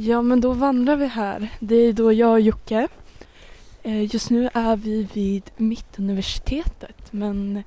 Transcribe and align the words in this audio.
Ja, 0.00 0.22
men 0.22 0.40
då 0.40 0.52
vandrar 0.52 0.96
vi 0.96 1.06
här. 1.06 1.48
Det 1.60 1.74
är 1.74 1.92
då 1.92 2.12
jag 2.12 2.32
och 2.32 2.40
Jocke. 2.40 2.88
Eh, 3.82 4.14
just 4.14 4.30
nu 4.30 4.50
är 4.54 4.76
vi 4.76 5.08
vid 5.12 5.50
Mittuniversitetet 5.56 7.12
men 7.12 7.62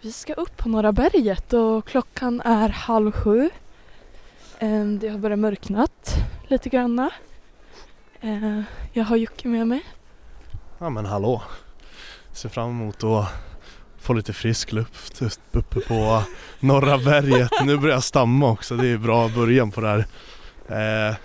vi 0.00 0.12
ska 0.12 0.34
upp 0.34 0.56
på 0.56 0.68
Norra 0.68 0.92
berget 0.92 1.52
och 1.52 1.86
klockan 1.86 2.40
är 2.40 2.68
halv 2.68 3.12
sju. 3.12 3.50
Ehm, 4.58 4.98
det 4.98 5.08
har 5.08 5.18
börjat 5.18 5.38
mörknat 5.38 6.14
lite 6.48 6.68
granna. 6.68 7.10
Eh, 8.20 8.60
jag 8.92 9.04
har 9.04 9.16
Jocke 9.16 9.48
med 9.48 9.68
mig. 9.68 9.82
Ja 10.78 10.90
men 10.90 11.06
hallå. 11.06 11.42
Ser 12.32 12.48
fram 12.48 12.70
emot 12.70 13.04
att 13.04 13.28
få 13.98 14.12
lite 14.12 14.32
frisk 14.32 14.72
luft 14.72 15.22
uppe 15.52 15.80
på 15.80 16.22
Norra 16.60 16.98
berget. 16.98 17.50
Nu 17.64 17.76
börjar 17.76 17.94
jag 17.94 18.04
stamma 18.04 18.50
också, 18.50 18.76
det 18.76 18.88
är 18.88 18.98
bra 18.98 19.28
början 19.28 19.70
på 19.70 19.80
det 19.80 19.88
här. 19.88 20.06
Eh, 21.08 21.16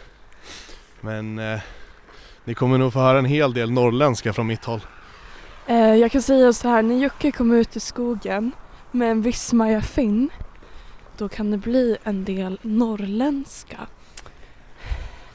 men 1.02 1.40
eh, 1.40 1.60
ni 2.46 2.54
kommer 2.54 2.78
nog 2.78 2.94
få 2.94 3.00
höra 3.00 3.20
en 3.20 3.26
hel 3.26 3.54
del 3.54 3.72
norrländska 3.72 4.34
från 4.34 4.48
mitt 4.48 4.66
håll. 4.66 4.82
Eh, 5.68 5.96
Jag 5.96 6.12
kan 6.12 6.22
säga 6.22 6.54
så 6.54 6.68
här, 6.70 6.82
när 6.82 6.96
Jocke 6.96 7.32
kommer 7.32 7.56
ut 7.56 7.76
i 7.76 7.80
skogen 7.80 8.52
med 8.92 9.12
en 9.12 9.22
viss 9.22 9.54
Maja 9.54 9.82
Finn 9.82 10.30
då 11.18 11.30
kan 11.30 11.52
det 11.52 11.58
bli 11.58 11.98
en 12.04 12.26
del 12.26 12.60
norrländska. 12.62 13.78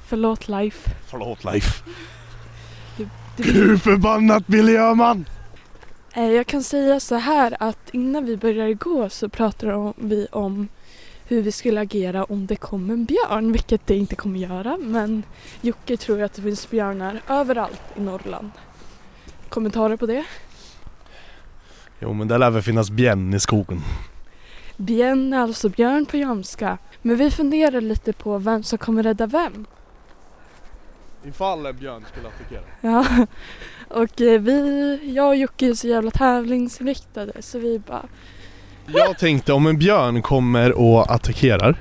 Förlåt 0.06 0.48
Leif. 0.48 0.84
Förlåt 1.06 1.44
Leif. 1.44 1.82
Det- 2.96 3.08
det- 3.36 3.42
Hur 3.42 3.76
förbannat 3.76 4.46
Billy 4.46 4.76
Öhman! 4.76 5.24
Eh, 6.14 6.30
Jag 6.30 6.46
kan 6.46 6.62
säga 6.62 7.00
så 7.00 7.14
här 7.14 7.56
att 7.60 7.90
innan 7.92 8.24
vi 8.24 8.36
började 8.36 8.74
gå 8.74 9.08
så 9.08 9.28
pratade 9.28 9.92
vi 9.96 10.26
om 10.32 10.68
hur 11.28 11.42
vi 11.42 11.52
skulle 11.52 11.80
agera 11.80 12.24
om 12.24 12.46
det 12.46 12.56
kom 12.56 12.90
en 12.90 13.04
björn, 13.04 13.52
vilket 13.52 13.86
det 13.86 13.96
inte 13.96 14.16
kommer 14.16 14.38
göra. 14.38 14.76
Men 14.76 15.22
Jocke 15.60 15.96
tror 15.96 16.22
att 16.22 16.32
det 16.34 16.42
finns 16.42 16.70
björnar 16.70 17.20
överallt 17.28 17.82
i 17.96 18.00
Norrland. 18.00 18.50
Kommentarer 19.48 19.96
på 19.96 20.06
det? 20.06 20.24
Jo 22.00 22.12
men 22.12 22.28
det 22.28 22.38
lär 22.38 22.50
väl 22.50 22.62
finnas 22.62 22.90
bjänn 22.90 23.34
i 23.34 23.40
skogen. 23.40 23.80
Björn 24.76 25.32
är 25.32 25.40
alltså 25.40 25.68
björn 25.68 26.06
på 26.06 26.16
jamska. 26.16 26.78
Men 27.02 27.16
vi 27.16 27.30
funderar 27.30 27.80
lite 27.80 28.12
på 28.12 28.38
vem 28.38 28.62
som 28.62 28.78
kommer 28.78 29.02
rädda 29.02 29.26
vem. 29.26 29.66
Ifall 31.24 31.66
en 31.66 31.76
björn 31.76 32.04
skulle 32.12 32.28
attackera. 32.28 32.62
Ja. 32.80 33.26
Och 33.88 34.20
eh, 34.20 34.40
vi, 34.40 35.00
jag 35.14 35.28
och 35.28 35.36
Jocke 35.36 35.66
är 35.66 35.74
så 35.74 35.88
jävla 35.88 36.10
tävlingsinriktade 36.10 37.42
så 37.42 37.58
vi 37.58 37.78
bara 37.78 38.08
Jag 38.86 39.18
tänkte 39.18 39.52
om 39.52 39.66
en 39.66 39.78
björn 39.78 40.22
kommer 40.22 40.72
och 40.72 41.10
attackerar 41.14 41.76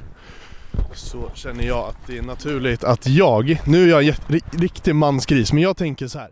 så 0.93 1.29
känner 1.33 1.63
jag 1.63 1.89
att 1.89 1.97
det 2.07 2.17
är 2.17 2.21
naturligt 2.21 2.83
att 2.83 3.07
jag, 3.07 3.61
nu 3.65 3.83
är 3.83 4.01
jag 4.01 4.07
en 4.07 4.39
riktig 4.51 4.95
mansgris, 4.95 5.53
men 5.53 5.63
jag 5.63 5.77
tänker 5.77 6.07
så 6.07 6.19
här. 6.19 6.29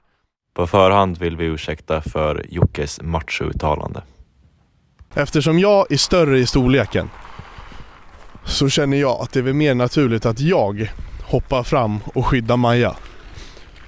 På 0.54 0.68
förhand 0.68 1.18
vill 1.18 1.38
vi 1.38 1.46
ursäkta 1.46 2.02
för 2.02 2.46
Jockes 2.50 3.02
machouttalande. 3.02 4.02
Eftersom 5.14 5.60
jag 5.60 5.92
är 5.92 5.98
större 5.98 6.40
i 6.40 6.46
storleken 6.46 7.10
så 8.46 8.70
känner 8.70 8.98
jag 8.98 9.22
att 9.22 9.32
det 9.32 9.40
är 9.40 9.44
väl 9.44 9.54
mer 9.54 9.76
naturligt 9.76 10.26
att 10.26 10.40
jag 10.40 10.92
hoppar 11.24 11.64
fram 11.64 12.00
och 12.14 12.26
skyddar 12.26 12.58
Maja. 12.58 12.96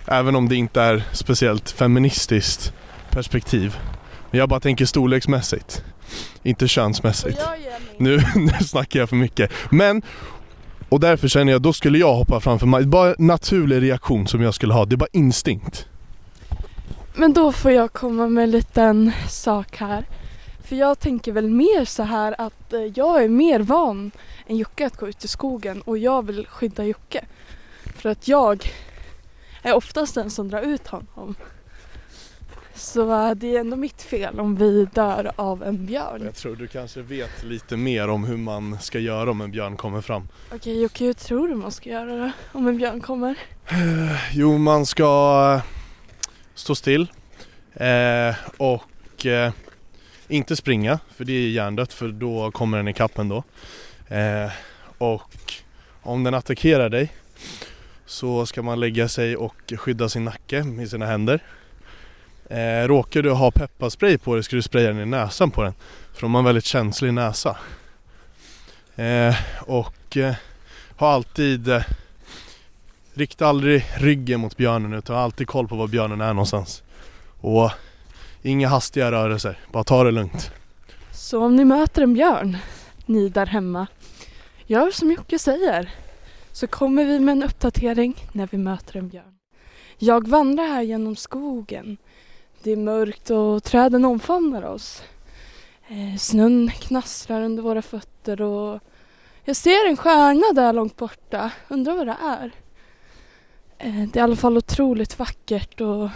Även 0.06 0.36
om 0.36 0.50
det 0.50 0.56
inte 0.56 0.82
är 0.82 1.04
speciellt 1.12 1.72
feministiskt 1.72 2.74
perspektiv. 3.10 3.78
Jag 4.36 4.50
bara 4.50 4.60
tänker 4.60 4.86
storleksmässigt. 4.86 5.84
Inte 6.44 6.68
könsmässigt. 6.68 7.42
Nu, 7.98 8.18
nu 8.36 8.66
snackar 8.66 9.00
jag 9.00 9.10
för 9.10 9.16
mycket. 9.16 9.52
Men, 9.72 10.02
och 10.90 11.00
därför 11.00 11.28
känner 11.28 11.52
jag, 11.52 11.62
då 11.62 11.74
skulle 11.74 11.98
jag 11.98 12.14
hoppa 12.14 12.40
framför 12.40 12.68
Maja. 12.68 12.88
Bara 12.88 13.10
en 13.10 13.16
naturlig 13.28 13.82
reaktion 13.82 14.28
som 14.28 14.42
jag 14.42 14.54
skulle 14.54 14.74
ha. 14.74 14.86
Det 14.86 14.96
är 14.96 14.98
bara 14.98 15.10
instinkt. 15.12 15.88
Men 17.16 17.34
då 17.34 17.52
får 17.52 17.72
jag 17.72 17.94
komma 17.94 18.28
med 18.28 18.44
en 18.44 18.52
liten 18.52 19.12
sak 19.30 19.78
här. 19.78 20.06
För 20.64 20.76
jag 20.76 21.00
tänker 21.00 21.32
väl 21.32 21.50
mer 21.50 21.86
så 21.86 22.04
här 22.04 22.36
att 22.38 22.74
eh, 22.74 22.82
jag 22.82 23.24
är 23.24 23.30
mer 23.30 23.60
van 23.60 24.12
än 24.48 24.58
Jocke 24.58 24.86
att 24.86 24.98
gå 24.98 25.08
ut 25.08 25.26
i 25.26 25.28
skogen 25.28 25.82
och 25.82 25.98
jag 25.98 26.26
vill 26.26 26.48
skydda 26.48 26.84
Jocke. 26.84 27.26
För 27.96 28.10
att 28.10 28.28
jag 28.28 28.72
är 29.62 29.74
oftast 29.74 30.16
den 30.16 30.32
som 30.32 30.50
drar 30.50 30.62
ut 30.62 30.88
honom. 30.88 31.36
Så 32.76 33.34
det 33.34 33.56
är 33.56 33.60
ändå 33.60 33.76
mitt 33.76 34.02
fel 34.02 34.40
om 34.40 34.56
vi 34.56 34.88
dör 34.94 35.32
av 35.36 35.64
en 35.64 35.86
björn. 35.86 36.22
Jag 36.26 36.36
tror 36.36 36.56
du 36.56 36.68
kanske 36.68 37.02
vet 37.02 37.44
lite 37.44 37.78
mer 37.78 38.08
om 38.08 38.24
hur 38.24 38.38
man 38.38 38.80
ska 38.80 39.00
göra 39.00 39.32
om 39.32 39.42
en 39.42 39.52
björn 39.52 39.78
kommer 39.78 40.02
fram. 40.02 40.28
Okej 40.52 40.82
Jocke, 40.82 41.06
hur 41.06 41.14
tror 41.14 41.48
du 41.48 41.56
man 41.56 41.72
ska 41.72 41.90
göra 41.90 42.18
då? 42.18 42.32
Om 42.60 42.68
en 42.68 42.78
björn 42.78 43.02
kommer? 43.02 43.36
Jo, 44.32 44.58
man 44.58 44.86
ska 44.86 45.54
eh, 45.56 45.64
stå 46.56 46.76
still 46.76 47.08
eh, 47.74 48.36
och 48.58 49.26
eh, 49.26 49.52
inte 50.28 50.56
springa 50.56 51.00
för 51.16 51.26
det 51.26 51.34
är 51.34 51.50
hjärndött 51.50 51.94
för 51.94 52.08
då 52.08 52.52
kommer 52.52 52.78
den 52.78 52.88
ikapp 52.88 53.18
ändå. 53.18 53.44
Eh, 54.08 54.52
och 54.98 55.54
om 56.02 56.24
den 56.24 56.34
attackerar 56.34 56.90
dig 56.90 57.12
så 58.06 58.46
ska 58.46 58.62
man 58.62 58.80
lägga 58.80 59.08
sig 59.08 59.36
och 59.36 59.74
skydda 59.78 60.10
sin 60.10 60.26
nacke 60.26 60.64
med 60.64 60.90
sina 60.90 61.06
händer. 61.06 61.44
Eh, 62.50 62.88
råkar 62.88 63.22
du 63.22 63.32
ha 63.32 63.52
pepparspray 63.52 64.18
på 64.18 64.34
dig 64.36 64.44
ska 64.44 64.56
du 64.56 64.62
spraya 64.62 64.88
den 64.88 65.00
i 65.00 65.06
näsan 65.06 65.52
på 65.52 65.64
den 65.64 65.74
för 66.14 66.22
de 66.22 66.34
har 66.34 66.40
en 66.40 66.46
väldigt 66.46 66.66
känslig 66.66 67.14
näsa. 67.14 67.58
Eh, 68.96 69.36
och 69.62 70.18
eh, 70.18 70.36
ha 70.98 71.12
alltid 71.12 71.68
eh, 71.68 71.84
Rikta 73.18 73.48
aldrig 73.48 73.86
ryggen 73.98 74.40
mot 74.40 74.58
björnen 74.58 74.94
utan 74.94 75.16
ha 75.16 75.24
alltid 75.24 75.48
koll 75.48 75.68
på 75.68 75.76
var 75.76 75.88
björnen 75.88 76.22
är 76.22 76.34
någonstans. 76.34 76.84
Och 77.42 77.72
inga 78.42 78.68
hastiga 78.68 79.12
rörelser, 79.12 79.60
bara 79.72 79.84
ta 79.84 80.04
det 80.04 80.12
lugnt. 80.12 80.52
Så 81.12 81.44
om 81.46 81.56
ni 81.56 81.66
möter 81.66 82.02
en 82.02 82.14
björn, 82.14 82.58
ni 83.06 83.30
där 83.30 83.46
hemma, 83.46 83.88
gör 84.68 84.92
som 84.92 85.12
Jocke 85.12 85.40
säger. 85.40 85.90
Så 86.52 86.68
kommer 86.68 87.06
vi 87.06 87.20
med 87.20 87.32
en 87.32 87.44
uppdatering 87.44 88.16
när 88.32 88.48
vi 88.52 88.58
möter 88.58 88.98
en 88.98 89.10
björn. 89.10 89.36
Jag 89.98 90.28
vandrar 90.28 90.68
här 90.68 90.82
genom 90.82 91.16
skogen. 91.16 91.98
Det 92.66 92.72
är 92.72 92.78
mörkt 92.78 93.30
och 93.30 93.64
träden 93.64 94.06
omfamnar 94.06 94.64
oss. 94.64 95.04
Eh, 95.88 96.18
snön 96.18 96.72
knastrar 96.80 97.42
under 97.42 97.64
våra 97.64 97.82
fötter 97.82 98.42
och 98.42 98.80
jag 99.44 99.56
ser 99.56 99.90
en 99.90 99.98
stjärna 99.98 100.62
där 100.62 100.74
långt 100.74 100.96
borta. 100.96 101.52
Undrar 101.68 101.96
vad 101.96 102.08
det 102.08 102.18
är. 102.22 102.52
Eh, 103.78 103.94
det 103.94 104.20
är 104.20 104.22
i 104.22 104.24
alla 104.24 104.36
fall 104.36 104.58
otroligt 104.58 105.20
vackert 105.20 105.82
och 105.82 106.10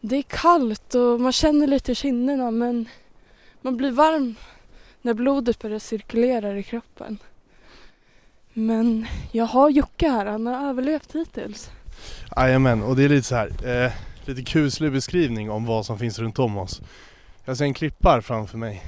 det 0.00 0.16
är 0.16 0.22
kallt 0.22 0.94
och 0.94 1.20
man 1.20 1.32
känner 1.32 1.66
lite 1.66 1.92
i 1.92 1.94
kinderna 1.94 2.50
men 2.50 2.88
man 3.60 3.76
blir 3.76 3.90
varm 3.90 4.34
när 5.02 5.14
blodet 5.14 5.58
börjar 5.58 5.78
cirkulera 5.78 6.58
i 6.58 6.62
kroppen. 6.62 7.18
Men 8.52 9.06
jag 9.32 9.46
har 9.46 9.70
Jocke 9.70 10.08
här, 10.08 10.26
han 10.26 10.46
har 10.46 10.68
överlevt 10.68 11.14
hittills. 11.14 11.70
Jajamän, 12.36 12.82
och 12.82 12.96
det 12.96 13.04
är 13.04 13.08
lite 13.08 13.28
så 13.28 13.34
här, 13.34 13.84
eh, 13.84 13.92
lite 14.24 14.42
kuslig 14.42 14.92
beskrivning 14.92 15.50
om 15.50 15.66
vad 15.66 15.86
som 15.86 15.98
finns 15.98 16.18
runt 16.18 16.38
om 16.38 16.58
oss. 16.58 16.82
Jag 17.44 17.56
ser 17.56 17.64
en 17.64 17.74
klippar 17.74 18.20
framför 18.20 18.58
mig. 18.58 18.82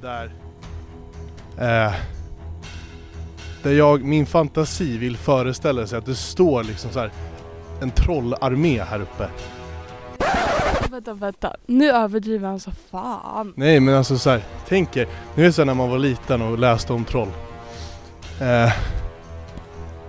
Där, 0.00 0.24
eh, 1.58 1.94
där 3.62 3.72
jag, 3.72 4.04
min 4.04 4.26
fantasi 4.26 4.98
vill 4.98 5.16
föreställa 5.16 5.86
sig 5.86 5.98
att 5.98 6.06
det 6.06 6.14
står 6.14 6.64
liksom 6.64 6.90
så 6.90 6.98
här 6.98 7.10
en 7.80 7.90
trollarmé 7.90 8.82
här 8.82 9.00
uppe. 9.00 9.28
Vänta, 10.90 11.14
vänta. 11.14 11.56
Nu 11.66 11.90
överdriver 11.90 12.48
han 12.48 12.60
så 12.60 12.70
fan. 12.90 13.52
Nej 13.56 13.80
men 13.80 13.94
alltså 13.94 14.18
så 14.18 14.30
här, 14.30 14.42
tänk 14.68 14.96
er, 14.96 15.08
vet 15.34 15.54
så 15.54 15.60
här 15.60 15.66
när 15.66 15.74
man 15.74 15.90
var 15.90 15.98
liten 15.98 16.42
och 16.42 16.58
läste 16.58 16.92
om 16.92 17.04
troll. 17.04 17.28
Eh, 18.40 18.72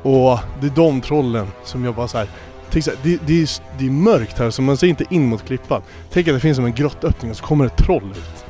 och 0.01 0.39
det 0.61 0.67
är 0.67 0.75
de 0.75 1.01
trollen 1.01 1.47
som 1.63 1.85
jag 1.85 1.95
bara 1.95 2.07
så 2.07 2.17
här. 2.17 2.27
Tänk 2.71 2.85
så 2.85 2.91
här, 2.91 2.99
det, 3.03 3.19
det, 3.27 3.41
är, 3.41 3.49
det 3.79 3.85
är 3.85 3.91
mörkt 3.91 4.39
här 4.39 4.49
så 4.49 4.61
man 4.61 4.77
ser 4.77 4.87
inte 4.87 5.05
in 5.09 5.25
mot 5.25 5.45
klippan. 5.45 5.81
Tänk 6.11 6.27
att 6.27 6.33
det 6.33 6.39
finns 6.39 6.55
som 6.55 6.65
en 6.65 6.73
grottöppning 6.73 7.31
och 7.31 7.37
så 7.37 7.43
kommer 7.43 7.65
ett 7.65 7.77
troll 7.77 8.11
ut. 8.11 8.45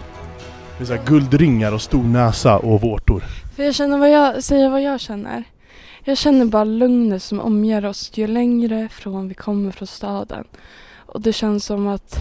Det 0.77 0.83
är 0.83 0.85
så 0.85 0.93
här 0.93 1.05
guldringar 1.05 1.71
och 1.71 1.81
stor 1.81 2.03
näsa 2.03 2.57
och 2.57 2.81
vårtor. 2.81 3.23
För 3.55 3.63
jag 3.63 3.75
känner 3.75 3.97
vad 3.97 4.11
jag, 4.11 4.43
säger 4.43 4.69
vad 4.69 4.81
jag 4.81 4.99
känner. 4.99 5.43
Jag 6.03 6.17
känner 6.17 6.45
bara 6.45 6.63
lugnet 6.63 7.23
som 7.23 7.39
omger 7.39 7.85
oss 7.85 8.11
ju 8.13 8.27
längre 8.27 8.89
från 8.91 9.27
vi 9.27 9.33
kommer 9.33 9.71
från 9.71 9.87
staden. 9.87 10.43
Och 11.05 11.21
det 11.21 11.33
känns 11.33 11.65
som 11.65 11.87
att 11.87 12.15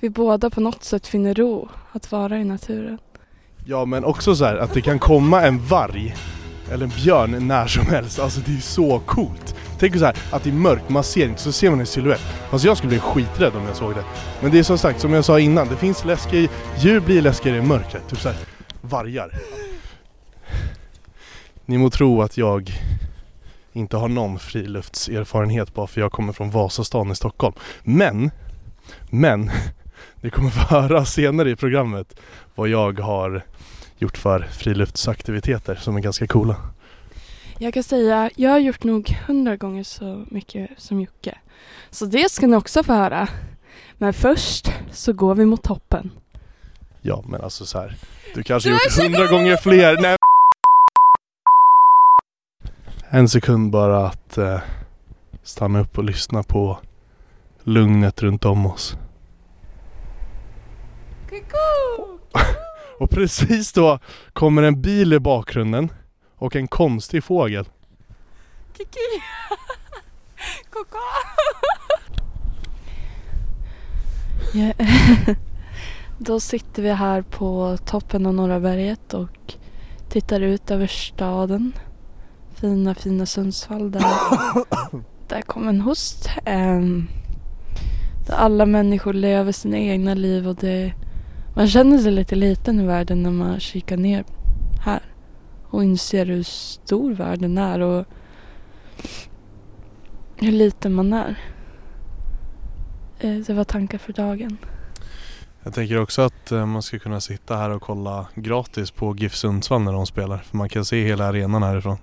vi 0.00 0.10
båda 0.10 0.50
på 0.50 0.60
något 0.60 0.84
sätt 0.84 1.06
finner 1.06 1.34
ro 1.34 1.68
att 1.92 2.12
vara 2.12 2.38
i 2.38 2.44
naturen. 2.44 2.98
Ja 3.66 3.84
men 3.84 4.04
också 4.04 4.36
så 4.36 4.44
här 4.44 4.56
att 4.56 4.74
det 4.74 4.80
kan 4.80 4.98
komma 4.98 5.42
en 5.42 5.58
varg 5.58 6.14
eller 6.72 6.84
en 6.84 6.92
björn 6.96 7.48
när 7.48 7.66
som 7.66 7.86
helst. 7.86 8.18
Alltså 8.18 8.40
det 8.46 8.56
är 8.56 8.60
så 8.60 8.98
coolt. 8.98 9.54
Tänk 9.78 9.98
så 9.98 10.04
här 10.04 10.16
att 10.30 10.44
det 10.44 10.50
är 10.50 10.54
mörkt, 10.54 10.88
man 10.88 11.04
ser 11.04 11.28
inte, 11.28 11.42
så 11.42 11.52
ser 11.52 11.70
man 11.70 11.80
en 11.80 11.86
silhuett. 11.86 12.20
Alltså 12.50 12.68
jag 12.68 12.76
skulle 12.76 12.88
bli 12.88 12.98
skiträdd 12.98 13.56
om 13.56 13.66
jag 13.66 13.76
såg 13.76 13.94
det. 13.94 14.04
Men 14.42 14.50
det 14.50 14.58
är 14.58 14.62
som 14.62 14.78
sagt, 14.78 15.00
som 15.00 15.12
jag 15.12 15.24
sa 15.24 15.40
innan, 15.40 15.68
det 15.68 15.76
finns 15.76 16.04
läskiga, 16.04 16.48
djur 16.78 17.00
blir 17.00 17.22
läskigare 17.22 17.58
i 17.58 17.62
mörkret. 17.62 18.08
Typ 18.08 18.18
så 18.18 18.28
här, 18.28 18.38
vargar. 18.80 19.30
Ni 21.66 21.78
må 21.78 21.90
tro 21.90 22.22
att 22.22 22.36
jag 22.36 22.72
inte 23.72 23.96
har 23.96 24.08
någon 24.08 24.38
friluftserfarenhet 24.38 25.74
bara 25.74 25.86
för 25.86 26.00
jag 26.00 26.12
kommer 26.12 26.32
från 26.32 26.50
Vasastan 26.50 27.10
i 27.10 27.14
Stockholm. 27.14 27.54
Men, 27.82 28.30
men, 29.10 29.50
ni 30.20 30.30
kommer 30.30 30.50
få 30.50 30.60
höra 30.60 31.04
senare 31.04 31.50
i 31.50 31.56
programmet 31.56 32.20
vad 32.54 32.68
jag 32.68 33.00
har 33.00 33.44
gjort 33.98 34.18
för 34.18 34.40
friluftsaktiviteter 34.40 35.74
som 35.74 35.96
är 35.96 36.00
ganska 36.00 36.26
coola. 36.26 36.56
Jag 37.60 37.74
kan 37.74 37.82
säga, 37.82 38.30
jag 38.36 38.50
har 38.50 38.58
gjort 38.58 38.84
nog 38.84 39.08
hundra 39.26 39.56
gånger 39.56 39.82
så 39.82 40.24
mycket 40.30 40.70
som 40.76 41.00
Jocke. 41.00 41.38
Så 41.90 42.06
det 42.06 42.30
ska 42.30 42.46
ni 42.46 42.56
också 42.56 42.82
få 42.82 42.92
höra. 42.92 43.28
Men 43.94 44.12
först 44.12 44.72
så 44.92 45.12
går 45.12 45.34
vi 45.34 45.44
mot 45.44 45.62
toppen. 45.62 46.10
Ja 47.02 47.24
men 47.26 47.40
alltså 47.40 47.66
så 47.66 47.78
här. 47.78 47.96
du 48.34 48.42
kanske 48.42 48.68
Du 48.68 48.72
har 48.72 48.80
gjort 48.84 49.02
hundra 49.02 49.26
gånger 49.26 49.56
fler. 49.56 49.98
Nej. 50.00 50.16
En 53.08 53.28
sekund 53.28 53.70
bara 53.70 54.06
att 54.06 54.38
eh, 54.38 54.60
stanna 55.42 55.80
upp 55.80 55.98
och 55.98 56.04
lyssna 56.04 56.42
på 56.42 56.78
lugnet 57.62 58.22
runt 58.22 58.44
om 58.44 58.66
oss. 58.66 58.96
Och 62.98 63.10
precis 63.10 63.72
då 63.72 63.98
kommer 64.32 64.62
en 64.62 64.82
bil 64.82 65.12
i 65.12 65.18
bakgrunden 65.18 65.92
och 66.38 66.56
en 66.56 66.68
konstig 66.68 67.24
fågel. 67.24 67.68
Kiki! 68.76 68.98
Koko! 70.70 70.98
Ja, 74.54 74.72
Då 76.18 76.40
sitter 76.40 76.82
vi 76.82 76.90
här 76.90 77.22
på 77.22 77.78
toppen 77.84 78.26
av 78.26 78.34
Norra 78.34 78.60
berget 78.60 79.14
och 79.14 79.54
tittar 80.08 80.40
ut 80.40 80.70
över 80.70 80.86
staden. 80.86 81.72
Fina, 82.54 82.94
fina 82.94 83.26
Sundsvall 83.26 83.90
där, 83.90 84.02
där 85.28 85.42
kom 85.42 85.68
en 85.68 85.80
host. 85.80 86.30
Där 88.26 88.34
alla 88.34 88.66
människor 88.66 89.12
lever 89.12 89.52
sina 89.52 89.78
egna 89.78 90.14
liv 90.14 90.48
och 90.48 90.54
det, 90.54 90.92
man 91.54 91.68
känner 91.68 91.98
sig 91.98 92.12
lite 92.12 92.34
liten 92.34 92.80
i 92.80 92.86
världen 92.86 93.22
när 93.22 93.30
man 93.30 93.60
kikar 93.60 93.96
ner 93.96 94.24
och 95.70 95.84
inser 95.84 96.26
hur 96.26 96.42
stor 96.42 97.14
världen 97.14 97.58
är 97.58 97.80
och 97.80 98.04
hur 100.36 100.52
liten 100.52 100.92
man 100.94 101.12
är. 101.12 101.38
Eh, 103.20 103.34
Det 103.46 103.54
var 103.54 103.64
tankar 103.64 103.98
för 103.98 104.12
dagen. 104.12 104.56
Jag 105.62 105.74
tänker 105.74 106.00
också 106.00 106.22
att 106.22 106.52
eh, 106.52 106.66
man 106.66 106.82
ska 106.82 106.98
kunna 106.98 107.20
sitta 107.20 107.56
här 107.56 107.70
och 107.70 107.82
kolla 107.82 108.26
gratis 108.34 108.90
på 108.90 109.16
GIF 109.16 109.34
Sundsvall 109.36 109.82
när 109.82 109.92
de 109.92 110.06
spelar. 110.06 110.38
För 110.38 110.56
man 110.56 110.68
kan 110.68 110.84
se 110.84 111.04
hela 111.04 111.24
arenan 111.26 111.62
härifrån. 111.62 111.96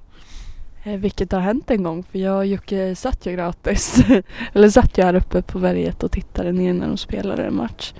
Eh, 0.83 0.97
Vilket 0.97 1.31
har 1.31 1.39
hänt 1.39 1.71
en 1.71 1.83
gång 1.83 2.03
för 2.03 2.19
jag 2.19 2.37
och 2.37 2.45
Jocke 2.45 2.95
satt 2.95 3.25
ju 3.25 3.31
gratis. 3.31 4.03
Eller 4.53 4.69
satt 4.69 4.97
ju 4.97 5.03
här 5.03 5.13
uppe 5.15 5.41
på 5.41 5.59
berget 5.59 6.03
och 6.03 6.11
tittade 6.11 6.51
ner 6.51 6.73
när 6.73 6.87
de 6.87 6.97
spelade 6.97 7.43
en 7.45 7.55
match. 7.55 7.93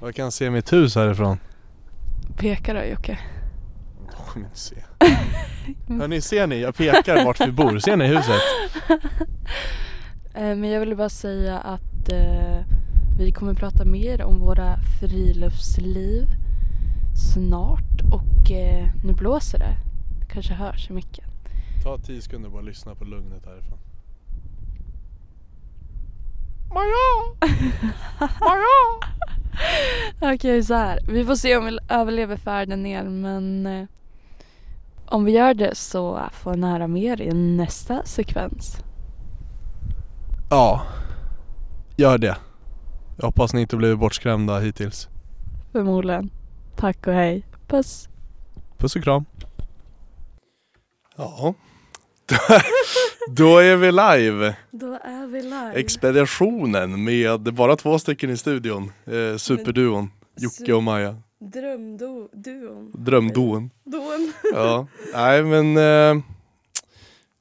Jag 0.00 0.14
kan 0.14 0.32
se 0.32 0.50
mitt 0.50 0.72
hus 0.72 0.94
härifrån. 0.94 1.38
Pekar 2.36 2.74
då 2.74 2.84
Jocke? 2.84 3.18
Kommer 4.34 4.46
inte 4.46 4.58
se. 4.58 4.76
Hörni, 5.88 6.20
ser 6.20 6.46
ni? 6.46 6.60
Jag 6.60 6.74
pekar 6.76 7.24
vart 7.24 7.40
vi 7.40 7.52
bor. 7.52 7.78
Ser 7.78 7.96
ni 7.96 8.06
huset? 8.06 8.40
Eh, 10.34 10.56
Men 10.56 10.64
jag 10.64 10.80
ville 10.80 10.96
bara 10.96 11.08
säga 11.08 11.58
att 11.58 12.12
eh, 12.12 12.64
vi 13.18 13.32
kommer 13.32 13.54
prata 13.54 13.84
mer 13.84 14.22
om 14.22 14.38
våra 14.38 14.76
friluftsliv 15.00 16.26
snart 17.34 18.00
och 18.12 18.50
eh, 18.50 18.88
nu 19.04 19.12
blåser 19.12 19.58
det. 19.58 19.76
Det 20.20 20.26
kanske 20.32 20.54
hörs 20.54 20.90
i 20.90 20.92
micken. 20.92 21.24
Ta 21.84 21.98
10 21.98 22.22
sekunder 22.22 22.46
och 22.48 22.52
bara 22.52 22.62
lyssna 22.62 22.94
på 22.94 23.04
lugnet 23.04 23.46
härifrån. 23.46 23.78
Maja! 26.74 27.48
Maja! 28.40 29.14
Okej, 30.34 30.62
så 30.62 30.74
här. 30.74 30.98
Vi 31.08 31.24
får 31.24 31.34
se 31.36 31.56
om 31.56 31.64
vi 31.64 31.78
överlever 31.88 32.36
färden 32.36 32.82
ner 32.82 33.02
men 33.04 33.66
eh, 33.66 33.86
om 35.06 35.24
vi 35.24 35.32
gör 35.32 35.54
det 35.54 35.74
så 35.74 36.20
får 36.32 36.54
ni 36.54 36.66
höra 36.66 36.86
mer 36.86 37.20
i 37.20 37.32
nästa 37.34 38.04
sekvens. 38.04 38.76
Ja, 40.50 40.82
gör 41.96 42.18
det. 42.18 42.36
Jag 43.16 43.24
hoppas 43.26 43.54
ni 43.54 43.60
inte 43.60 43.76
blivit 43.76 43.98
bortskrämda 43.98 44.58
hittills. 44.58 45.08
Förmodligen. 45.72 46.30
Tack 46.76 47.06
och 47.06 47.12
hej. 47.12 47.46
Puss. 47.66 48.08
Puss 48.78 48.96
och 48.96 49.02
kram. 49.02 49.24
Ja, 51.16 51.54
då 53.30 53.58
är 53.58 53.76
vi 53.76 53.92
live. 53.92 54.56
Då 54.70 54.98
är 55.04 55.26
vi 55.26 55.42
live. 55.42 55.72
Expeditionen 55.74 57.04
med 57.04 57.54
bara 57.54 57.76
två 57.76 57.98
stycken 57.98 58.30
i 58.30 58.36
studion. 58.36 58.92
Eh, 59.06 59.36
superduon. 59.36 60.10
Jocke 60.36 60.72
och 60.72 60.82
Maja. 60.82 61.16
Drömduon. 61.50 62.92
Drömduon. 62.94 63.70
Duon. 63.84 64.32
Ja, 64.52 64.86
nej 65.14 65.42
men 65.42 65.76
eh, 65.76 66.22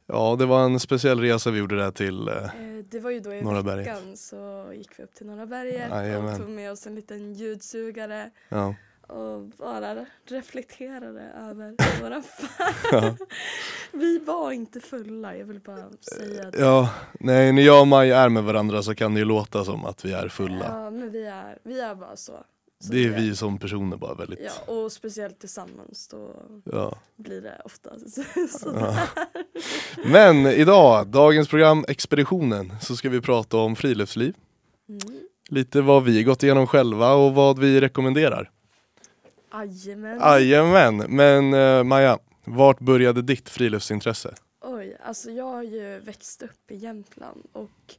Ja, 0.08 0.36
det 0.40 0.46
var 0.46 0.64
en 0.66 0.80
speciell 0.80 1.20
resa 1.20 1.52
vi 1.52 1.60
gjorde 1.60 1.76
där 1.78 1.92
till 1.92 2.28
eh, 2.28 2.34
Eh, 2.36 2.50
Det 2.92 3.00
var 3.00 3.12
ju 3.12 3.20
då 3.20 3.34
i 3.34 3.42
Norra 3.42 3.64
berget. 3.64 3.88
veckan 3.88 4.18
så 4.18 4.72
gick 4.76 5.00
vi 5.00 5.04
upp 5.04 5.14
till 5.16 5.26
Norra 5.26 5.46
berget 5.46 5.90
Jajamän. 5.92 6.34
och 6.34 6.40
tog 6.40 6.50
med 6.50 6.72
oss 6.72 6.88
en 6.88 6.96
liten 6.96 7.34
ljudsugare 7.34 8.30
ja. 8.50 8.76
och 9.08 9.42
bara 9.42 10.06
reflekterade 10.26 11.22
över 11.50 11.76
våra 12.02 12.16
Ja. 12.16 12.22
färd. 13.02 13.16
Vi 13.94 14.20
var 14.20 14.52
inte 14.52 14.80
fulla, 14.80 15.38
jag 15.38 15.46
vill 15.46 15.60
bara 15.60 15.86
säga 16.18 16.52
det. 16.52 16.60
ja, 16.60 16.90
nej 17.20 17.52
när 17.54 17.62
jag 17.62 17.82
och 17.82 17.88
Maja 17.88 18.18
är 18.18 18.30
med 18.30 18.44
varandra 18.44 18.84
så 18.84 18.96
kan 18.96 19.14
det 19.14 19.20
ju 19.20 19.26
låta 19.26 19.66
som 19.66 19.86
att 19.86 20.06
vi 20.06 20.14
är 20.14 20.28
fulla. 20.28 20.66
Ja, 20.70 20.90
men 20.90 21.12
vi 21.12 21.26
är, 21.26 21.58
vi 21.64 21.80
är 21.82 21.96
bara 21.96 22.16
så. 22.16 22.34
Så 22.84 22.94
Det 22.94 23.06
är 23.06 23.10
vi 23.10 23.36
som 23.36 23.58
personer 23.60 23.98
bara 23.98 24.14
väldigt. 24.14 24.40
Ja, 24.68 24.74
och 24.74 24.92
speciellt 24.92 25.40
tillsammans 25.40 26.08
då 26.08 26.36
Ja. 26.72 26.98
blir 27.16 27.42
det 27.42 27.62
ofta 27.66 27.90
så. 28.60 28.70
Ja. 28.80 29.08
Men 30.06 30.46
idag, 30.46 31.08
dagens 31.08 31.48
program 31.48 31.86
Expeditionen, 31.88 32.74
så 32.82 32.96
ska 32.96 33.10
vi 33.10 33.22
prata 33.22 33.58
om 33.58 33.76
friluftsliv. 33.76 34.36
Mm. 34.90 35.00
Lite 35.50 35.82
vad 35.82 36.04
vi 36.04 36.24
gått 36.24 36.44
igenom 36.44 36.68
själva 36.68 37.14
och 37.14 37.34
vad 37.36 37.60
vi 37.60 37.82
rekommenderar. 37.82 38.52
Jajamän. 39.54 40.20
Jajamän, 40.20 40.98
men 40.98 41.54
eh, 41.54 41.84
Maja, 41.84 42.20
vart 42.46 42.80
började 42.80 43.22
ditt 43.22 43.50
friluftsintresse? 43.50 44.36
Oj, 44.62 44.98
alltså 45.04 45.32
jag 45.32 45.44
har 45.46 45.64
ju 45.64 46.00
växt 46.00 46.42
upp 46.42 46.72
i 46.72 46.76
Jämtland 46.76 47.44
och 47.52 47.96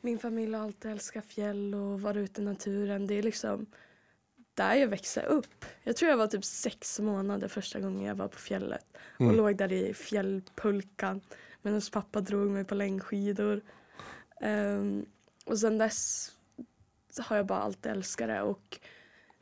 min 0.00 0.18
familj 0.18 0.54
har 0.54 0.62
alltid 0.64 0.90
älskat 0.90 1.24
fjäll 1.26 1.74
och 1.74 2.00
vara 2.00 2.18
ute 2.18 2.40
i 2.42 2.44
naturen. 2.44 3.06
Det 3.06 3.14
är 3.18 3.22
liksom 3.22 3.66
där 4.58 4.74
jag 4.74 4.88
växte 4.88 5.22
upp. 5.22 5.64
Jag 5.82 5.96
tror 5.96 6.10
jag 6.10 6.16
var 6.16 6.26
typ 6.26 6.44
sex 6.44 7.00
månader 7.00 7.48
första 7.48 7.80
gången 7.80 8.04
jag 8.06 8.14
var 8.14 8.28
på 8.28 8.38
fjället 8.38 8.84
och 9.14 9.20
Mm. 9.20 9.36
låg 9.36 9.56
där 9.56 9.72
i 9.72 9.94
fjällpulkan 9.94 11.20
medan 11.62 11.80
pappa 11.92 12.20
drog 12.20 12.50
mig 12.50 12.64
på 12.64 12.74
längdskidor. 12.74 13.60
Ehm, 14.40 15.06
och 15.44 15.58
sen 15.58 15.78
dess 15.78 16.30
har 17.18 17.36
jag 17.36 17.46
bara 17.46 17.58
alltid 17.58 17.92
älskat 17.92 18.28
det 18.28 18.42
och 18.42 18.78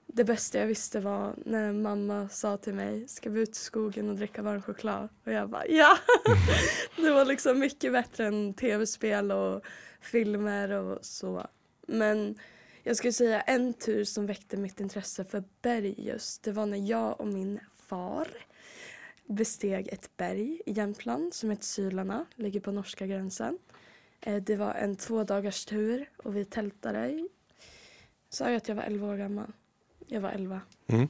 det 0.06 0.24
bästa 0.24 0.58
jag 0.58 0.66
visste 0.66 1.00
var 1.00 1.34
när 1.44 1.72
mamma 1.72 2.28
sa 2.28 2.56
till 2.56 2.74
mig 2.74 3.08
ska 3.08 3.30
vi 3.30 3.40
ut 3.40 3.50
i 3.50 3.54
skogen 3.60 4.08
och 4.10 4.16
dricka 4.16 4.42
varm 4.42 4.62
choklad? 4.62 5.08
Och 5.24 5.32
jag 5.32 5.48
bara 5.48 5.66
ja! 5.66 5.98
det 6.96 7.10
var 7.10 7.24
liksom 7.24 7.58
mycket 7.58 7.92
bättre 7.92 8.26
än 8.26 8.54
tv-spel 8.54 9.32
och 9.32 9.64
filmer 10.00 10.70
och 10.70 11.04
så. 11.04 11.46
Men 11.88 12.38
jag 12.86 12.96
skulle 12.96 13.12
säga 13.12 13.40
en 13.40 13.74
tur 13.74 14.04
som 14.04 14.26
väckte 14.26 14.56
mitt 14.56 14.80
intresse 14.80 15.24
för 15.24 15.44
berg 15.62 15.94
just. 15.98 16.42
Det 16.42 16.52
var 16.52 16.66
när 16.66 16.90
jag 16.90 17.20
och 17.20 17.26
min 17.26 17.60
far 17.76 18.28
besteg 19.26 19.88
ett 19.88 20.16
berg 20.16 20.60
i 20.66 20.72
Jämtland 20.72 21.34
som 21.34 21.50
heter 21.50 21.64
Sylarna, 21.64 22.26
ligger 22.34 22.60
på 22.60 22.72
norska 22.72 23.06
gränsen. 23.06 23.58
Eh, 24.20 24.42
Det 24.42 24.56
var 24.56 24.74
en 24.74 24.96
två 24.96 25.24
dagars 25.24 25.64
tur 25.64 26.10
och 26.16 26.36
vi 26.36 26.44
tältade. 26.44 27.28
Sa 28.28 28.44
jag 28.44 28.56
att 28.56 28.68
jag 28.68 28.74
var 28.74 28.82
11 28.82 29.06
år 29.06 29.16
gammal? 29.16 29.52
Jag 30.06 30.20
var 30.20 30.30
11. 30.30 30.60
Mm. 30.86 31.08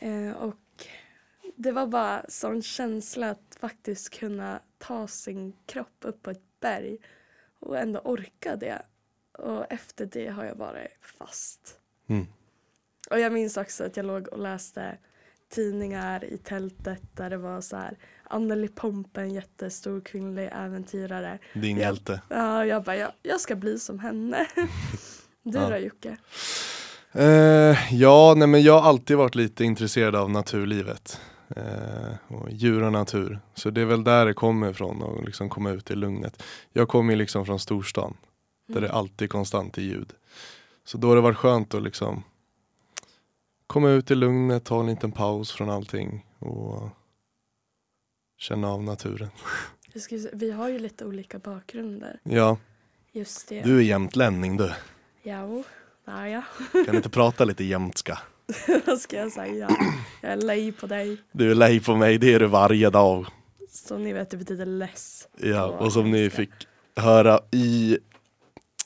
Eh, 0.00 0.36
och 0.36 0.86
det 1.56 1.72
var 1.72 1.86
bara 1.86 2.24
sån 2.28 2.62
känsla 2.62 3.30
att 3.30 3.56
faktiskt 3.60 4.10
kunna 4.10 4.60
ta 4.78 5.08
sin 5.08 5.52
kropp 5.66 5.96
upp 6.00 6.22
på 6.22 6.30
ett 6.30 6.60
berg 6.60 6.98
och 7.58 7.78
ändå 7.78 8.00
orka 8.00 8.56
det. 8.56 8.82
Och 9.38 9.72
efter 9.72 10.06
det 10.06 10.28
har 10.28 10.44
jag 10.44 10.54
varit 10.54 10.88
fast. 11.18 11.74
Mm. 12.08 12.26
Och 13.10 13.20
jag 13.20 13.32
minns 13.32 13.56
också 13.56 13.84
att 13.84 13.96
jag 13.96 14.06
låg 14.06 14.28
och 14.28 14.38
läste 14.38 14.98
tidningar 15.48 16.24
i 16.24 16.38
tältet 16.38 17.02
där 17.16 17.30
det 17.30 17.36
var 17.36 17.60
så 17.60 17.76
här 17.76 17.98
Anneli 18.24 18.68
Pompe, 18.68 19.20
en 19.20 19.34
jättestor 19.34 20.00
kvinnlig 20.00 20.48
äventyrare. 20.52 21.38
Din 21.54 21.76
Ja. 21.76 21.82
hjälte. 21.82 22.20
Ja, 22.28 22.64
jag 22.66 22.82
bara, 22.82 22.96
jag, 22.96 23.12
jag 23.22 23.40
ska 23.40 23.56
bli 23.56 23.78
som 23.78 23.98
henne. 23.98 24.46
Du 25.42 25.58
Ja. 25.58 25.68
då 25.70 25.76
Jocke? 25.76 26.16
Eh, 27.12 27.94
ja, 27.94 28.34
nej 28.36 28.48
men 28.48 28.62
jag 28.62 28.80
har 28.80 28.88
alltid 28.88 29.16
varit 29.16 29.34
lite 29.34 29.64
intresserad 29.64 30.16
av 30.16 30.30
naturlivet. 30.30 31.20
Eh, 31.56 32.14
och 32.28 32.50
djur 32.50 32.82
och 32.82 32.92
natur. 32.92 33.40
Så 33.54 33.70
det 33.70 33.80
är 33.80 33.84
väl 33.84 34.04
där 34.04 34.26
det 34.26 34.34
kommer 34.34 34.70
ifrån 34.70 35.02
och 35.02 35.24
liksom 35.24 35.48
komma 35.48 35.70
ut 35.70 35.90
i 35.90 35.94
lugnet. 35.94 36.42
Jag 36.72 36.88
kommer 36.88 37.12
ju 37.12 37.18
liksom 37.18 37.46
från 37.46 37.58
storstan 37.58 38.16
där 38.68 38.80
det 38.80 38.92
alltid 38.92 39.26
är 39.26 39.28
konstant 39.28 39.78
i 39.78 39.82
ljud. 39.82 40.12
Så 40.84 40.98
då 40.98 41.08
har 41.08 41.16
det 41.16 41.22
varit 41.22 41.36
skönt 41.36 41.74
att 41.74 41.82
liksom 41.82 42.22
komma 43.66 43.90
ut 43.90 44.10
i 44.10 44.14
lugnet, 44.14 44.64
ta 44.64 44.80
en 44.80 44.86
liten 44.86 45.12
paus 45.12 45.52
från 45.52 45.70
allting 45.70 46.26
och 46.38 46.88
känna 48.38 48.68
av 48.68 48.82
naturen. 48.82 49.30
Säga, 50.00 50.30
vi 50.32 50.50
har 50.50 50.68
ju 50.68 50.78
lite 50.78 51.04
olika 51.04 51.38
bakgrunder. 51.38 52.20
Ja, 52.22 52.56
Just 53.12 53.48
det. 53.48 53.62
du 53.62 53.78
är 53.78 53.82
jämtlänning 53.82 54.56
du. 54.56 54.72
Ja, 55.22 55.62
där 56.04 56.26
ja. 56.26 56.42
Kan 56.86 56.96
inte 56.96 57.08
prata 57.10 57.44
lite 57.44 57.64
jämtska? 57.64 58.18
Vad 58.86 59.00
ska 59.00 59.16
jag 59.16 59.32
säga? 59.32 59.70
Jag 60.22 60.32
är 60.32 60.36
lej 60.36 60.72
på 60.72 60.86
dig. 60.86 61.16
Du 61.32 61.50
är 61.50 61.54
lej 61.54 61.80
på 61.80 61.96
mig, 61.96 62.18
det 62.18 62.34
är 62.34 62.40
du 62.40 62.46
varje 62.46 62.90
dag. 62.90 63.26
Som 63.70 64.02
ni 64.02 64.12
vet, 64.12 64.30
det 64.30 64.36
betyder 64.36 64.66
less. 64.66 65.28
Ja, 65.36 65.64
och 65.66 65.92
som 65.92 66.10
ni 66.10 66.30
fick 66.30 66.50
höra 66.96 67.40
i 67.50 67.98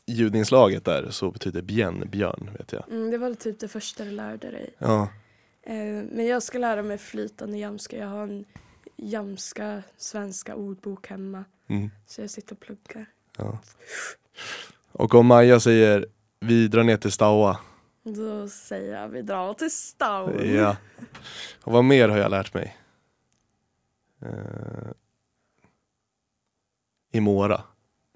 ljudinslaget 0.07 0.85
där 0.85 1.11
så 1.11 1.31
betyder 1.31 1.63
björn, 1.63 2.09
björn 2.11 2.51
vet 2.59 2.73
jag. 2.73 2.89
Mm, 2.89 3.11
det 3.11 3.19
var 3.19 3.35
typ 3.35 3.59
det 3.61 3.69
första 3.69 4.05
du 4.05 4.11
lärde 4.11 4.51
dig. 4.51 4.75
Ja, 4.79 5.09
Eh, 5.65 6.05
men 6.11 6.27
jag 6.27 6.43
ska 6.43 6.59
lära 6.59 6.83
mig 6.83 6.99
flytande 6.99 7.59
jamska. 7.59 7.97
Jag 7.97 8.07
har 8.09 8.23
en 8.23 8.45
jamska 8.97 9.83
svenska 9.97 10.55
ordbok 10.55 11.07
hemma. 11.09 11.45
mm, 11.67 11.91
Så 12.07 12.21
jag 12.21 12.31
sitter 12.31 12.53
och 12.55 12.61
pluggar. 12.61 13.07
ja. 13.39 13.59
Och 14.93 15.15
om 15.15 15.27
Maja 15.27 15.61
säger 15.61 16.07
vi 16.41 16.69
drar 16.69 16.83
ner 16.85 16.97
till 16.97 17.13
Staua. 17.13 17.59
Då 18.03 18.49
säger 18.49 19.01
jag 19.01 19.09
vi 19.09 19.23
drar 19.23 19.55
till 19.55 19.71
stan. 19.71 20.55
Ja. 20.55 20.77
Och 21.65 21.73
vad 21.73 21.85
mer 21.85 22.09
har 22.09 22.19
jag 22.19 22.31
lärt 22.31 22.55
mig? 22.55 22.77
Uh, 24.23 24.93
Imora 27.13 27.63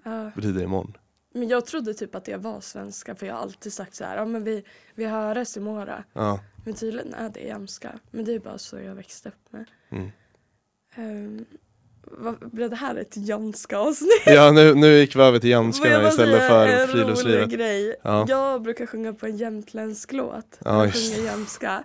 Ja. 0.03 0.31
betyder 0.35 0.63
imorgon. 0.63 0.97
Men 1.39 1.47
jag 1.47 1.65
trodde 1.65 1.93
typ 1.93 2.15
att 2.15 2.25
det 2.25 2.37
var 2.37 2.61
svenska 2.61 3.15
för 3.15 3.25
jag 3.25 3.33
har 3.33 3.41
alltid 3.41 3.73
sagt 3.73 3.95
så 3.95 4.03
här, 4.03 4.17
ja 4.17 4.25
men 4.25 4.43
vi, 4.43 4.63
vi 4.95 5.05
höres 5.05 5.57
imorgon. 5.57 6.03
Ja. 6.13 6.39
Men 6.65 6.73
tydligen 6.73 7.13
är 7.13 7.29
det 7.29 7.39
jamska. 7.39 7.99
Men 8.11 8.25
det 8.25 8.33
är 8.33 8.39
bara 8.39 8.57
så 8.57 8.79
jag 8.79 8.95
växte 8.95 9.29
upp 9.29 9.53
med. 9.53 9.65
Mm. 9.89 10.11
Um, 10.97 11.45
vad, 12.11 12.51
blev 12.51 12.69
det 12.69 12.75
här 12.75 12.95
ett 12.95 13.17
jamska 13.17 13.77
avsnitt? 13.77 14.23
ja, 14.25 14.51
nu, 14.51 14.75
nu 14.75 14.97
gick 14.97 15.15
vi 15.15 15.21
över 15.21 15.39
till 15.39 15.49
jamskarna 15.49 16.07
istället 16.07 16.47
för 16.47 16.67
en 16.67 16.87
friluftslivet. 16.87 17.45
rolig 17.45 17.59
grej. 17.59 17.95
Ja. 18.03 18.25
Jag 18.29 18.61
brukar 18.61 18.85
sjunga 18.85 19.13
på 19.13 19.25
en 19.25 19.37
jämtländsk 19.37 20.11
låt. 20.11 20.59
Ja, 20.65 20.85
jag 20.85 20.93
sjunger 20.93 21.25
jämska. 21.25 21.83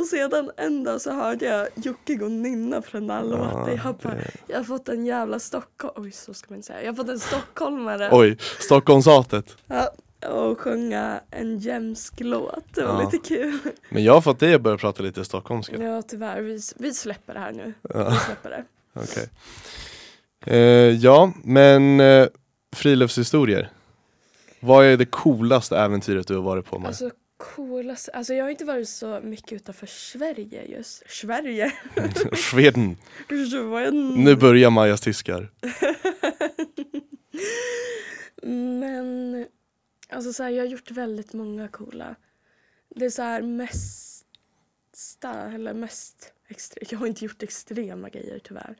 Och 0.00 0.06
sedan 0.06 0.50
en 0.56 0.84
dag 0.84 1.00
så 1.00 1.12
hörde 1.12 1.44
jag 1.44 1.68
Jocke 1.74 2.14
gå 2.14 2.24
och 2.24 2.30
nynna 2.30 2.80
på 2.80 2.88
den 2.92 3.06
där 3.06 3.22
låten. 3.22 3.80
Jag 3.84 3.94
bara, 3.96 4.16
jag 4.46 4.56
har 4.56 4.64
fått 4.64 4.88
en 4.88 5.06
jävla 5.06 5.38
Stockholm... 5.38 5.94
Oj, 5.96 6.10
så 6.12 6.34
ska 6.34 6.46
man 6.50 6.56
inte 6.56 6.66
säga. 6.66 6.80
Jag 6.82 6.88
har 6.92 6.96
fått 6.96 7.08
en 7.08 7.18
stockholmare 7.20 8.08
Oj, 8.12 8.38
Stockholmshatet. 8.60 9.56
ja, 9.66 9.90
och 10.28 10.60
sjunga 10.60 11.20
en 11.30 11.58
jämsk 11.58 12.20
låt. 12.20 12.64
Det 12.74 12.84
var 12.84 13.02
Ja. 13.02 13.10
lite 13.10 13.28
kul. 13.28 13.58
Men 13.90 14.04
jag 14.04 14.12
har 14.14 14.20
fått 14.20 14.38
dig 14.40 14.54
att 14.54 14.60
börja 14.62 14.78
prata 14.78 15.02
lite 15.02 15.24
stockholmska. 15.24 15.76
Ja, 15.82 16.02
tyvärr. 16.02 16.40
Vi, 16.40 16.60
vi 16.76 16.94
släpper 16.94 17.34
det 17.34 17.40
här 17.40 17.52
nu. 17.52 17.74
Ja. 17.94 18.08
Vi 18.10 18.16
släpper 18.16 18.50
det. 18.50 18.64
Okej. 18.94 19.28
Eh, 20.46 20.90
ja, 20.96 21.32
men 21.44 22.00
eh, 22.00 22.26
friluftshistorier. 22.76 23.70
Vad 24.60 24.84
är 24.86 24.96
det 24.96 25.04
coolaste 25.06 25.78
äventyret 25.78 26.26
du 26.28 26.34
har 26.34 26.42
varit 26.42 26.66
på 26.66 26.78
med? 26.78 26.88
Alltså 26.88 27.10
coolast, 27.42 28.08
alltså 28.12 28.34
jag 28.34 28.44
har 28.44 28.50
inte 28.50 28.64
varit 28.64 28.88
så 28.88 29.20
mycket 29.20 29.52
utanför 29.52 29.86
Sverige 29.86 30.64
just. 30.64 31.02
Sverige? 31.10 31.72
Sweden. 32.50 32.96
Sverige. 33.28 33.90
Nu 34.16 34.36
börjar 34.36 34.70
Majas 34.70 35.00
tyskar. 35.00 35.50
Men 38.42 39.46
alltså 40.08 40.32
så 40.32 40.42
här, 40.42 40.50
jag 40.50 40.62
har 40.64 40.68
gjort 40.68 40.90
väldigt 40.90 41.32
många 41.32 41.68
coola. 41.68 42.14
Det 42.94 43.04
är 43.04 43.10
så 43.10 43.22
här 43.22 43.42
mesta, 43.42 45.32
eller 45.54 45.74
mest 45.74 46.32
extre- 46.48 46.86
Jag 46.90 46.98
har 46.98 47.06
inte 47.06 47.24
gjort 47.24 47.42
extrema 47.42 48.08
grejer 48.08 48.38
tyvärr. 48.38 48.76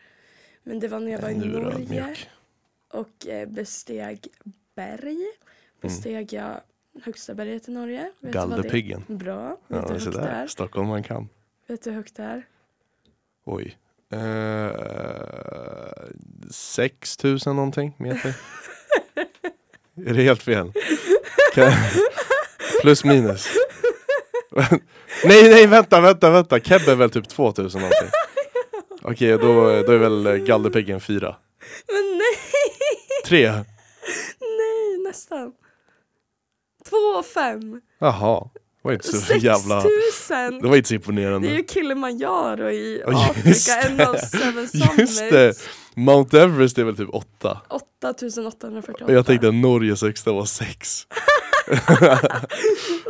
Men 0.63 0.81
det 0.81 0.89
var 0.89 1.01
när 1.01 1.13
jag 1.13 1.21
var 1.21 1.31
i 1.31 1.37
Norge 1.39 2.17
och 2.89 3.27
eh, 3.27 3.49
besteg 3.49 4.27
berg. 4.75 5.19
Besteg 5.81 6.33
jag 6.33 6.61
högsta 7.03 7.35
berget 7.35 7.69
i 7.69 7.71
Norge. 7.73 8.11
Vet? 8.21 8.33
Galderpiggen. 8.33 9.05
Bra. 9.09 9.49
Vet 9.49 9.57
Ja, 9.69 9.77
du 9.89 9.95
hur 9.95 10.01
högt 10.01 10.17
det 10.17 10.29
är? 10.29 10.47
Stockholm 10.47 10.89
man 10.89 11.03
kan. 11.03 11.29
Vet 11.69 11.83
du 11.85 11.91
hur 11.91 11.97
högt 11.97 12.17
det 12.17 12.23
är? 12.23 12.47
Oj. 13.45 13.77
Eh, 14.13 14.71
6000 16.51 17.57
någonting 17.57 17.95
meter. 17.99 18.35
är 20.07 20.15
det 20.15 20.23
helt 20.23 20.43
fel? 20.43 20.73
Kan... 21.55 21.73
Plus 22.83 23.05
minus. 23.05 23.49
nej, 25.25 25.43
nej, 25.51 25.67
vänta, 25.67 26.01
vänta, 26.01 26.31
vänta. 26.31 26.61
Keb 26.61 26.89
är 26.89 26.95
väl 26.97 27.11
typ 27.11 27.29
2000 27.29 27.81
någonting. 27.81 28.09
Okej, 29.03 29.31
då, 29.31 29.83
då 29.83 29.93
är 29.93 29.99
väl 29.99 30.39
Galderpiggen 30.39 31.01
4. 31.01 31.37
Men 31.93 32.19
nej! 32.19 32.39
3? 33.27 33.51
Nej, 34.41 34.99
nästan. 35.07 35.53
Två 36.93 37.23
fem. 37.23 37.81
Jaha. 37.99 38.49
Det 38.55 38.89
var 38.89 38.93
inte 38.93 39.07
så 39.09 39.17
Sex 39.17 39.45
jävla... 39.45 39.83
tusen. 39.83 40.59
Det 40.63 40.69
var 40.69 40.77
inte 40.77 40.89
så 40.89 40.93
Det 40.93 40.95
är 40.95 40.97
imponerande. 40.97 41.49
ju 41.49 41.65
Kilimanjaro 41.69 42.71
i 42.71 43.03
just 43.45 43.69
Afrika, 43.71 43.89
en 43.89 44.09
av 44.09 44.15
seven 44.17 44.63
Just 44.73 44.85
summits. 44.87 45.19
det. 45.19 45.55
Mount 45.97 46.41
Everest 46.41 46.79
är 46.79 46.85
väl 46.85 46.97
typ 46.97 47.09
8. 47.13 47.61
8848. 47.69 49.05
Och 49.05 49.13
jag 49.13 49.27
tänkte 49.27 49.49
att 49.49 49.55
Norges 49.55 50.03
högsta 50.03 50.33
var 50.33 50.45
6. 50.45 51.07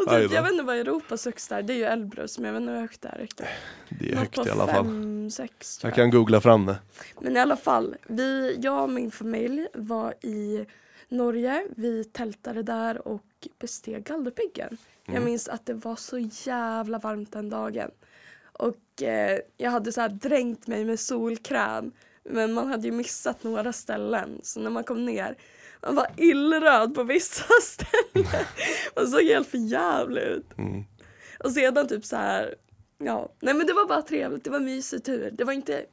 Och 0.06 0.12
Aj 0.12 0.22
typ, 0.22 0.32
jag 0.32 0.42
vet 0.42 0.52
inte 0.52 0.64
vad 0.64 0.76
Europas 0.76 1.24
högsta 1.24 1.58
är, 1.58 1.62
det 1.62 1.72
är 1.72 1.76
ju 1.76 1.84
Elbrus, 1.84 2.38
men 2.38 2.46
jag 2.46 2.52
vet 2.52 2.60
inte 2.60 2.72
hur 2.72 2.80
högt 2.80 3.02
det 3.02 3.08
är 3.08 3.18
riktigt. 3.18 3.46
Det 3.88 4.12
är 4.12 4.16
högt 4.16 4.46
i 4.46 4.50
alla 4.50 4.66
fall. 4.66 4.84
fem, 4.84 5.30
sex 5.30 5.78
Jag 5.82 5.88
jag. 5.90 5.94
kan 5.96 6.10
googla 6.10 6.40
fram 6.40 6.66
det. 6.66 6.76
Men 7.20 7.36
i 7.36 7.40
alla 7.40 7.56
fall, 7.56 7.94
vi, 8.08 8.56
jag 8.62 8.82
och 8.82 8.90
min 8.90 9.10
familj 9.10 9.66
var 9.74 10.14
i 10.26 10.64
Norge. 11.12 11.66
Vi 11.76 12.04
tältade 12.04 12.62
där 12.62 13.08
och 13.08 13.48
besteg 13.58 14.04
Galdhöpiggen. 14.04 14.76
Jag 15.04 15.12
Mm. 15.16 15.24
minns 15.24 15.48
att 15.48 15.66
det 15.66 15.74
var 15.74 15.96
så 15.96 16.18
jävla 16.18 16.98
varmt 16.98 17.32
den 17.32 17.50
dagen. 17.50 17.90
Och 18.52 19.02
eh, 19.02 19.38
jag 19.56 19.70
hade 19.70 19.92
så 19.92 20.00
här 20.00 20.08
dränkt 20.08 20.66
mig 20.66 20.84
med 20.84 21.00
solkräm. 21.00 21.92
Men 22.24 22.52
man 22.52 22.66
hade 22.66 22.88
ju 22.88 22.92
missat 22.92 23.42
några 23.42 23.72
ställen. 23.72 24.40
Så 24.42 24.60
när 24.60 24.70
man 24.70 24.84
kom 24.84 25.04
ner, 25.06 25.36
man 25.82 25.94
var 25.94 26.06
illröd 26.16 26.94
på 26.94 27.02
vissa 27.02 27.44
ställen. 27.62 28.28
Man 28.96 29.06
såg 29.08 29.22
helt 29.22 29.48
för 29.48 29.58
jävligt 29.58 30.24
ut. 30.24 30.58
Mm. 30.58 30.84
Och 31.44 31.52
sedan 31.52 31.88
typ 31.88 32.04
så 32.04 32.16
här, 32.16 32.54
ja, 32.98 33.32
nej 33.40 33.54
men 33.54 33.66
det 33.66 33.72
var 33.72 33.88
bara 33.88 34.02
trevligt, 34.02 34.44
det 34.44 34.50
var 34.50 34.60
mysig 34.60 35.04
tur. 35.04 35.30
Det 35.30 35.44
var 35.44 35.52
inte, 35.52 35.84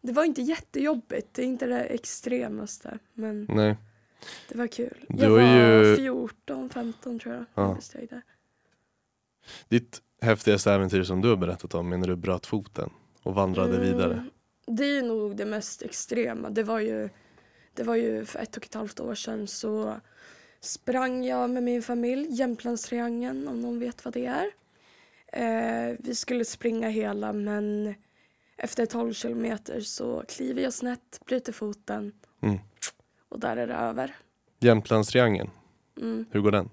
det 0.00 0.12
var 0.12 0.24
inte 0.24 0.42
jättejobbigt, 0.42 1.28
det 1.34 1.42
är 1.42 1.46
inte 1.46 1.66
det 1.66 1.80
extremaste, 1.84 2.98
men 3.14 3.46
Nej. 3.48 3.76
Det 4.48 4.58
var 4.58 4.66
kul. 4.66 5.04
Du 5.08 5.22
jag 5.24 5.30
var 5.30 5.40
ju- 5.84 5.96
14, 5.96 6.70
15 6.70 7.18
tror 7.18 7.34
jag. 7.34 7.44
Ja. 7.54 7.78
jag. 8.10 8.20
Ditt 9.68 10.02
häftigaste 10.20 10.72
äventyr 10.72 11.02
som 11.02 11.20
du 11.20 11.28
har 11.28 11.36
berättat 11.36 11.74
om 11.74 11.92
är 11.92 11.96
när 11.96 12.06
du 12.08 12.16
bröt 12.16 12.46
foten 12.46 12.90
och 13.22 13.34
vandrade 13.34 13.76
Mm, 13.76 13.82
vidare. 13.92 14.24
Det 14.66 14.84
är 14.98 15.02
nog 15.02 15.36
det 15.36 15.44
mest 15.44 15.82
extrema. 15.82 16.50
Det 16.50 16.62
var 16.62 16.78
ju, 16.80 17.08
det 17.74 17.82
var 17.82 17.94
ju 17.94 18.24
för 18.24 18.38
ett 18.38 18.56
och 18.56 18.64
ett 18.64 18.74
halvt 18.74 19.00
år 19.00 19.14
sedan 19.14 19.46
så 19.46 20.00
sprang 20.60 21.24
jag 21.24 21.50
med 21.50 21.62
min 21.62 21.82
familj 21.82 22.26
Jämtlandstriangeln 22.30 23.48
om 23.48 23.60
någon 23.60 23.78
vet 23.78 24.04
vad 24.04 24.14
det 24.14 24.26
är. 24.26 24.50
Eh, 25.32 25.96
vi 25.98 26.14
skulle 26.14 26.44
springa 26.44 26.88
hela 26.88 27.32
men 27.32 27.94
efter 28.56 28.86
12 28.86 29.12
kilometer 29.14 29.80
så 29.80 30.24
kliver 30.28 30.62
jag 30.62 30.72
snett, 30.72 31.20
bryter 31.26 31.52
foten 31.52 32.12
Mm. 32.40 32.58
Och 33.28 33.40
där 33.40 33.56
är 33.56 33.66
det 33.66 33.74
över. 33.74 34.16
Jämtlandstriangeln, 34.60 35.50
Mm. 36.00 36.24
hur 36.30 36.40
går 36.40 36.52
den? 36.52 36.70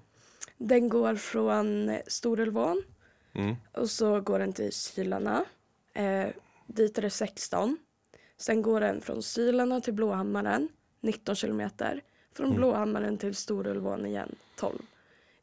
Den 0.58 0.88
går 0.88 1.14
från 1.14 1.90
Storulvån 2.06 2.82
Mm. 3.32 3.56
Och 3.74 3.90
så 3.90 4.20
går 4.20 4.38
den 4.38 4.52
till 4.52 4.72
Sylarna. 4.72 5.44
Eh, 5.94 6.26
dit 6.66 6.98
är 6.98 7.02
det 7.02 7.10
16. 7.10 7.78
Sen 8.36 8.62
går 8.62 8.80
den 8.80 9.00
från 9.00 9.22
Sylarna 9.22 9.80
till 9.80 9.94
Blåhammaren, 9.94 10.68
19 11.00 11.34
kilometer. 11.34 12.00
Från 12.32 12.46
Mm. 12.46 12.56
Blåhammaren 12.58 13.18
till 13.18 13.34
Storulvån 13.34 14.06
igen, 14.06 14.34
12. 14.56 14.78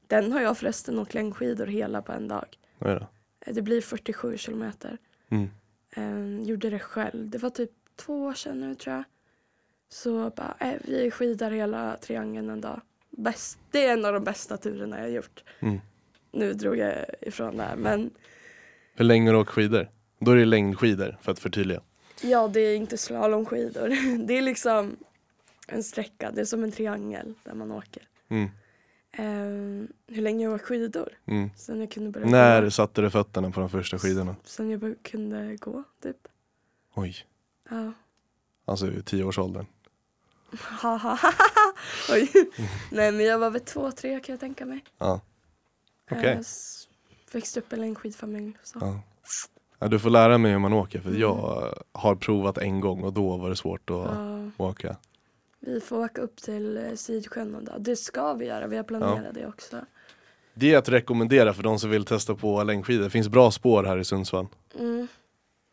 Den 0.08 0.32
har 0.32 0.42
jag 0.42 0.58
förresten 0.58 1.00
åkt 1.00 1.14
längdskidor 1.14 1.66
hela 1.68 2.02
på 2.02 2.12
en 2.12 2.28
dag. 2.28 2.46
Det? 2.80 3.08
Eh, 3.40 3.54
Det 3.54 3.62
blir 3.62 3.82
47 3.82 4.38
kilometer. 4.38 4.98
Mm. 5.30 5.50
Eh, 5.96 6.48
gjorde 6.50 6.70
det 6.70 6.80
själv. 6.80 7.30
Det 7.30 7.38
var 7.38 7.50
typ 7.50 7.72
två 7.96 8.24
år 8.24 8.34
sedan 8.34 8.60
nu 8.60 8.76
tror 8.76 8.96
jag. 8.96 9.04
Så 9.90 10.30
bara, 10.30 10.56
eh, 10.60 10.74
vi 10.86 11.12
skidar 11.12 11.52
hela 11.52 11.98
triangeln 11.98 12.50
en 12.50 12.62
dag. 12.62 12.82
Bäst, 13.10 13.60
det 13.72 13.86
är 13.86 13.94
en 13.94 14.06
av 14.06 14.14
de 14.14 14.24
bästa 14.24 14.58
turerna 14.58 14.98
jag 14.98 15.04
har 15.04 15.10
gjort. 15.10 15.44
Mm. 15.60 15.80
Nu 16.32 16.54
drog 16.54 16.78
jag 16.78 17.06
ifrån 17.22 17.58
det 17.58 17.64
här 17.64 17.76
men 17.76 18.10
Hur 18.96 19.06
länge 19.06 19.30
har 19.30 19.34
du 19.34 19.40
åkt 19.40 19.50
skidor? 19.52 19.90
Då 20.20 20.32
är 20.32 20.36
det 20.36 20.46
längdskidor 20.46 21.18
för 21.22 21.32
att 21.32 21.40
förtydliga. 21.40 21.82
Ja, 22.22 22.48
det 22.48 22.60
är 22.60 22.76
inte 22.76 22.98
slalomskidor. 22.98 23.90
Det 24.28 24.38
är 24.38 24.42
liksom 24.42 24.96
en 25.68 25.84
sträcka, 25.84 26.32
det 26.32 26.42
är 26.42 26.46
som 26.46 26.64
en 26.64 26.72
triangel 26.72 27.34
där 27.44 27.54
man 27.54 27.72
åker. 27.72 28.08
Mm. 28.30 28.50
Ehm, 29.12 29.88
hur 30.08 30.22
länge 30.22 30.44
jag 30.44 30.54
åkt 30.54 30.64
skidor? 30.66 31.10
Mm. 31.26 31.50
Sen 31.56 31.80
jag 31.80 31.92
kunde 31.92 32.10
börja 32.10 32.28
När 32.28 32.64
gå. 32.64 32.72
satte 32.72 33.02
du 33.02 33.10
fötterna 33.10 33.52
på 33.52 33.60
de 33.60 33.70
första 33.70 34.00
skidorna? 34.00 34.36
Sen 34.44 34.70
jag 34.70 34.96
kunde 35.04 35.56
gå, 35.56 35.84
typ. 36.04 36.28
Oj, 36.94 37.16
Ja. 37.70 37.92
alltså 38.66 38.88
i 38.92 39.02
tioårsåldern. 39.02 39.66
Ha, 40.82 40.90
ha, 40.98 40.98
ha, 40.98 41.16
ha. 41.16 41.74
Oj. 42.14 42.32
Nej 42.92 43.12
men 43.12 43.26
jag 43.26 43.40
var 43.40 43.50
väl 43.50 43.62
två, 43.62 43.92
tre 43.92 44.20
kan 44.20 44.34
jag 44.34 44.40
tänka 44.40 44.66
mig. 44.66 44.84
Ja. 44.98 45.22
Okej. 46.12 46.38
S- 46.42 46.88
växte 47.32 47.60
upp 47.60 47.72
i 47.74 47.76
en 47.76 47.82
längdskidfamilj. 47.82 48.54
Så. 48.64 48.78
Ja. 48.82 49.00
Ja, 49.80 49.88
du 49.88 50.00
får 50.00 50.10
lära 50.10 50.38
mig 50.38 50.52
hur 50.52 50.60
man 50.60 50.74
åker 50.74 51.00
för 51.00 51.10
Mm. 51.10 51.22
jag 51.22 51.68
eh, 51.68 51.74
har 51.92 52.16
provat 52.16 52.58
en 52.58 52.80
gång 52.80 53.04
och 53.04 53.14
då 53.14 53.38
var 53.38 53.50
det 53.50 53.56
svårt 53.56 53.90
att 53.90 53.96
Ja, 53.96 54.50
åka. 54.58 54.98
vi 55.60 55.82
får 55.82 55.98
åka 56.06 56.22
upp 56.22 56.36
till 56.42 56.78
eh, 56.78 56.94
Sidsjön 56.96 57.56
en 57.56 57.66
dag. 57.66 57.76
Det 57.82 57.96
ska 57.96 58.34
vi 58.34 58.46
göra, 58.46 58.68
vi 58.68 58.78
har 58.78 58.84
planerat 58.84 59.34
det 59.36 59.48
också. 59.48 59.86
Det 60.54 60.74
är 60.74 60.78
att 60.78 60.90
rekommendera 60.90 61.54
för 61.54 61.64
de 61.64 61.80
som 61.80 61.90
vill 61.90 62.06
testa 62.06 62.36
på 62.36 62.64
längdskidor. 62.64 63.04
Det 63.04 63.10
finns 63.10 63.30
bra 63.30 63.52
spår 63.52 63.84
här 63.84 63.98
i 63.98 64.04
Sundsvall. 64.04 64.48
Mm. 64.80 65.08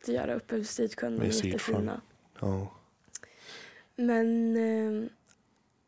Det 0.07 0.13
gör 0.13 0.27
det 0.27 0.35
uppe 0.35 0.55
vid 0.55 0.69
Sidsjön, 0.69 1.19
de 1.19 1.27
är 1.27 1.47
jättefina. 1.47 2.01
Ja. 2.41 2.73
Men 4.01 4.57
eh, 4.57 5.11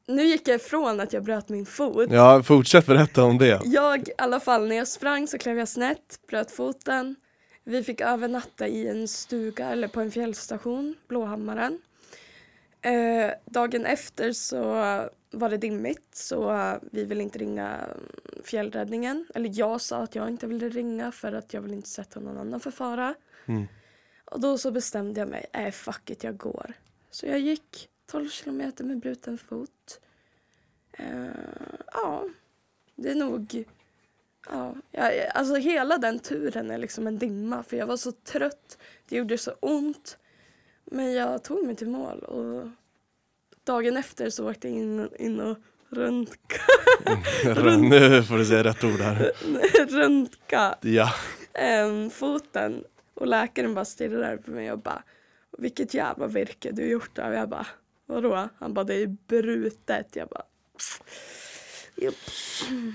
nu 0.07 0.23
gick 0.23 0.49
jag 0.49 0.57
ifrån 0.57 1.01
att 1.01 1.13
jag 1.13 1.25
bröt 1.25 1.49
min 1.49 1.67
fot. 1.67 2.09
ja, 2.11 2.43
fortsätt 2.43 2.87
berätta 2.87 3.25
om 3.25 3.39
det. 3.39 3.61
Jag, 3.65 4.09
i 4.09 4.13
alla 4.19 4.41
fall, 4.41 4.69
när 4.69 4.77
jag 4.77 4.89
sprang 4.89 5.27
så 5.27 5.39
klev 5.39 5.59
jag 5.59 5.69
snett, 5.69 6.21
bröt 6.29 6.51
foten. 6.51 7.17
Vi 7.65 7.83
fick 7.83 8.01
övernatta 8.01 8.69
i 8.69 8.89
en 8.89 9.09
stuga 9.09 9.71
eller 9.71 9.89
på 9.89 10.01
en 10.01 10.11
fjällstation, 10.11 10.95
Blåhammaren. 11.09 11.79
Eh, 12.81 13.31
dagen 13.45 13.87
efter 13.87 14.33
så 14.33 14.63
var 15.31 15.51
det 15.51 15.57
dimmigt 15.57 16.09
så 16.13 16.73
vi 16.93 17.05
ville 17.05 17.23
inte 17.23 17.39
ringa 17.39 17.81
fjällräddningen. 18.45 19.27
Eller 19.35 19.51
jag 19.53 19.81
sa 19.81 20.03
att 20.03 20.15
jag 20.15 20.29
inte 20.29 20.47
ville 20.47 20.69
ringa 20.69 21.13
för 21.13 21.33
att 21.33 21.55
jag 21.55 21.61
vill 21.61 21.73
inte 21.73 21.89
sätta 21.89 22.21
någon 22.21 22.39
annan 22.39 22.61
för 22.61 22.71
fara. 22.71 23.15
Mm. 23.47 23.67
Och 24.25 24.41
då 24.41 24.59
så 24.59 24.71
bestämde 24.71 25.21
jag 25.21 25.29
mig, 25.29 25.47
äh 25.53 25.71
fuck 25.71 26.11
it, 26.11 26.25
jag 26.25 26.37
går. 26.37 26.73
Så 27.11 27.27
jag 27.27 27.39
gick 27.39 27.89
12 28.07 28.29
kilometer 28.29 28.85
med 28.85 28.99
bruten 29.01 29.39
fot. 29.39 30.01
Eh, 30.93 31.27
ja, 31.93 32.25
det 32.97 33.11
är 33.11 33.15
nog... 33.15 33.65
Ja, 34.51 34.75
jag, 34.91 35.13
alltså 35.35 35.55
hela 35.55 35.99
den 35.99 36.19
turen 36.19 36.71
är 36.71 36.79
liksom 36.79 37.07
en 37.07 37.19
dimma 37.19 37.63
för 37.63 37.77
jag 37.77 37.87
var 37.87 37.97
så 37.97 38.13
trött. 38.13 38.79
Det 39.09 39.17
gjorde 39.17 39.39
så 39.39 39.53
ont. 39.61 40.19
Men 40.85 41.13
jag 41.13 41.45
tog 41.45 41.67
mig 41.67 41.77
till 41.77 41.89
mål 41.89 42.19
och 42.19 42.69
dagen 43.65 43.97
efter 43.97 44.31
så 44.31 44.51
åkte 44.51 44.69
jag 44.69 44.77
in, 44.79 45.09
in 45.19 45.41
och 45.41 45.59
röntga, 45.89 46.61
nu 47.79 48.23
får 48.23 48.39
du 48.39 48.45
säga 48.47 48.65
rätt 48.65 48.85
ord 48.85 49.01
här. 49.01 49.33
röntga 49.87 50.75
Ja. 50.81 51.15
em, 51.53 52.11
foten 52.11 52.85
och 53.15 53.27
läkaren 53.27 53.75
bara 53.75 53.85
stirrar 53.85 54.37
på 54.37 54.51
mig 54.51 54.73
och 54.73 54.79
bara 54.79 55.03
vilket 55.59 55.95
jävla 55.95 56.27
virke 56.27 56.71
du 56.73 56.87
gjort 56.91 57.19
av. 57.19 57.33
Jag 57.33 57.49
bara 57.49 57.67
vadå? 58.13 58.49
Han 58.59 58.75
bara 58.75 58.85
det 58.85 58.95
är 58.95 59.07
brutet. 59.07 60.17
Jag 60.17 60.29
bara 60.29 60.43
Japp. 61.97 62.15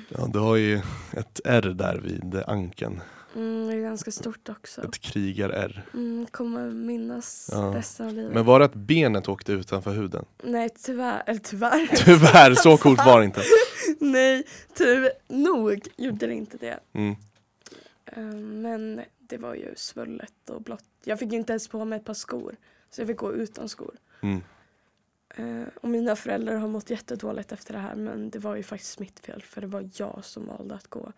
ja, 0.09 0.27
du 0.33 0.39
har 0.39 0.55
ju 0.55 0.75
ett 1.17 1.39
R 1.45 1.61
där 1.75 1.97
vid 1.97 2.35
ankeln. 2.47 3.01
Mm, 3.35 3.67
det 3.67 3.73
är 3.73 3.81
ganska 3.81 4.11
stort 4.11 4.49
också. 4.49 4.83
Ett 4.83 4.99
krigar-R. 5.01 5.85
Mm, 5.93 6.25
kommer 6.31 6.71
minnas 6.71 7.49
Ja. 7.51 7.73
resten 7.75 8.07
av 8.07 8.13
livet. 8.13 8.33
Men 8.33 8.45
var 8.45 8.59
det 8.59 8.65
att 8.65 8.73
benet 8.75 9.27
åkte 9.29 9.51
utanför 9.51 9.91
huden? 9.91 10.25
Nej 10.43 10.69
tyvärr, 10.69 11.23
eller 11.25 11.39
tyvärr. 11.39 11.87
Tyvärr, 12.05 12.53
så 12.55 12.77
coolt 12.77 13.05
var 13.05 13.19
det 13.19 13.25
inte. 13.25 13.41
Nej, 13.99 14.43
tyvärr 14.73 15.11
nog 15.27 15.87
gjorde 15.97 16.27
det 16.27 16.33
inte 16.33 16.57
det. 16.57 16.79
Mm. 16.93 17.15
Ehm, 18.05 18.61
Men 18.61 19.01
det 19.19 19.37
var 19.37 19.53
ju 19.55 19.73
svullet 19.75 20.49
och 20.49 20.61
blått. 20.61 20.83
Jag 21.03 21.19
fick 21.19 21.33
inte 21.33 21.53
ens 21.53 21.67
på 21.67 21.85
mig 21.85 21.99
ett 21.99 22.05
par 22.05 22.13
skor. 22.13 22.55
Så 22.89 23.01
jag 23.01 23.07
fick 23.07 23.17
gå 23.17 23.33
utan 23.33 23.69
skor. 23.69 23.95
Mm. 24.21 24.41
Eh, 25.37 25.63
och 25.81 25.89
mina 25.89 26.15
föräldrar 26.15 26.55
har 26.55 26.67
mått 26.67 26.89
jättedåligt 26.89 27.51
efter 27.51 27.73
det 27.73 27.79
här 27.79 27.95
men 27.95 28.29
det 28.29 28.39
var 28.39 28.55
ju 28.55 28.63
faktiskt 28.63 28.99
mitt 28.99 29.19
fel 29.19 29.41
för 29.41 29.61
det 29.61 29.67
var 29.67 29.89
jag 29.95 30.19
som 30.23 30.47
valde 30.47 30.75
att 30.75 30.87
gå. 30.87 31.13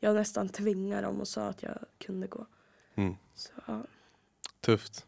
Jag 0.00 0.14
nästan 0.14 0.48
tvingade 0.48 1.02
dem 1.02 1.20
och 1.20 1.28
sa 1.28 1.46
att 1.46 1.62
jag 1.62 1.78
kunde 1.98 2.26
gå. 2.26 2.46
Mm. 2.94 3.14
Så, 3.34 3.50
ja. 3.66 3.82
Tufft. 4.60 5.06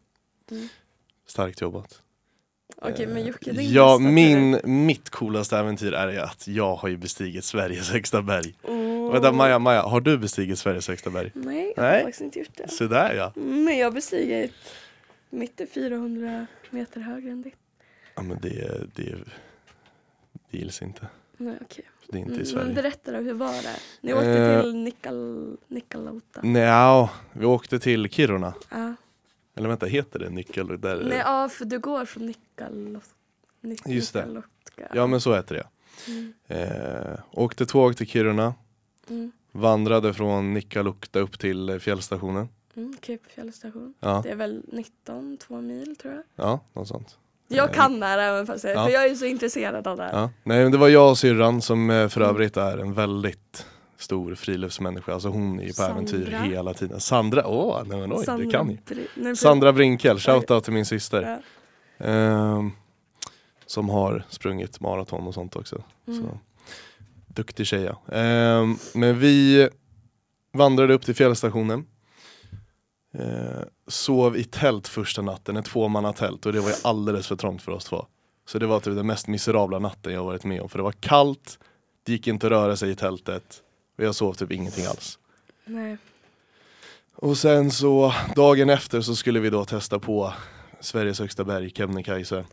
Mm. 0.51 0.67
Starkt 1.25 1.61
jobbat. 1.61 2.01
Okej 2.77 3.07
men 3.07 3.25
Jocke, 3.25 3.51
din 3.51 3.73
Ja, 3.73 3.97
min, 3.99 4.59
mitt 4.63 5.09
coolaste 5.09 5.57
äventyr 5.57 5.93
är 5.93 6.19
att 6.19 6.47
jag 6.47 6.75
har 6.75 6.89
ju 6.89 6.97
bestigit 6.97 7.43
Sveriges 7.43 7.89
högsta 7.89 8.21
berg. 8.21 8.55
Oh. 8.63 9.11
Vänta 9.11 9.31
Maja, 9.31 9.59
Maja, 9.59 9.81
har 9.81 10.01
du 10.01 10.17
bestigit 10.17 10.59
Sveriges 10.59 10.87
högsta 10.87 11.09
berg? 11.09 11.31
Nej, 11.33 11.73
jag 11.75 11.83
har 11.83 11.91
Nej. 11.91 12.03
faktiskt 12.03 12.21
inte 12.21 12.39
gjort 12.39 12.57
det. 12.57 12.67
Så 12.67 12.87
där 12.87 13.13
ja. 13.13 13.31
Men 13.35 13.77
jag 13.77 13.93
bestiger 13.93 14.43
ett, 14.43 14.51
mitt 15.29 15.61
är 15.61 15.65
400 15.65 16.47
meter 16.69 16.99
högre 16.99 17.31
än 17.31 17.41
ditt. 17.41 17.64
Ja 18.15 18.21
men 18.21 18.37
det, 18.41 18.83
det, 18.95 19.15
det 20.49 20.57
gills 20.57 20.81
inte. 20.81 21.07
Nej 21.37 21.57
okej. 21.61 21.85
Det 22.07 22.17
är 22.17 22.21
inte 22.21 22.31
i 22.31 22.35
Mm, 22.35 22.37
Men 22.37 22.45
Sverige. 22.45 22.73
berätta 22.75 23.11
då, 23.11 23.17
hur 23.17 23.33
var 23.33 23.47
det? 23.63 23.75
Ni 24.01 24.13
åkte 24.13 24.29
Eh. 24.29 24.61
till 24.61 24.75
Nikal, 24.75 25.57
Nikkaluokta? 25.67 26.41
Nja, 26.43 27.09
vi 27.33 27.45
åkte 27.45 27.79
till 27.79 28.09
Kiruna. 28.09 28.53
Ja. 28.71 28.95
Eller 29.55 29.69
vänta, 29.69 29.85
heter 29.85 30.19
det 30.19 30.29
Nyckel? 30.29 30.81
Där, 30.81 31.03
Nej, 31.03 31.17
ja, 31.17 31.49
för 31.49 31.65
du 31.65 31.79
går 31.79 32.05
från 32.05 32.25
Nikkaluokta. 32.25 33.09
Just 33.85 34.13
det. 34.13 34.19
Nikkaluokta. 34.19 34.81
Ja 34.93 35.07
men 35.07 35.21
så 35.21 35.35
heter 35.35 35.55
det. 35.55 35.67
Mm. 36.11 36.33
Eh, 36.47 37.19
åkte 37.31 37.65
tåg 37.65 37.97
till 37.97 38.07
Kiruna. 38.07 38.53
Mm. 39.09 39.31
Vandrade 39.51 40.13
från 40.13 40.53
Nikkaluokta 40.53 41.19
upp 41.19 41.39
till 41.39 41.69
eh, 41.69 41.77
fjällstationen. 41.77 42.49
Mm, 42.75 42.93
Cape 43.01 43.29
fjällstation. 43.29 43.93
Ja, 43.99 44.19
Det 44.23 44.29
är 44.31 44.35
väl 44.35 44.63
19, 44.67 45.37
två 45.37 45.61
mil 45.61 45.95
tror 45.95 46.13
jag. 46.13 46.23
ja 46.35 46.59
något 46.73 46.87
sånt. 46.87 47.17
Jag 47.47 47.69
Eh, 47.69 47.73
kan 47.73 47.99
det 47.99 48.05
här 48.05 48.17
även 48.17 48.45
fast 48.47 48.63
jag, 48.63 48.75
ja. 48.75 48.85
för 48.85 48.91
jag 48.93 49.05
är 49.05 49.15
så 49.15 49.25
intresserad 49.25 49.87
av 49.87 49.97
det 49.97 50.03
här. 50.03 50.11
Ja. 50.13 50.29
Nej 50.43 50.63
men 50.63 50.71
det 50.71 50.77
var 50.77 50.87
jag 50.87 51.09
och 51.09 51.17
syrran 51.17 51.61
som 51.61 51.89
eh, 51.89 52.07
för 52.07 52.21
övrigt 52.21 52.57
är 52.57 52.77
en 52.77 52.93
väldigt 52.93 53.65
stor 53.97 54.35
friluftsmänniska. 54.35 55.13
Alltså 55.13 55.29
hon 55.29 55.59
är 55.59 55.63
ju 55.63 55.69
på 55.69 55.73
Sandra. 55.73 55.93
äventyr 55.93 56.31
hela 56.31 56.73
tiden. 56.73 56.99
Sandra, 56.99 57.47
åh 57.47 57.81
nej 57.85 57.99
men 57.99 58.13
oj, 58.13 58.25
det 58.45 58.51
kan 58.51 58.69
ju. 58.69 58.77
Nej, 59.15 59.35
Sandra 59.35 59.73
Brinkel, 59.73 60.19
shoutout 60.19 60.63
till 60.63 60.73
min 60.73 60.85
syster. 60.85 61.39
Ja. 61.97 62.05
Ehm, 62.05 62.71
som 63.65 63.89
har 63.89 64.23
sprungit 64.29 64.79
maraton 64.79 65.27
och 65.27 65.33
sånt 65.33 65.55
också. 65.55 65.83
Mm. 66.07 66.21
Så. 66.23 66.39
Duktig 67.27 67.67
tjej 67.67 67.81
ja. 67.81 68.15
Ehm, 68.15 68.77
men 68.93 69.19
vi 69.19 69.69
vandrade 70.53 70.93
upp 70.93 71.05
till 71.05 71.15
fjällstationen. 71.15 71.85
Ehm, 73.19 73.65
sov 73.87 74.37
i 74.37 74.43
tält 74.43 74.87
första 74.87 75.21
natten, 75.21 75.57
ett 75.57 75.65
tvåmannatält 75.65 76.45
och 76.45 76.53
det 76.53 76.59
var 76.59 76.69
ju 76.69 76.75
alldeles 76.83 77.27
för 77.27 77.35
trångt 77.35 77.61
för 77.61 77.71
oss 77.71 77.85
två. 77.85 78.05
Så 78.47 78.59
det 78.59 78.65
var 78.67 78.79
typ 78.79 78.95
den 78.95 79.07
mest 79.07 79.27
miserabla 79.27 79.79
natten 79.79 80.13
jag 80.13 80.23
varit 80.23 80.43
med 80.43 80.61
om 80.61 80.69
för 80.69 80.77
det 80.79 80.83
var 80.83 80.91
kallt, 80.91 81.59
det 82.03 82.11
gick 82.11 82.27
inte 82.27 82.47
att 82.47 82.51
röra 82.51 82.75
sig 82.75 82.89
i 82.91 82.95
tältet 82.95 83.61
och 83.97 84.03
jag 84.03 84.15
sov 84.15 84.33
typ 84.33 84.51
ingenting 84.51 84.85
alls. 84.85 85.19
Nej. 85.65 85.97
Och 87.15 87.37
sen 87.37 87.71
så 87.71 88.13
dagen 88.35 88.69
efter 88.69 89.01
så 89.01 89.15
skulle 89.15 89.39
vi 89.39 89.49
då 89.49 89.65
testa 89.65 89.99
på 89.99 90.33
Sveriges 90.79 91.19
högsta 91.19 91.43
berg, 91.43 91.69
Kebnekaise. 91.71 92.45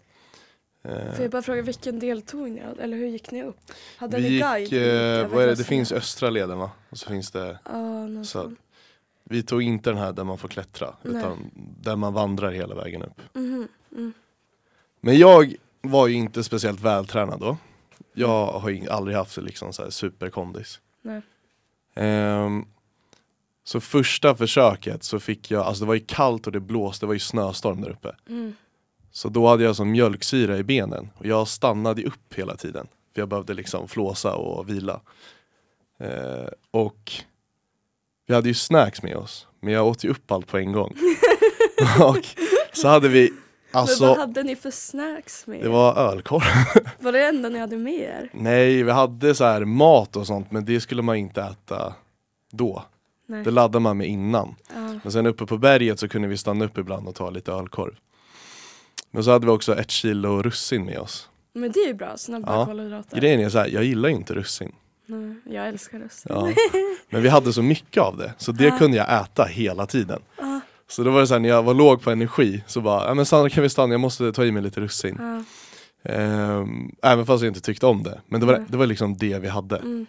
Eh, 0.85 1.13
Får 1.15 1.23
jag 1.23 1.31
bara 1.31 1.43
fråga 1.43 1.63
vilken 1.63 1.99
deltog 1.99 2.51
ni 2.51 2.63
av? 2.63 2.81
Eller 2.81 2.97
hur 2.97 3.07
gick 3.07 3.31
ni 3.31 3.43
upp? 3.43 3.57
Hade 3.97 4.17
vi 4.17 4.31
ni 4.31 4.39
guide? 4.39 4.63
gick, 4.63 4.73
eh, 4.73 5.29
vad 5.29 5.43
är 5.43 5.47
det? 5.47 5.55
det 5.55 5.65
finns 5.65 5.93
östra 5.93 6.31
leden 6.31 6.59
va? 6.59 6.71
Och 6.91 6.99
så 6.99 7.09
finns 7.09 7.31
det, 7.31 7.59
så- 7.65 8.25
sån. 8.25 8.57
Vi 9.33 9.43
tog 9.43 9.63
inte 9.63 9.91
den 9.91 9.99
här 9.99 10.13
där 10.13 10.25
man 10.25 10.39
får 10.39 10.49
klättra 10.49 10.95
Nej. 11.03 11.17
utan 11.17 11.51
där 11.81 11.97
man 11.97 12.13
vandrar 12.15 12.51
hela 12.51 12.75
vägen 12.75 13.03
upp. 13.03 13.21
Mhm, 13.35 13.69
mm. 13.93 14.13
Men 15.01 15.19
jag 15.19 15.55
var 15.81 16.07
ju 16.07 16.15
inte 16.15 16.45
speciellt 16.45 16.81
vältränad 16.81 17.41
då. 17.41 17.57
Jag 18.13 18.47
har 18.47 18.89
aldrig 18.91 19.17
haft 19.17 19.37
liksom 19.37 19.73
så 19.73 19.83
här 19.83 19.91
superkondis. 19.91 20.81
Ehm, 21.95 22.65
så 23.65 23.81
första 23.81 24.35
försöket 24.35 25.05
så 25.05 25.21
fick 25.21 25.51
jag, 25.51 25.63
alltså 25.63 25.85
det 25.85 25.89
var 25.89 25.95
ju 25.95 26.05
kallt 26.07 26.47
och 26.47 26.53
det 26.53 26.61
blåste, 26.61 27.05
det 27.05 27.09
var 27.09 27.15
ju 27.15 27.19
snöstorm 27.19 27.81
där 27.81 27.91
uppe. 27.91 28.17
Mm. 28.29 28.55
Så 29.11 29.29
då 29.29 29.49
hade 29.49 29.65
jag 29.65 29.77
som 29.77 29.91
mjölksyra 29.91 30.59
i 30.59 30.63
benen 30.63 31.11
och 31.19 31.27
jag 31.27 31.49
stannade 31.49 32.05
upp 32.05 32.35
hela 32.35 32.57
tiden. 32.57 32.87
För 33.15 33.23
jag 33.23 33.29
behövde 33.29 33.55
liksom 33.55 33.89
flåsa 33.89 34.35
och 34.35 34.69
vila. 34.69 35.01
Eh, 35.99 36.49
och 36.71 37.13
vi 38.27 38.35
hade 38.35 38.49
ju 38.49 38.55
snacks 38.55 39.03
med 39.03 39.17
oss, 39.17 39.47
men 39.61 39.73
jag 39.75 39.87
åt 39.87 40.05
ju 40.05 40.09
upp 40.11 40.33
allt 40.33 40.47
på 40.47 40.59
en 40.59 40.73
gång. 40.73 40.95
och 42.01 42.27
så 42.73 42.89
hade 42.89 43.09
vi, 43.09 43.31
Men 43.31 43.39
vad 43.73 43.81
alltså 43.83 44.15
hade 44.15 44.43
ni 44.43 44.57
för 44.57 44.71
snacks 44.71 45.47
med 45.47 45.61
det 45.61 45.67
er? 45.67 45.71
var 45.71 45.97
ölkorv. 45.97 46.43
Var 47.01 47.13
det 47.13 47.27
enda 47.27 47.49
ni 47.49 47.59
hade 47.59 47.77
med 47.77 47.95
er? 48.01 48.31
Nej, 48.33 48.83
vi 48.83 48.91
hade 48.91 49.35
så 49.35 49.45
här 49.45 49.65
mat 49.65 50.17
och 50.17 50.27
sånt 50.27 50.51
men 50.51 50.65
det 50.65 50.81
skulle 50.81 51.03
man 51.03 51.17
inte 51.17 51.43
äta 51.43 51.95
då. 52.53 52.85
Nej. 53.27 53.45
Det 53.45 53.51
laddar 53.51 53.81
man 53.81 53.97
med 53.97 54.07
innan. 54.09 54.55
Ja. 54.75 54.99
Men 55.03 55.13
sen 55.13 55.27
uppe 55.27 55.47
på 55.47 55.59
berget 55.59 55.99
så 56.01 56.09
kunde 56.09 56.29
vi 56.29 56.37
stanna 56.37 56.65
upp 56.65 56.79
ibland 56.79 57.09
och 57.09 57.15
ta 57.15 57.31
lite 57.31 57.53
ölkorv. 57.53 57.95
Men 59.11 59.25
så 59.25 59.31
hade 59.31 59.47
vi 59.47 59.53
också 59.53 59.77
ett 59.79 59.91
kilo 59.91 60.43
russin 60.43 60.85
med 60.85 60.99
oss. 60.99 61.29
Men 61.55 61.73
det 61.73 61.81
är 61.81 61.87
ju 61.87 61.95
bra, 61.95 62.17
snabba 62.17 62.53
Ja. 62.59 62.67
kolhydrater. 62.67 63.17
Grejen 63.21 63.41
är 63.41 63.49
så 63.49 63.59
här, 63.59 63.69
jag 63.69 63.85
gillar 63.85 64.09
inte 64.09 64.35
russin. 64.35 64.73
Nej, 65.13 65.55
jag 65.57 65.69
älskar 65.69 65.99
rösten. 65.99 66.33
Ja. 66.37 66.53
Men 67.11 67.23
vi 67.23 67.29
hade 67.29 67.53
så 67.53 67.63
mycket 67.63 68.03
av 68.03 68.17
det, 68.17 68.35
så 68.39 68.53
det 68.53 68.65
Ja. 68.65 68.79
kunde 68.79 68.97
jag 68.97 69.21
äta 69.23 69.45
hela 69.45 69.87
tiden. 69.87 70.23
Ja. 70.39 70.61
Så 70.89 71.03
då 71.05 71.11
var 71.11 71.21
det 71.21 71.27
så 71.27 71.35
här, 71.35 71.41
när 71.41 71.49
jag 71.49 71.63
var 71.63 71.75
låg 71.75 72.03
på 72.03 72.11
energi 72.11 72.65
så 72.67 72.81
bara, 72.81 73.07
ja 73.09 73.15
men 73.15 73.27
Sandra 73.27 73.51
kan 73.51 73.63
vi 73.63 73.69
stanna, 73.69 73.95
jag 73.95 74.01
måste 74.01 74.33
ta 74.33 74.45
i 74.45 74.53
mig 74.53 74.63
lite 74.63 74.81
russin. 74.81 75.17
Ja. 75.19 75.45
Ehm, 76.13 76.95
även 77.03 77.27
fast 77.27 77.43
jag 77.43 77.51
inte 77.51 77.61
tyckte 77.61 77.87
om 77.87 78.03
det. 78.03 78.21
Men 78.27 78.41
det 78.41 78.47
var, 78.47 78.65
det 78.69 78.77
var 78.77 78.87
liksom 78.87 79.17
det 79.17 79.39
vi 79.39 79.49
hade. 79.49 79.77
Mm. 79.77 80.07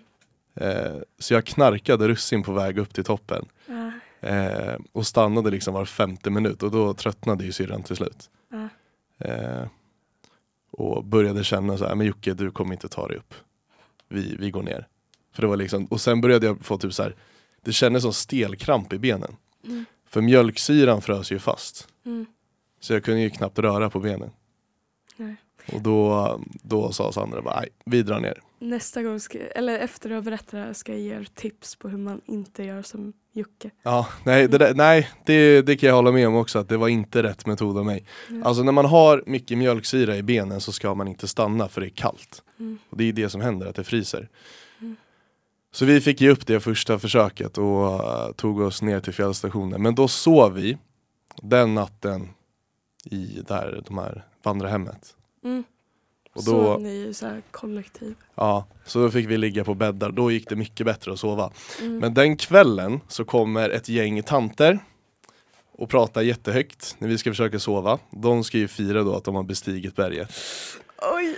Eh, 0.55 0.93
så 1.19 1.33
jag 1.33 1.45
knarkade 1.45 2.07
russin 2.07 2.43
på 2.43 2.53
väg 2.53 2.77
upp 2.77 2.93
till 2.93 3.03
toppen. 3.03 3.45
Ja. 3.65 3.91
Eh, 4.29 4.75
och 4.91 5.07
stannade 5.07 5.49
liksom 5.51 5.73
var 5.73 5.85
femte 5.85 6.29
minut 6.29 6.63
och 6.63 6.71
då 6.71 6.93
tröttnade 6.93 7.45
ju 7.45 7.51
syrran 7.51 7.83
till 7.83 7.95
slut. 7.95 8.29
Ja. 8.51 8.69
Eh, 9.27 9.67
och 10.71 11.03
började 11.03 11.43
känna 11.43 11.77
så 11.77 11.87
här, 11.87 11.95
men 11.95 12.07
Jocke 12.07 12.33
du 12.33 12.51
kommer 12.51 12.73
inte 12.73 12.87
ta 12.87 13.07
dig 13.07 13.17
upp. 13.17 13.33
Vi, 14.09 14.35
vi 14.39 14.51
går 14.51 14.63
ner. 14.63 14.87
För 15.33 15.41
det 15.41 15.47
var 15.47 15.57
liksom, 15.57 15.85
och 15.85 16.01
sen 16.01 16.21
började 16.21 16.45
jag 16.45 16.65
få 16.65 16.77
typ 16.77 16.93
så 16.93 17.03
här, 17.03 17.15
det 17.61 17.71
kändes 17.71 18.03
som 18.03 18.13
stelkramp 18.13 18.93
i 18.93 18.97
benen. 18.97 19.35
Mm. 19.65 19.85
För 20.05 20.21
mjölksyran 20.21 21.01
frös 21.01 21.31
ju 21.31 21.39
fast. 21.39 21.87
Mm. 22.05 22.25
Så 22.79 22.93
jag 22.93 23.03
kunde 23.03 23.21
ju 23.21 23.29
knappt 23.29 23.59
röra 23.59 23.89
på 23.89 23.99
benen. 23.99 24.31
Nej. 25.15 25.35
Och 25.73 25.81
då, 25.81 26.39
då 26.63 26.91
sa 26.91 27.11
Sandra 27.11 27.41
bara, 27.41 27.59
nej 27.59 27.69
vi 27.85 28.03
drar 28.03 28.19
ner. 28.19 28.41
Nästa 28.59 29.03
gång, 29.03 29.19
ska, 29.19 29.39
eller 29.39 29.79
efter 29.79 30.09
att 30.09 30.15
ha 30.15 30.21
berättat 30.21 30.51
det 30.51 30.57
här 30.57 30.73
ska 30.73 30.91
jag 30.91 31.01
ge 31.01 31.13
er 31.13 31.27
tips 31.33 31.75
på 31.75 31.89
hur 31.89 31.97
man 31.97 32.21
inte 32.25 32.63
gör 32.63 32.81
som 32.81 33.13
Jocke. 33.33 33.69
Ja, 33.83 34.07
nej, 34.25 34.47
det, 34.47 34.57
där, 34.57 34.73
nej 34.73 35.09
det, 35.25 35.61
det 35.61 35.77
kan 35.77 35.87
jag 35.87 35.95
hålla 35.95 36.11
med 36.11 36.27
om 36.27 36.35
också 36.35 36.59
att 36.59 36.69
det 36.69 36.77
var 36.77 36.87
inte 36.87 37.23
rätt 37.23 37.45
metod 37.45 37.77
av 37.77 37.85
mig. 37.85 38.05
Mm. 38.29 38.43
Alltså 38.43 38.63
när 38.63 38.71
man 38.71 38.85
har 38.85 39.23
mycket 39.25 39.57
mjölksyra 39.57 40.17
i 40.17 40.23
benen 40.23 40.61
så 40.61 40.71
ska 40.71 40.93
man 40.93 41.07
inte 41.07 41.27
stanna 41.27 41.67
för 41.67 41.81
det 41.81 41.87
är 41.87 41.89
kallt. 41.89 42.43
Mm. 42.59 42.79
Och 42.89 42.97
det 42.97 43.03
är 43.03 43.13
det 43.13 43.29
som 43.29 43.41
händer, 43.41 43.67
att 43.67 43.75
det 43.75 43.83
fryser. 43.83 44.29
Så 45.73 45.86
vi 45.86 46.01
fick 46.01 46.21
ge 46.21 46.29
upp 46.29 46.47
det 46.47 46.59
första 46.59 46.99
försöket 46.99 47.57
och 47.57 47.86
eh, 47.86 48.31
tog 48.31 48.59
oss 48.59 48.81
ner 48.81 48.99
till 48.99 49.13
fjällstationen. 49.13 49.81
Men 49.81 49.95
då 49.95 50.07
sov 50.07 50.53
vi 50.53 50.77
den 51.41 51.75
natten 51.75 52.29
i 53.05 53.41
där, 53.47 53.81
de 53.88 53.97
här 53.97 54.25
vandrarhemmet. 54.43 55.15
Mm. 55.43 55.63
Och 56.33 56.43
Så 56.43 56.51
då, 56.51 56.77
ni 56.77 57.07
är 57.07 57.13
så 57.13 57.25
här 57.25 57.41
kollektiv. 57.51 58.15
ja, 58.36 58.65
så 58.86 58.99
då 58.99 59.12
fick 59.12 59.27
vi 59.27 59.38
ligga 59.38 59.63
på 59.63 59.73
bäddar, 59.73 60.12
då 60.12 60.31
gick 60.31 60.49
det 60.49 60.55
mycket 60.55 60.86
bättre 60.86 61.13
att 61.13 61.19
sova. 61.19 61.51
Mm. 61.81 61.97
Men 61.97 62.13
den 62.13 62.38
kvällen 62.38 62.99
så 63.07 63.25
kommer 63.25 63.69
ett 63.69 63.89
gäng 63.89 64.23
tanter 64.23 64.79
och 65.71 65.89
pratar 65.89 66.21
jättehögt 66.21 66.95
när 66.99 67.07
vi 67.07 67.17
ska 67.17 67.31
försöka 67.31 67.59
sova. 67.59 67.99
De 68.12 68.43
ska 68.43 68.57
ju 68.57 68.67
fira 68.67 69.03
då 69.03 69.15
att 69.15 69.23
de 69.23 69.36
har 69.36 69.43
bestigit 69.43 69.95
berget. 69.95 70.31
Oj! 71.15 71.38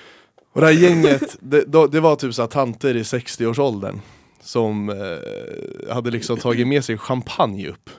Och 0.51 0.61
det 0.61 0.67
här 0.67 0.73
gänget, 0.73 1.37
det, 1.39 1.87
det 1.87 1.99
var 1.99 2.15
typ 2.15 2.33
så 2.33 2.47
tanter 2.47 2.95
i 2.95 3.03
60-årsåldern 3.03 4.01
som 4.45 4.89
eh, 4.89 5.93
hade 5.93 6.11
liksom 6.11 6.37
tagit 6.37 6.67
med 6.67 6.85
sig 6.85 6.97
champagne 6.97 7.67
upp. 7.69 7.89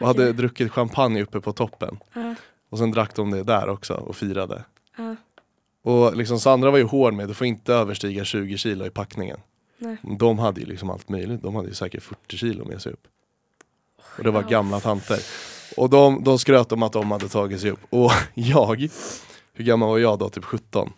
Och 0.00 0.06
hade 0.06 0.32
druckit 0.32 0.72
champagne 0.72 1.22
uppe 1.22 1.40
på 1.40 1.52
toppen. 1.52 1.98
Ja, 2.14 2.34
Och 2.70 2.78
sen 2.78 2.90
drack 2.90 3.14
de 3.16 3.30
det 3.30 3.42
där 3.42 3.68
också 3.68 3.94
och 3.94 4.16
firade. 4.16 4.64
ja, 4.96 5.16
Och 5.82 6.16
liksom 6.16 6.40
Sandra 6.40 6.70
var 6.70 6.78
ju 6.78 6.84
hård 6.84 7.14
med, 7.14 7.28
du 7.28 7.34
får 7.34 7.46
inte 7.46 7.74
överstiga 7.74 8.24
20 8.24 8.56
kilo 8.56 8.86
i 8.86 8.90
packningen. 8.90 9.38
nej. 9.78 9.96
De 10.18 10.38
hade 10.38 10.60
ju 10.60 10.66
liksom 10.66 10.90
allt 10.90 11.08
möjligt, 11.08 11.42
de 11.42 11.54
hade 11.54 11.68
ju 11.68 11.74
säkert 11.74 12.02
40 12.02 12.36
kilo 12.36 12.64
med 12.64 12.82
sig 12.82 12.92
upp. 12.92 13.06
Och 14.18 14.24
det 14.24 14.30
var 14.30 14.42
gamla 14.42 14.80
tanter. 14.80 15.18
Och 15.76 15.90
de, 15.90 16.24
de 16.24 16.38
skröt 16.38 16.72
om 16.72 16.82
att 16.82 16.92
de 16.92 17.10
hade 17.10 17.28
tagit 17.28 17.60
sig 17.60 17.70
upp. 17.70 17.80
Och 17.90 18.10
jag, 18.34 18.88
hur 19.52 19.64
gammal 19.64 19.88
var 19.88 19.98
jag 19.98 20.18
då? 20.18 20.28
Typ 20.28 20.44
17. 20.44 20.92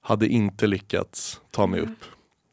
Hade 0.00 0.28
inte 0.28 0.66
lyckats 0.66 1.40
ta 1.50 1.66
mig 1.66 1.80
upp. 1.80 2.04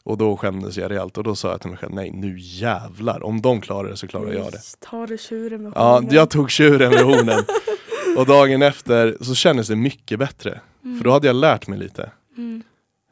Och 0.05 0.17
då 0.17 0.37
skämdes 0.37 0.77
jag 0.77 0.91
rejält 0.91 1.17
och 1.17 1.23
då 1.23 1.35
sa 1.35 1.51
jag 1.51 1.61
till 1.61 1.69
mig 1.69 1.79
själv, 1.79 1.93
nej 1.93 2.11
nu 2.11 2.35
jävlar, 2.39 3.23
om 3.23 3.41
de 3.41 3.61
klarar 3.61 3.89
det 3.89 3.97
så 3.97 4.07
klarar 4.07 4.33
jag 4.33 4.51
det. 4.51 4.59
Ta 4.79 5.07
det 5.07 5.17
tjuren 5.17 5.63
med 5.63 5.71
Ja, 5.75 5.93
hornen. 5.95 6.13
jag 6.13 6.29
tog 6.29 6.51
tjuren 6.51 6.89
med 6.91 7.03
hornen. 7.03 7.39
Och 8.17 8.25
dagen 8.25 8.61
efter 8.61 9.17
så 9.21 9.35
kändes 9.35 9.67
det 9.67 9.75
mycket 9.75 10.19
bättre. 10.19 10.61
Mm. 10.83 10.97
För 10.97 11.03
då 11.03 11.11
hade 11.11 11.27
jag 11.27 11.35
lärt 11.35 11.67
mig 11.67 11.79
lite. 11.79 12.11
Mm. 12.37 12.63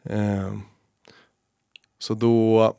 Ehm, 0.09 0.61
så 1.99 2.13
då, 2.13 2.73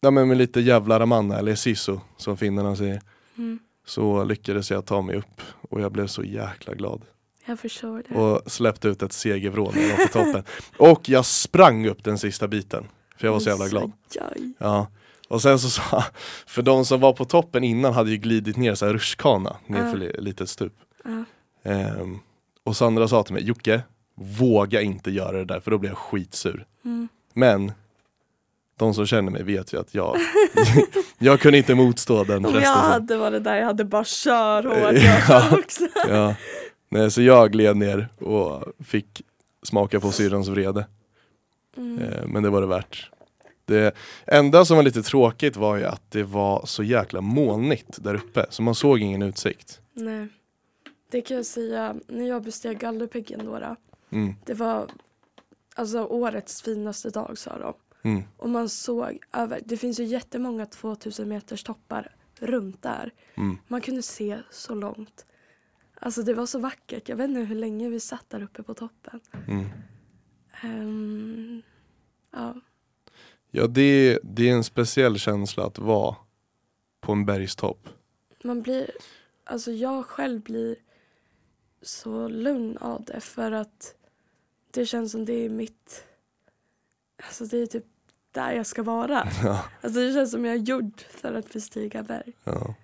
ja 0.00 0.10
men 0.10 0.28
med 0.28 0.36
lite 0.36 0.60
jävla 0.60 1.00
ramanna 1.00 1.38
eller 1.38 1.54
sisu 1.54 1.96
som 2.16 2.36
finnarna 2.36 2.76
säger, 2.76 3.00
Mm. 3.36 3.58
så 3.86 4.24
lyckades 4.24 4.70
jag 4.70 4.86
ta 4.86 5.02
mig 5.02 5.16
upp 5.16 5.40
och 5.70 5.80
jag 5.80 5.92
blev 5.92 6.06
så 6.06 6.24
jäkla 6.24 6.74
glad. 6.74 7.02
Jag 7.46 7.58
förstår 7.58 8.02
det. 8.08 8.14
Och 8.14 8.52
släppte 8.52 8.88
ut 8.88 9.02
ett 9.02 9.12
segervrål 9.12 9.74
när 9.74 9.82
jag 9.88 9.96
var 9.96 10.06
på 10.06 10.12
toppen. 10.12 10.42
Och 10.76 11.08
jag 11.08 11.24
sprang 11.26 11.86
upp 11.86 12.04
den 12.04 12.18
sista 12.18 12.48
biten, 12.48 12.84
för 13.16 13.26
jag 13.26 13.32
var 13.32 13.40
så 13.40 13.48
jävla 13.48 13.68
glad. 13.68 13.92
Ja. 14.58 14.86
Och 15.28 15.42
sen 15.42 15.58
så 15.58 15.70
sa, 15.70 16.04
för 16.46 16.62
de 16.62 16.84
som 16.84 17.00
var 17.00 17.12
på 17.12 17.24
toppen 17.24 17.64
innan 17.64 17.92
hade 17.92 18.10
ju 18.10 18.16
glidit 18.16 18.56
ner 18.56 18.74
så 18.74 18.86
här 18.86 18.92
rutschkana 18.92 19.56
ner 19.66 19.90
för 19.90 19.98
li- 19.98 20.16
litet 20.18 20.48
stup. 20.48 20.72
Ja. 21.04 21.24
Ehm, 21.70 22.18
och 22.64 22.76
Sandra 22.76 23.08
sa 23.08 23.22
till 23.22 23.34
mig, 23.34 23.42
Jocke, 23.44 23.82
våga 24.38 24.80
inte 24.80 25.10
göra 25.10 25.36
det 25.38 25.44
där 25.44 25.60
för 25.60 25.70
då 25.70 25.78
blir 25.78 25.90
jag 25.90 25.98
skitsur. 25.98 26.66
Mm. 26.84 27.08
Men 27.34 27.72
de 28.78 28.94
som 28.94 29.06
känner 29.06 29.30
mig 29.32 29.42
vet 29.42 29.72
ju 29.74 29.80
att 29.80 29.94
jag, 29.94 30.16
jag 31.18 31.40
kunde 31.40 31.58
inte 31.58 31.74
motstå 31.74 32.24
den 32.24 32.36
Om 32.36 32.42
jag 32.44 32.52
frestelsen. 32.52 32.90
hade 32.92 33.16
varit 33.16 33.44
där, 33.44 33.56
jag 33.56 33.66
hade 33.66 33.84
bara 33.84 34.04
kör 34.04 34.64
hårt 34.64 35.02
Ja. 35.28 35.58
också. 35.58 35.84
Ja. 36.08 36.34
Nej, 36.88 37.10
så 37.10 37.22
jag 37.22 37.52
gled 37.52 37.76
ner 37.76 38.08
och 38.18 38.64
fick 38.84 39.22
smaka 39.62 40.00
på 40.00 40.12
syrrans 40.12 40.48
vrede. 40.48 40.86
Mm. 41.76 41.98
Eh, 42.02 42.26
men 42.26 42.42
det 42.42 42.50
var 42.50 42.60
det 42.60 42.66
värt. 42.66 43.10
Det 43.66 43.94
enda 44.26 44.64
som 44.64 44.76
var 44.76 44.84
lite 44.84 45.02
tråkigt 45.02 45.56
var 45.56 45.76
ju 45.76 45.84
att 45.84 46.10
det 46.10 46.22
var 46.22 46.66
så 46.66 46.82
jäkla 46.82 47.20
molnigt 47.20 48.04
där 48.04 48.14
uppe 48.14 48.46
så 48.50 48.62
man 48.62 48.74
såg 48.74 48.98
ingen 49.00 49.22
utsikt. 49.22 49.80
Nej. 49.92 50.28
Det 51.10 51.20
kan 51.20 51.36
jag 51.36 51.46
säga, 51.46 51.96
när 52.08 52.28
jag 52.28 52.42
besteg 52.42 52.78
Galdhöpiggen 52.78 53.44
då, 53.44 53.58
då, 53.58 53.76
Mm, 54.10 54.34
det 54.44 54.54
var 54.54 54.86
alltså 55.74 56.04
årets 56.04 56.62
finaste 56.62 57.10
dag 57.10 57.38
sa 57.38 57.58
de. 57.58 57.74
mm, 58.10 58.22
Och 58.36 58.50
man 58.50 58.68
såg 58.68 59.18
över, 59.32 59.60
det 59.64 59.76
finns 59.76 60.00
ju 60.00 60.04
jättemånga 60.04 60.66
2000 60.66 61.28
meters 61.28 61.62
toppar 61.62 62.14
runt 62.40 62.82
där. 62.82 63.10
mm. 63.34 63.58
Man 63.68 63.80
kunde 63.80 64.02
se 64.02 64.38
så 64.50 64.74
långt. 64.74 65.26
Alltså 66.00 66.22
det 66.22 66.34
var 66.34 66.46
så 66.46 66.58
vackert. 66.58 67.08
Jag 67.08 67.16
vet 67.16 67.28
inte 67.28 67.40
hur 67.40 67.56
länge 67.56 67.88
vi 67.88 68.00
satt 68.00 68.24
där 68.30 68.42
uppe 68.42 68.62
på 68.62 68.74
toppen. 68.74 69.20
Ehm, 70.64 71.62
ja. 72.32 72.54
Ja, 73.50 73.66
det, 73.66 74.18
det 74.22 74.48
är 74.50 74.54
en 74.54 74.64
speciell 74.64 75.18
känsla 75.18 75.64
att 75.64 75.78
vara 75.78 76.16
på 77.00 77.12
en 77.12 77.26
bergstopp. 77.26 77.88
Man 78.44 78.62
blir, 78.62 78.90
alltså 79.44 79.72
jag 79.72 80.06
själv 80.06 80.40
blir 80.42 80.76
så 81.82 82.28
lugn 82.28 82.76
av 82.78 83.04
det 83.04 83.20
för 83.20 83.52
att 83.52 83.94
det 84.70 84.86
känns 84.86 85.12
som 85.12 85.24
det 85.24 85.32
är 85.32 85.48
mitt, 85.48 86.04
alltså 87.26 87.44
det 87.44 87.58
är 87.58 87.66
typ 87.66 87.84
där 88.30 88.52
jag 88.52 88.66
ska 88.66 88.82
vara. 88.82 89.28
Ja, 89.44 89.64
Alltså 89.82 90.00
det 90.00 90.12
känns 90.12 90.30
som 90.30 90.44
jag 90.44 90.54
är 90.54 90.58
gjord 90.58 91.00
för 91.00 91.34
att 91.34 91.52
bestiga 91.52 92.02
berg. 92.02 92.32
ja. 92.44 92.74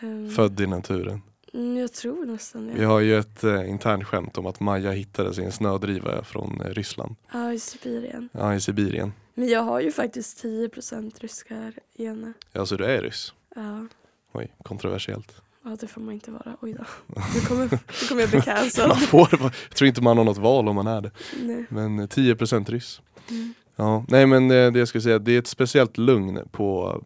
Ehm, 0.00 0.30
Född 0.30 0.60
i 0.60 0.66
naturen. 0.66 1.22
Mm, 1.54 1.76
jag 1.76 1.92
tror 1.92 2.26
nästan 2.26 2.66
Vi 2.74 2.80
det. 2.80 2.84
har 2.86 3.00
ju 3.00 3.18
ett 3.18 3.44
eh, 3.44 3.70
internt 3.70 4.04
skämt 4.04 4.38
om 4.38 4.46
att 4.46 4.60
Maja 4.60 4.90
hittade 4.90 5.34
sin 5.34 5.52
snödriva 5.52 6.24
från 6.24 6.60
eh, 6.60 6.70
Ryssland. 6.70 7.16
Ja, 7.32 7.52
i 7.52 7.58
Sibirien. 7.58 8.28
Ja, 8.32 8.54
i 8.54 8.60
Sibirien. 8.60 9.12
Men 9.34 9.48
jag 9.48 9.62
har 9.62 9.80
ju 9.80 9.92
faktiskt 9.92 10.44
10% 10.44 11.12
ryska 11.20 11.72
gener. 11.98 12.32
Ja, 12.52 12.66
så 12.66 12.76
du 12.76 12.84
är 12.84 13.02
ryss? 13.02 13.32
Ja. 13.56 13.86
Oj, 14.32 14.52
kontroversiellt. 14.62 15.42
ja, 15.64 15.76
det 15.80 15.86
får 15.86 16.00
man 16.00 16.14
inte 16.14 16.30
vara. 16.30 16.56
Oj 16.60 16.72
då. 16.72 16.84
Nu 17.34 17.40
kommer, 17.40 17.68
nu 17.70 18.08
kommer 18.08 18.20
jag 18.22 18.30
bli 18.30 18.40
cancelled. 18.40 18.88
Man 18.88 18.98
får, 18.98 19.28
jag 19.40 19.76
tror 19.76 19.88
inte 19.88 20.02
man 20.02 20.18
har 20.18 20.24
något 20.24 20.38
val 20.38 20.68
om 20.68 20.74
man 20.76 20.86
är 20.86 21.00
det. 21.00 21.10
Nej. 21.42 21.64
Men 21.68 21.98
eh, 21.98 22.06
10% 22.06 22.70
ryss. 22.70 23.00
Mm. 23.30 23.54
Ja, 23.76 24.04
nej 24.08 24.26
men 24.26 24.50
eh, 24.50 24.72
det 24.72 24.78
jag 24.78 24.88
skulle 24.88 25.02
säga, 25.02 25.18
det 25.18 25.32
är 25.32 25.38
ett 25.38 25.46
speciellt 25.46 25.98
lugn 25.98 26.38
på 26.52 27.00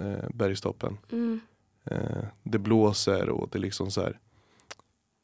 eh, 0.00 0.28
bergstoppen. 0.34 0.98
Mm. 1.12 1.40
Eh, 1.90 2.24
det 2.42 2.58
blåser 2.58 3.28
och 3.28 3.48
det 3.52 3.58
är 3.58 3.60
liksom 3.60 3.90
så 3.90 4.00
här. 4.00 4.18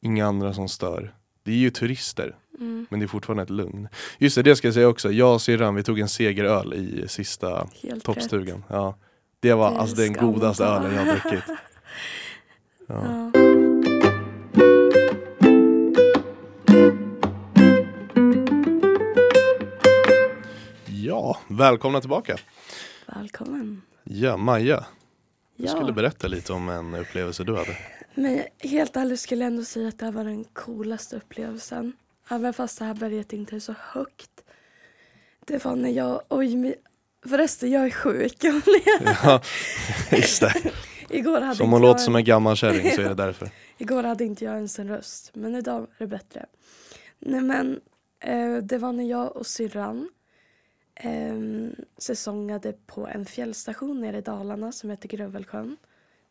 Inga 0.01 0.27
andra 0.27 0.53
som 0.53 0.69
stör. 0.69 1.15
Det 1.43 1.51
är 1.51 1.55
ju 1.55 1.69
turister, 1.69 2.35
Mm. 2.59 2.87
men 2.89 2.99
det 2.99 3.05
är 3.05 3.07
fortfarande 3.07 3.43
ett 3.43 3.49
lugn. 3.49 3.87
Just 4.17 4.35
det, 4.35 4.43
det 4.43 4.55
ska 4.55 4.67
jag 4.67 4.73
säga 4.75 4.87
också. 4.87 5.11
Jag 5.11 5.33
och 5.33 5.41
syrran, 5.41 5.75
vi 5.75 5.83
tog 5.83 5.99
en 5.99 6.09
segeröl 6.09 6.73
i 6.73 7.07
sista 7.07 7.67
Helt 7.83 8.03
toppstugan. 8.03 8.63
Ja. 8.69 8.95
Det 9.39 9.53
var 9.53 9.71
Det 9.71 9.77
alltså 9.77 9.95
den 9.95 10.13
godaste 10.13 10.63
ta. 10.63 10.69
ölen 10.75 10.93
jag 10.93 11.05
har 11.05 11.11
druckit. 11.11 11.43
Ja. 12.87 12.95
Ja. 13.05 13.31
ja, 20.85 21.37
välkomna 21.47 21.99
tillbaka. 22.01 22.37
Välkommen. 23.07 23.81
Ja, 24.03 24.37
Maja, 24.37 24.85
Du 25.57 25.67
skulle 25.67 25.93
berätta 25.93 26.27
lite 26.27 26.53
om 26.53 26.69
en 26.69 26.93
upplevelse 26.95 27.43
du 27.43 27.55
hade. 27.55 27.77
Men 28.15 28.41
helt 28.59 28.95
ärligt 28.95 29.19
skulle 29.19 29.43
jag 29.43 29.47
ändå 29.51 29.63
säga 29.63 29.87
att 29.87 29.99
det 29.99 30.05
här 30.05 30.11
var 30.11 30.23
den 30.23 30.43
coolaste 30.43 31.15
upplevelsen. 31.15 31.93
Även 32.29 32.53
fast 32.53 32.79
det 32.79 32.85
här 32.85 32.93
berget 32.93 33.33
inte 33.33 33.55
är 33.55 33.59
så 33.59 33.75
högt. 33.79 34.29
Det 35.45 35.65
var 35.65 35.75
när 35.75 35.89
jag, 35.89 36.21
oj, 36.29 36.75
förresten 37.25 37.71
jag 37.71 37.85
är 37.85 37.89
sjuk. 37.89 38.37
Ja, 39.23 39.41
just 40.11 40.41
det. 40.41 40.53
Igår 41.09 41.41
hade 41.41 41.55
Så 41.55 41.63
om 41.63 41.67
inte 41.69 41.75
hon 41.75 41.81
låter 41.81 41.99
en- 41.99 42.05
som 42.05 42.15
en 42.15 42.23
gammal 42.23 42.55
kärring 42.55 42.91
så 42.91 43.01
är 43.01 43.07
det 43.09 43.13
därför. 43.25 43.49
Igår 43.77 44.03
hade 44.03 44.23
inte 44.25 44.45
jag 44.45 44.55
ens 44.55 44.79
en 44.79 44.87
röst, 44.87 45.31
men 45.33 45.55
idag 45.55 45.81
är 45.81 45.87
det 45.97 46.07
bättre. 46.07 46.45
Nej 47.19 47.41
men, 47.41 47.79
eh, 48.19 48.55
det 48.57 48.77
var 48.77 48.91
när 48.93 49.03
jag 49.09 49.35
och 49.35 49.47
syrran 49.47 50.09
eh, 50.95 51.35
säsongade 51.97 52.73
på 52.85 53.07
en 53.07 53.25
fjällstation 53.25 54.01
nere 54.01 54.17
i 54.17 54.21
Dalarna 54.21 54.71
som 54.71 54.89
heter 54.89 55.09
Grövelsjön. 55.09 55.77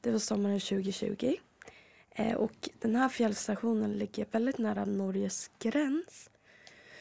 Det 0.00 0.10
var 0.10 0.18
sommaren 0.18 0.60
2020. 0.60 1.34
Eh, 2.10 2.34
och 2.34 2.68
den 2.78 2.96
här 2.96 3.08
fjällstationen 3.08 3.92
ligger 3.92 4.26
väldigt 4.30 4.58
nära 4.58 4.84
Norges 4.84 5.50
gräns. 5.58 6.30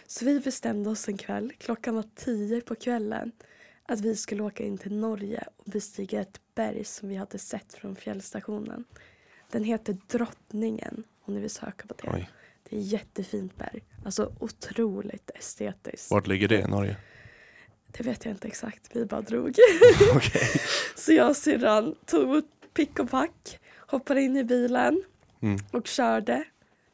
Så 0.08 0.26
vi 0.26 0.40
bestämde 0.40 0.90
oss 0.90 1.08
en 1.08 1.18
kväll, 1.18 1.52
klockan 1.58 1.96
var 1.96 2.06
tio 2.16 2.62
på 2.62 2.76
kvällen, 2.76 3.32
att 3.86 4.00
vi 4.00 4.16
skulle 4.16 4.44
åka 4.44 4.64
in 4.64 4.78
till 4.78 4.96
Norge 4.96 5.44
och 5.58 5.66
bestiga 5.66 6.22
ett 6.22 6.42
berg 6.56 6.84
som 6.84 7.10
vi 7.10 7.16
hade 7.16 7.38
sett 7.38 7.74
från 7.74 7.96
fjällstationen. 7.96 8.86
Den 9.52 9.64
heter 9.64 9.98
Drottningen 10.08 11.04
om 11.22 11.34
ni 11.34 11.40
vill 11.40 11.50
söka 11.50 11.88
på 11.88 11.94
det. 11.94 12.10
Oj. 12.14 12.30
Det 12.64 12.76
är 12.76 12.80
ett 12.80 12.86
jättefint 12.86 13.58
berg. 13.58 13.84
Alltså 14.06 14.34
otroligt 14.40 15.30
estetiskt. 15.36 16.12
Vart 16.12 16.28
ligger 16.28 16.48
det 16.48 16.60
i 16.60 16.68
Norge? 16.68 16.98
Det 17.98 18.04
vet 18.04 18.26
jag 18.26 18.32
inte 18.34 18.48
exakt, 18.48 18.90
vi 18.94 19.06
bara 19.06 19.22
drog. 19.22 19.48
Okej. 20.16 20.50
Så 20.96 21.14
jag 21.14 21.30
och 21.30 21.38
syrran 21.38 21.96
tog 22.06 22.44
pick 22.74 23.00
och 23.00 23.10
pack, 23.10 23.60
hoppade 23.78 24.22
in 24.22 24.38
i 24.38 24.44
bilen 24.44 25.04
Mm. 25.42 25.60
och 25.72 25.88
körde. 25.88 26.44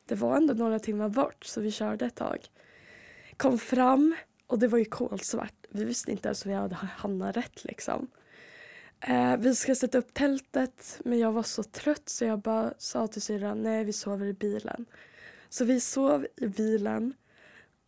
Det 0.06 0.16
var 0.16 0.38
ändå 0.38 0.54
några 0.54 0.80
timmar 0.80 1.10
bort 1.10 1.46
så 1.46 1.62
vi 1.62 1.72
körde 1.72 2.06
ett 2.06 2.16
tag. 2.16 2.38
Kom 3.38 3.60
fram 3.60 4.16
och 4.48 4.60
det 4.60 4.68
var 4.68 4.78
ju 4.78 4.86
kolsvart. 4.86 5.54
Vi 5.70 5.84
visste 5.84 6.12
inte 6.12 6.28
ens 6.28 6.46
om 6.46 6.52
vi 6.52 6.58
hade 6.58 6.76
hamnat 6.76 7.38
rätt 7.38 7.64
liksom. 7.64 8.08
Eh, 9.00 9.38
vi 9.38 9.56
ska 9.56 9.76
sätta 9.76 9.98
upp 9.98 10.14
tältet 10.14 11.00
men 11.06 11.20
jag 11.20 11.32
var 11.32 11.44
så 11.44 11.64
trött 11.64 12.10
så 12.10 12.26
jag 12.26 12.40
bara 12.40 12.74
sa 12.78 13.08
till 13.08 13.22
syrran 13.22 13.64
nej 13.64 13.84
vi 13.84 13.94
sover 13.94 14.26
i 14.26 14.34
bilen. 14.34 14.86
Så 15.50 15.66
vi 15.66 15.80
sov 15.80 16.28
i 16.36 16.48
bilen 16.48 17.14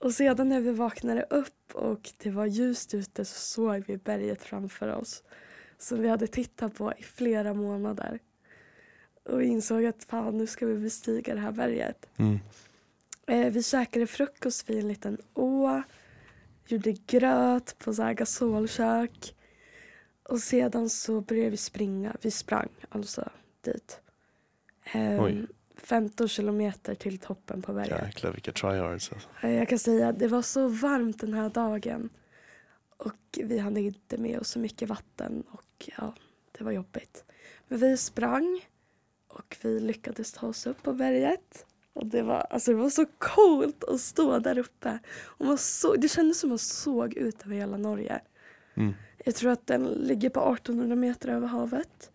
och 0.02 0.14
sedan 0.14 0.50
när 0.50 0.60
vi 0.60 0.72
vaknade 0.72 1.24
upp 1.30 1.76
och 1.76 2.10
det 2.18 2.30
var 2.30 2.46
ljust 2.46 2.94
ute 2.94 3.26
så 3.26 3.40
såg 3.40 3.84
vi 3.88 3.98
berget 3.98 4.42
framför 4.42 4.96
oss. 4.96 5.24
Som 5.78 6.02
vi 6.02 6.10
hade 6.10 6.28
tittat 6.28 6.76
på 6.76 6.94
i 6.98 7.04
flera 7.04 7.54
månader. 7.54 8.20
Och 9.24 9.44
insåg 9.44 9.86
att 9.86 10.04
fan 10.04 10.38
nu 10.38 10.48
ska 10.48 10.66
vi 10.66 10.78
bestiga 10.78 11.36
det 11.36 11.42
här 11.42 11.52
berget. 11.52 12.10
Mm. 12.18 12.40
Eh, 13.28 13.54
vi 13.54 13.64
käkade 13.64 14.08
frukost 14.08 14.70
vid 14.70 14.80
en 14.80 14.88
liten 14.88 15.18
å. 15.34 15.82
Gjorde 16.68 16.92
gröt 16.92 17.78
på 17.78 17.94
så 17.94 18.04
här 18.04 18.14
gasolkök. 18.14 19.36
Och 20.24 20.40
sedan 20.40 20.90
så 20.90 21.22
började 21.22 21.50
vi 21.50 21.58
springa. 21.58 22.16
Vi 22.22 22.32
sprang 22.32 22.70
alltså 22.90 23.30
dit. 23.62 24.00
Eh. 24.94 25.18
15 25.84 26.28
kilometer 26.28 26.96
till 26.96 27.18
toppen 27.18 27.62
på 27.62 27.74
berget. 27.74 28.02
Jäklar 28.06 28.32
vilka 28.32 28.52
tryhards 28.52 29.12
alltså. 29.12 29.30
Eh, 29.42 29.52
Jag 29.54 29.70
kan 29.70 29.80
säga 29.80 30.10
att 30.10 30.20
det 30.20 30.28
var 30.28 30.42
så 30.42 30.68
varmt 30.68 31.20
den 31.22 31.34
här 31.34 31.50
dagen. 31.50 32.10
Och 32.98 33.40
vi 33.44 33.58
hade 33.60 33.82
inte 33.82 34.18
med 34.18 34.40
oss 34.40 34.50
så 34.50 34.60
mycket 34.60 34.90
vatten 34.90 35.44
och 35.52 35.90
ja, 35.98 36.16
det 36.58 36.64
var 36.64 36.72
jobbigt. 36.72 37.24
Men 37.68 37.80
vi 37.80 37.98
sprang 37.98 38.66
och 39.28 39.58
vi 39.62 39.80
lyckades 39.80 40.32
ta 40.34 40.48
oss 40.48 40.66
upp 40.68 40.84
på 40.84 40.94
berget. 40.94 41.66
Och 41.94 42.06
det 42.06 42.22
var, 42.22 42.40
alltså 42.50 42.72
det 42.72 42.78
var 42.78 42.90
så 42.90 43.06
coolt 43.18 43.84
att 43.84 44.02
stå 44.02 44.40
där 44.40 44.58
uppe. 44.58 45.00
Och 45.24 45.46
man 45.46 45.58
så, 45.58 45.96
det 45.96 46.08
kändes 46.10 46.40
som 46.40 46.50
man 46.50 46.58
såg 46.60 47.14
ut 47.14 47.46
över 47.46 47.56
hela 47.56 47.78
Norge. 47.78 48.22
Mm. 48.76 48.94
Jag 49.26 49.36
tror 49.36 49.52
att 49.52 49.68
den 49.68 49.86
ligger 49.86 50.30
på 50.30 50.54
1800 50.54 50.96
meter 50.96 51.30
över 51.30 51.48
havet. 51.48 52.11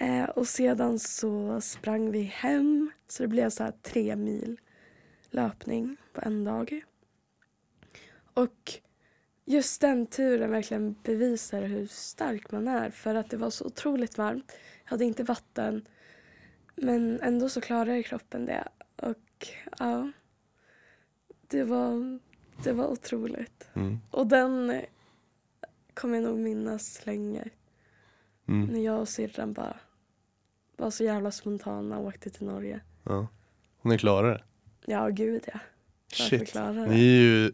Eh, 0.00 0.24
och 0.24 0.48
sedan 0.48 0.98
så 0.98 1.60
sprang 1.60 2.10
vi 2.10 2.22
hem. 2.22 2.90
Så 3.08 3.22
det 3.22 3.28
blev 3.28 3.50
så 3.50 3.64
här 3.64 3.72
tre 3.82 4.16
mil 4.16 4.60
löpning 5.30 5.96
på 6.12 6.20
en 6.24 6.44
dag. 6.44 6.84
Och 8.34 8.72
just 9.44 9.80
den 9.80 10.06
turen 10.06 10.50
verkligen 10.50 10.96
bevisar 11.02 11.62
hur 11.62 11.86
stark 11.86 12.50
man 12.50 12.68
är. 12.68 12.90
För 12.90 13.14
att 13.14 13.30
det 13.30 13.36
var 13.36 13.50
så 13.50 13.64
otroligt 13.64 14.18
varmt. 14.18 14.52
Jag 14.84 14.90
hade 14.90 15.04
inte 15.04 15.22
vatten. 15.22 15.88
Men 16.76 17.20
ändå 17.20 17.48
så 17.48 17.60
klarade 17.60 18.02
kroppen 18.02 18.46
det. 18.46 18.68
Och 18.96 19.48
ja, 19.78 20.12
det 21.48 21.64
var, 21.64 22.18
det 22.64 22.72
var 22.72 22.86
otroligt. 22.86 23.68
Mm. 23.74 23.98
Och 24.10 24.26
den 24.26 24.82
kommer 25.94 26.14
jag 26.14 26.24
nog 26.24 26.38
minnas 26.38 27.06
länge. 27.06 27.44
Mm. 28.48 28.66
När 28.66 28.80
jag 28.80 29.00
och 29.00 29.08
syrran 29.08 29.52
bara 29.52 29.76
var 30.80 30.90
så 30.90 31.04
jävla 31.04 31.30
spontana 31.30 31.98
och 31.98 32.06
åkte 32.06 32.30
till 32.30 32.46
Norge. 32.46 32.80
Ja. 33.04 33.26
Och 33.80 33.90
ni 33.90 33.98
klarar 33.98 34.28
det? 34.32 34.42
Ja, 34.92 35.08
gud 35.08 35.42
ja. 35.52 35.58
Shit. 36.12 36.54
Ni 36.54 37.00
är 37.00 37.22
ju... 37.22 37.52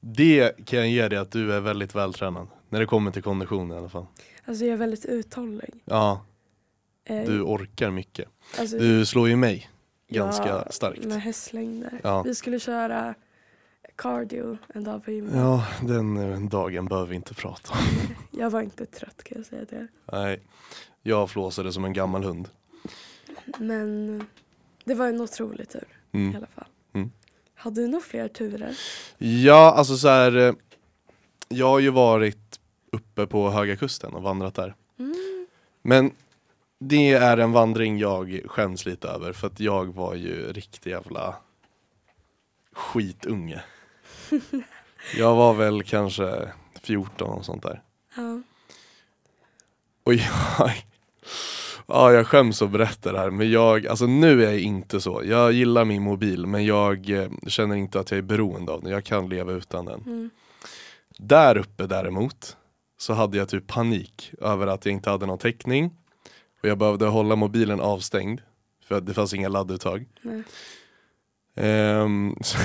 Det 0.00 0.66
kan 0.66 0.78
jag 0.78 0.88
ge 0.88 1.08
dig 1.08 1.18
att 1.18 1.30
du 1.30 1.52
är 1.52 1.60
väldigt 1.60 1.94
vältränad. 1.94 2.46
När 2.68 2.80
det 2.80 2.86
kommer 2.86 3.10
till 3.10 3.22
kondition 3.22 3.72
i 3.72 3.74
alla 3.76 3.88
fall. 3.88 4.06
Alltså 4.44 4.64
jag 4.64 4.72
är 4.72 4.76
väldigt 4.76 5.04
uthållig. 5.04 5.70
Ja, 5.84 6.24
Eh, 7.06 7.24
du 7.26 7.40
orkar 7.42 7.90
mycket. 7.90 8.28
alltså, 8.58 8.78
Du 8.78 9.06
slår 9.06 9.28
ju 9.28 9.36
mig 9.36 9.70
ganska 10.08 10.48
ja, 10.48 10.66
starkt. 10.70 11.04
Med 11.04 11.22
hästlängder. 11.22 12.00
Ja. 12.02 12.22
Vi 12.22 12.34
skulle 12.34 12.60
köra 12.60 13.14
cardio 13.96 14.58
en 14.74 14.84
dag 14.84 15.04
på 15.04 15.10
gymmet. 15.10 15.34
Ja, 15.34 15.66
den 15.82 16.48
dagen 16.48 16.86
behöver 16.86 17.08
vi 17.08 17.16
inte 17.16 17.34
prata 17.34 17.72
om. 17.72 17.78
Jag 18.40 18.50
var 18.50 18.60
inte 18.62 18.86
trött 18.86 19.24
kan 19.24 19.38
jag 19.38 19.46
säga 19.46 19.64
det. 19.70 19.88
Nej, 20.12 20.40
jag 21.06 21.30
flåsade 21.30 21.72
som 21.72 21.84
en 21.84 21.92
gammal 21.92 22.24
hund. 22.24 22.48
Men 23.58 24.26
det 24.84 24.94
var 24.94 25.08
en 25.08 25.20
otrolig 25.20 25.68
tur 25.68 25.84
i 26.12 26.16
Mm. 26.16 26.36
alla 26.36 26.46
fall. 26.46 26.66
Mm. 26.92 27.10
Hade 27.54 27.80
du 27.80 27.88
några 27.88 28.04
fler 28.04 28.28
turer? 28.28 28.76
Ja, 29.18 29.74
alltså 29.74 29.96
så 29.96 30.08
här. 30.08 30.36
eh, 30.36 30.54
Jag 31.48 31.66
har 31.68 31.78
ju 31.78 31.90
varit 31.90 32.60
uppe 32.92 33.26
på 33.26 33.50
Höga 33.50 33.76
Kusten 33.76 34.14
och 34.14 34.22
vandrat 34.22 34.54
där. 34.54 34.74
Mm. 34.98 35.46
Men 35.82 36.10
det 36.78 37.12
är 37.12 37.36
en 37.36 37.52
vandring 37.52 37.98
jag 37.98 38.40
skäms 38.46 38.86
lite 38.86 39.08
över 39.08 39.32
för 39.32 39.46
att 39.46 39.60
jag 39.60 39.94
var 39.94 40.14
ju 40.14 40.52
riktig 40.52 40.90
jävla 40.90 41.36
skitunge. 42.72 43.64
Jag 45.16 45.34
var 45.34 45.54
väl 45.54 45.82
kanske 45.82 46.52
14 46.82 47.30
och 47.38 47.44
sånt 47.44 47.62
där. 47.62 47.82
Ja. 48.16 48.40
Och 50.04 50.14
jag, 50.14 50.72
ja, 51.86 52.12
jag 52.12 52.26
skäms 52.26 52.62
att 52.62 52.70
berätta 52.70 53.12
det 53.12 53.18
här 53.18 53.30
men 53.30 53.50
jag, 53.50 53.86
alltså 53.86 54.06
nu 54.06 54.44
är 54.44 54.50
jag 54.50 54.60
inte 54.60 55.00
så. 55.00 55.22
Jag 55.24 55.52
gillar 55.52 55.84
min 55.84 56.02
mobil 56.02 56.46
men 56.46 56.66
jag 56.66 57.10
eh, 57.10 57.30
känner 57.46 57.76
inte 57.76 58.00
att 58.00 58.10
jag 58.10 58.18
är 58.18 58.22
beroende 58.22 58.72
av 58.72 58.82
den. 58.82 58.92
Jag 58.92 59.04
kan 59.04 59.28
leva 59.28 59.52
utan 59.52 59.84
den. 59.84 60.00
Mm. 60.06 60.30
Där 61.18 61.56
uppe 61.56 61.86
däremot 61.86 62.56
så 62.98 63.12
hade 63.12 63.38
jag 63.38 63.48
typ 63.48 63.66
panik 63.66 64.32
över 64.40 64.66
att 64.66 64.86
jag 64.86 64.92
inte 64.92 65.10
hade 65.10 65.26
någon 65.26 65.38
täckning 65.38 65.90
och 66.62 66.68
jag 66.68 66.78
behövde 66.78 67.06
hålla 67.06 67.36
mobilen 67.36 67.80
avstängd 67.80 68.40
för 68.88 68.94
att 68.94 69.06
det 69.06 69.14
fanns 69.14 69.34
inga 69.34 69.48
ladduttag. 69.48 70.06
Ehm, 71.56 72.36
så 72.42 72.58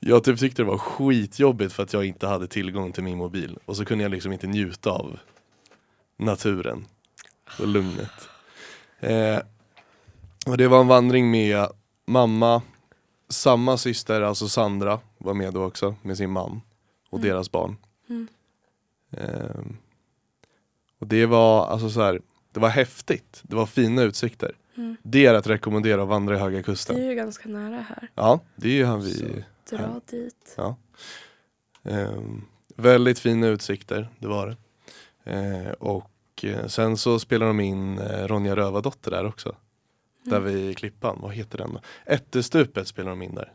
jag 0.00 0.24
typ 0.24 0.38
tyckte 0.38 0.62
det 0.62 0.66
var 0.66 0.78
skitjobbigt 0.78 1.72
för 1.72 1.82
att 1.82 1.92
jag 1.92 2.04
inte 2.04 2.26
hade 2.26 2.46
tillgång 2.46 2.92
till 2.92 3.02
min 3.02 3.18
mobil 3.18 3.58
och 3.64 3.76
så 3.76 3.84
kunde 3.84 4.04
jag 4.04 4.10
liksom 4.10 4.32
inte 4.32 4.46
njuta 4.46 4.90
av 4.90 5.18
naturen 6.16 6.86
och 7.58 7.66
lugnet. 7.68 8.28
Eh, 9.00 9.38
och 10.46 10.56
det 10.56 10.68
var 10.68 10.80
en 10.80 10.86
vandring 10.88 11.30
med 11.30 11.66
mamma, 12.06 12.62
samma 13.28 13.76
syster, 13.78 14.20
alltså 14.22 14.48
Sandra 14.48 15.00
var 15.18 15.34
med 15.34 15.54
då 15.54 15.64
också 15.64 15.94
med 16.02 16.16
sin 16.16 16.30
man 16.30 16.60
och 17.10 17.18
Mm. 17.18 17.30
deras 17.30 17.50
barn. 17.52 17.76
Mm. 18.08 18.28
Ehm, 19.10 19.76
och 20.98 21.06
det 21.06 21.26
var 21.26 21.66
alltså 21.66 21.90
så 21.90 22.02
här, 22.02 22.20
det 22.52 22.60
var 22.60 22.68
häftigt, 22.68 23.40
det 23.42 23.56
var 23.56 23.66
fina 23.66 24.02
utsikter. 24.02 24.56
Mm. 24.76 24.96
Det 25.02 25.26
är 25.26 25.34
att 25.34 25.46
rekommendera 25.46 26.02
att 26.02 26.08
vandra 26.08 26.34
i 26.36 26.38
Höga 26.38 26.56
Det 26.56 26.62
Kusten. 26.62 26.96
är 26.96 27.08
ju 27.08 27.14
ganska 27.14 27.48
nära 27.48 27.80
här. 27.88 28.10
Ja, 28.14 28.40
det 28.56 28.68
är 28.68 28.72
ju 28.72 28.84
han 28.84 29.00
vi... 29.00 29.44
Dra 29.70 29.76
Här. 29.76 30.00
dit. 30.10 30.54
Ja. 30.56 30.76
Ehm, 31.84 32.44
väldigt 32.76 33.18
fina 33.18 33.46
utsikter, 33.46 34.08
det 34.18 34.26
var 34.26 34.46
det. 34.46 34.56
Ehm, 35.32 35.72
och 35.80 36.10
eh, 36.44 36.66
sen 36.66 36.96
så 36.96 37.18
spelar 37.18 37.46
de 37.46 37.60
in 37.60 37.98
eh, 37.98 38.26
Ronja 38.26 38.56
Rövardotter 38.56 39.10
där 39.10 39.26
också. 39.26 39.56
Där 40.24 40.36
Mm. 40.38 40.52
vid 40.54 40.78
Klippan, 40.78 41.18
vad 41.20 41.32
heter 41.34 41.58
den? 41.58 41.78
Ättestupet 42.06 42.88
spelar 42.88 43.10
de 43.10 43.22
in 43.22 43.34
där. 43.34 43.52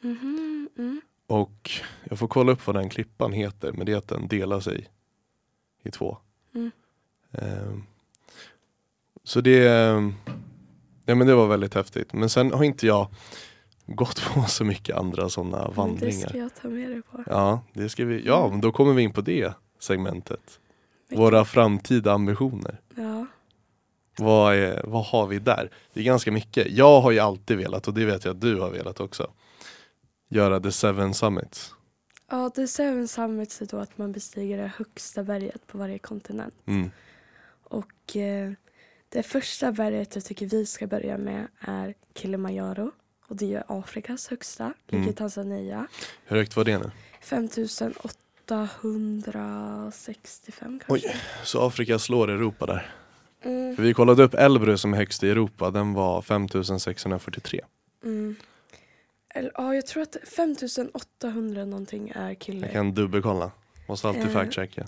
Mhm, 0.00 0.68
mm. 0.78 1.00
Och 1.26 1.70
jag 2.04 2.18
får 2.18 2.28
kolla 2.28 2.52
upp 2.52 2.66
vad 2.66 2.76
den 2.76 2.88
klippan 2.88 3.32
heter, 3.32 3.72
men 3.72 3.86
det 3.86 3.92
är 3.92 3.96
att 3.96 4.08
den 4.08 4.28
delar 4.28 4.60
sig 4.60 4.88
i 5.82 5.90
två. 5.90 6.16
Mm. 6.54 6.70
Ehm, 7.32 7.82
Så 9.24 9.40
det, 9.40 9.66
eh, 9.68 10.08
ja, 11.06 11.14
men 11.14 11.26
det 11.26 11.34
var 11.34 11.46
väldigt 11.46 11.74
häftigt. 11.74 12.12
Men 12.12 12.28
sen 12.28 12.52
har 12.52 12.64
inte 12.64 12.86
jag 12.86 13.08
gått 13.86 14.22
på 14.34 14.42
så 14.48 14.64
mycket 14.64 14.96
andra 14.96 15.28
sådana 15.28 15.58
Men 15.58 15.68
Det 15.70 15.76
vandringar. 15.76 16.28
ska 16.28 16.38
jag 16.38 16.54
ta 16.54 16.68
med 16.68 16.90
dig 16.90 17.02
på. 17.02 17.22
Ja, 17.26 17.60
det 17.72 17.88
ska 17.88 18.04
vi, 18.04 18.26
ja, 18.26 18.48
men 18.50 18.60
då 18.60 18.72
kommer 18.72 18.92
vi 18.92 19.02
in 19.02 19.12
på 19.12 19.20
det 19.20 19.52
segmentet. 19.78 20.60
Våra 21.18 21.44
framtida 21.44 22.12
ambitioner. 22.12 22.80
Ja. 22.94 23.26
Vad, 24.18 24.54
är, 24.54 24.82
vad 24.84 25.04
har 25.04 25.26
vi 25.26 25.38
där? 25.38 25.70
Det 25.92 26.00
är 26.00 26.04
ganska 26.04 26.32
mycket. 26.32 26.70
Jag 26.70 27.00
har 27.00 27.10
ju 27.10 27.18
alltid 27.18 27.56
velat, 27.56 27.88
och 27.88 27.94
det 27.94 28.04
vet 28.04 28.24
jag 28.24 28.34
att 28.34 28.40
du 28.40 28.60
har 28.60 28.70
velat 28.70 29.00
också, 29.00 29.30
göra 30.28 30.60
the 30.60 30.72
seven 30.72 31.14
summits. 31.14 31.74
Ja, 32.30 32.50
The 32.50 32.66
Seven 32.66 33.08
Summits 33.08 33.62
är 33.62 33.66
då 33.66 33.76
att 33.76 33.98
man 33.98 34.12
bestiger 34.12 34.58
det 34.58 34.72
högsta 34.76 35.24
berget 35.24 35.66
på 35.66 35.78
varje 35.78 35.98
kontinent. 35.98 36.54
Mm. 36.66 36.90
Och 37.64 38.16
eh, 38.16 38.52
det 39.08 39.22
första 39.22 39.72
berget 39.72 40.14
jag 40.14 40.24
tycker 40.24 40.46
vi 40.46 40.66
ska 40.66 40.86
börja 40.86 41.18
med 41.18 41.46
är 41.60 41.94
Kilimanjaro. 42.14 42.90
Och 43.28 43.36
det 43.36 43.54
är 43.54 43.64
Afrikas 43.68 44.28
högsta, 44.28 44.74
ligger 44.86 45.02
i 45.02 45.06
Mm. 45.06 45.14
Tanzania. 45.14 45.86
Hur 46.26 46.36
högt 46.36 46.56
var 46.56 46.64
det 46.64 46.78
nu? 46.78 46.90
5865 48.48 50.80
kanske. 50.86 51.08
Oj. 51.08 51.16
Så 51.44 51.66
Afrika 51.66 51.98
slår 51.98 52.30
Europa 52.30 52.66
där. 52.66 52.90
Mm, 53.44 53.76
För 53.76 53.82
vi 53.82 53.94
kollade 53.94 54.22
upp 54.22 54.34
Elbrus 54.34 54.80
som 54.80 54.92
är 54.92 54.96
högst 54.98 55.22
i 55.22 55.30
Europa, 55.30 55.70
den 55.70 55.92
var 55.94 56.22
5643. 56.22 57.60
mm. 58.04 58.36
Eller, 59.34 59.50
ja, 59.54 59.74
jag 59.74 59.86
tror 59.86 60.02
att 60.02 60.16
5800 60.36 61.64
någonting 61.64 62.12
är 62.14 62.34
kille. 62.34 62.66
Jag 62.66 62.72
kan 62.72 62.94
dubbelkolla. 62.94 63.50
Måste 63.88 64.08
alltid 64.08 64.22
Eh. 64.22 64.28
fact-checka. 64.28 64.86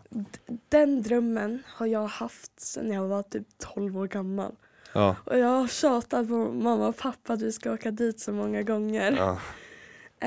Den 0.69 1.03
drömmen 1.03 1.62
har 1.67 1.87
jag 1.87 2.07
haft 2.07 2.61
sedan 2.61 2.93
jag 2.93 3.09
var 3.09 3.23
typ 3.23 3.47
12 3.75 3.99
år 3.99 4.07
gammal. 4.07 4.53
Ja, 4.93 5.17
Och 5.25 5.38
jag 5.38 5.47
har 5.49 5.69
tjatat 5.69 6.29
på 6.29 6.35
mamma 6.53 6.88
och 6.88 6.97
pappa 6.97 7.33
att 7.33 7.43
vi 7.43 7.53
ska 7.53 7.73
åka 7.73 7.90
dit 7.90 8.21
så 8.21 8.33
många 8.33 8.62
gånger. 8.62 9.12
ja. 9.19 9.38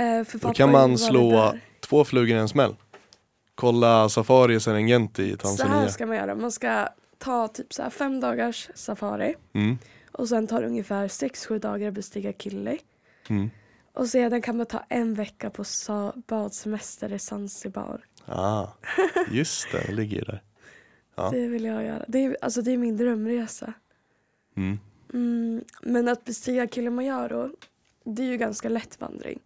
Eh, 0.02 0.24
för 0.26 0.34
Då 0.34 0.40
pappa 0.40 0.54
kan 0.54 0.70
har 0.70 0.74
man 0.88 0.98
slå 0.98 1.54
två 1.80 2.06
flugor 2.06 2.38
i 2.38 2.40
en 2.40 2.50
smäll. 2.50 2.76
Kolla 3.58 4.10
Safari 4.10 4.56
i 4.56 4.60
Serengeti 4.60 5.24
i 5.24 5.26
Så 5.26 5.32
här 5.32 5.38
Tanzania. 5.38 5.90
ska 5.90 6.06
man 6.06 6.16
göra. 6.18 6.36
Man 6.36 6.52
ska 6.52 6.88
ta 7.18 7.48
typ 7.48 7.74
så 7.74 7.84
här 7.84 7.90
fem 7.90 8.20
dagars 8.20 8.70
safari. 8.76 9.36
Mm. 9.54 9.78
Och 10.12 10.30
sen 10.30 10.48
tar 10.48 10.62
det 10.62 10.68
ungefär 10.68 11.08
sex 11.08 11.46
sju 11.46 11.60
dagar 11.60 11.88
att 11.88 11.94
bestiga 11.94 12.34
Kili. 12.34 12.80
Mm. 13.30 13.50
Och 13.94 14.08
sedan 14.08 14.42
kan 14.42 14.58
man 14.58 14.66
ta 14.66 14.84
en 14.90 15.14
vecka 15.14 15.50
på 15.50 15.64
badsemester 16.28 17.14
i 17.14 17.20
Zanzibar. 17.20 18.06
Ah, 18.26 18.68
just 19.32 19.72
det, 19.72 19.84
det 19.88 19.94
ligger 19.94 20.26
där. 20.26 20.44
Ja. 21.16 21.30
Det 21.30 21.48
vill 21.48 21.64
jag 21.64 21.84
göra. 21.84 22.06
Det 22.08 22.26
är, 22.26 22.38
alltså 22.42 22.62
det 22.62 22.72
är 22.72 22.78
min 22.78 22.98
drömresa. 22.98 23.74
Mm. 24.58 24.80
Mm, 25.14 25.64
men 25.82 26.08
att 26.08 26.26
bestiga 26.26 26.68
Kilimanjaro, 26.68 27.52
det 28.04 28.22
är 28.22 28.28
ju 28.28 28.38
ganska 28.38 28.70
lätt 28.70 29.02
vandring. 29.02 29.40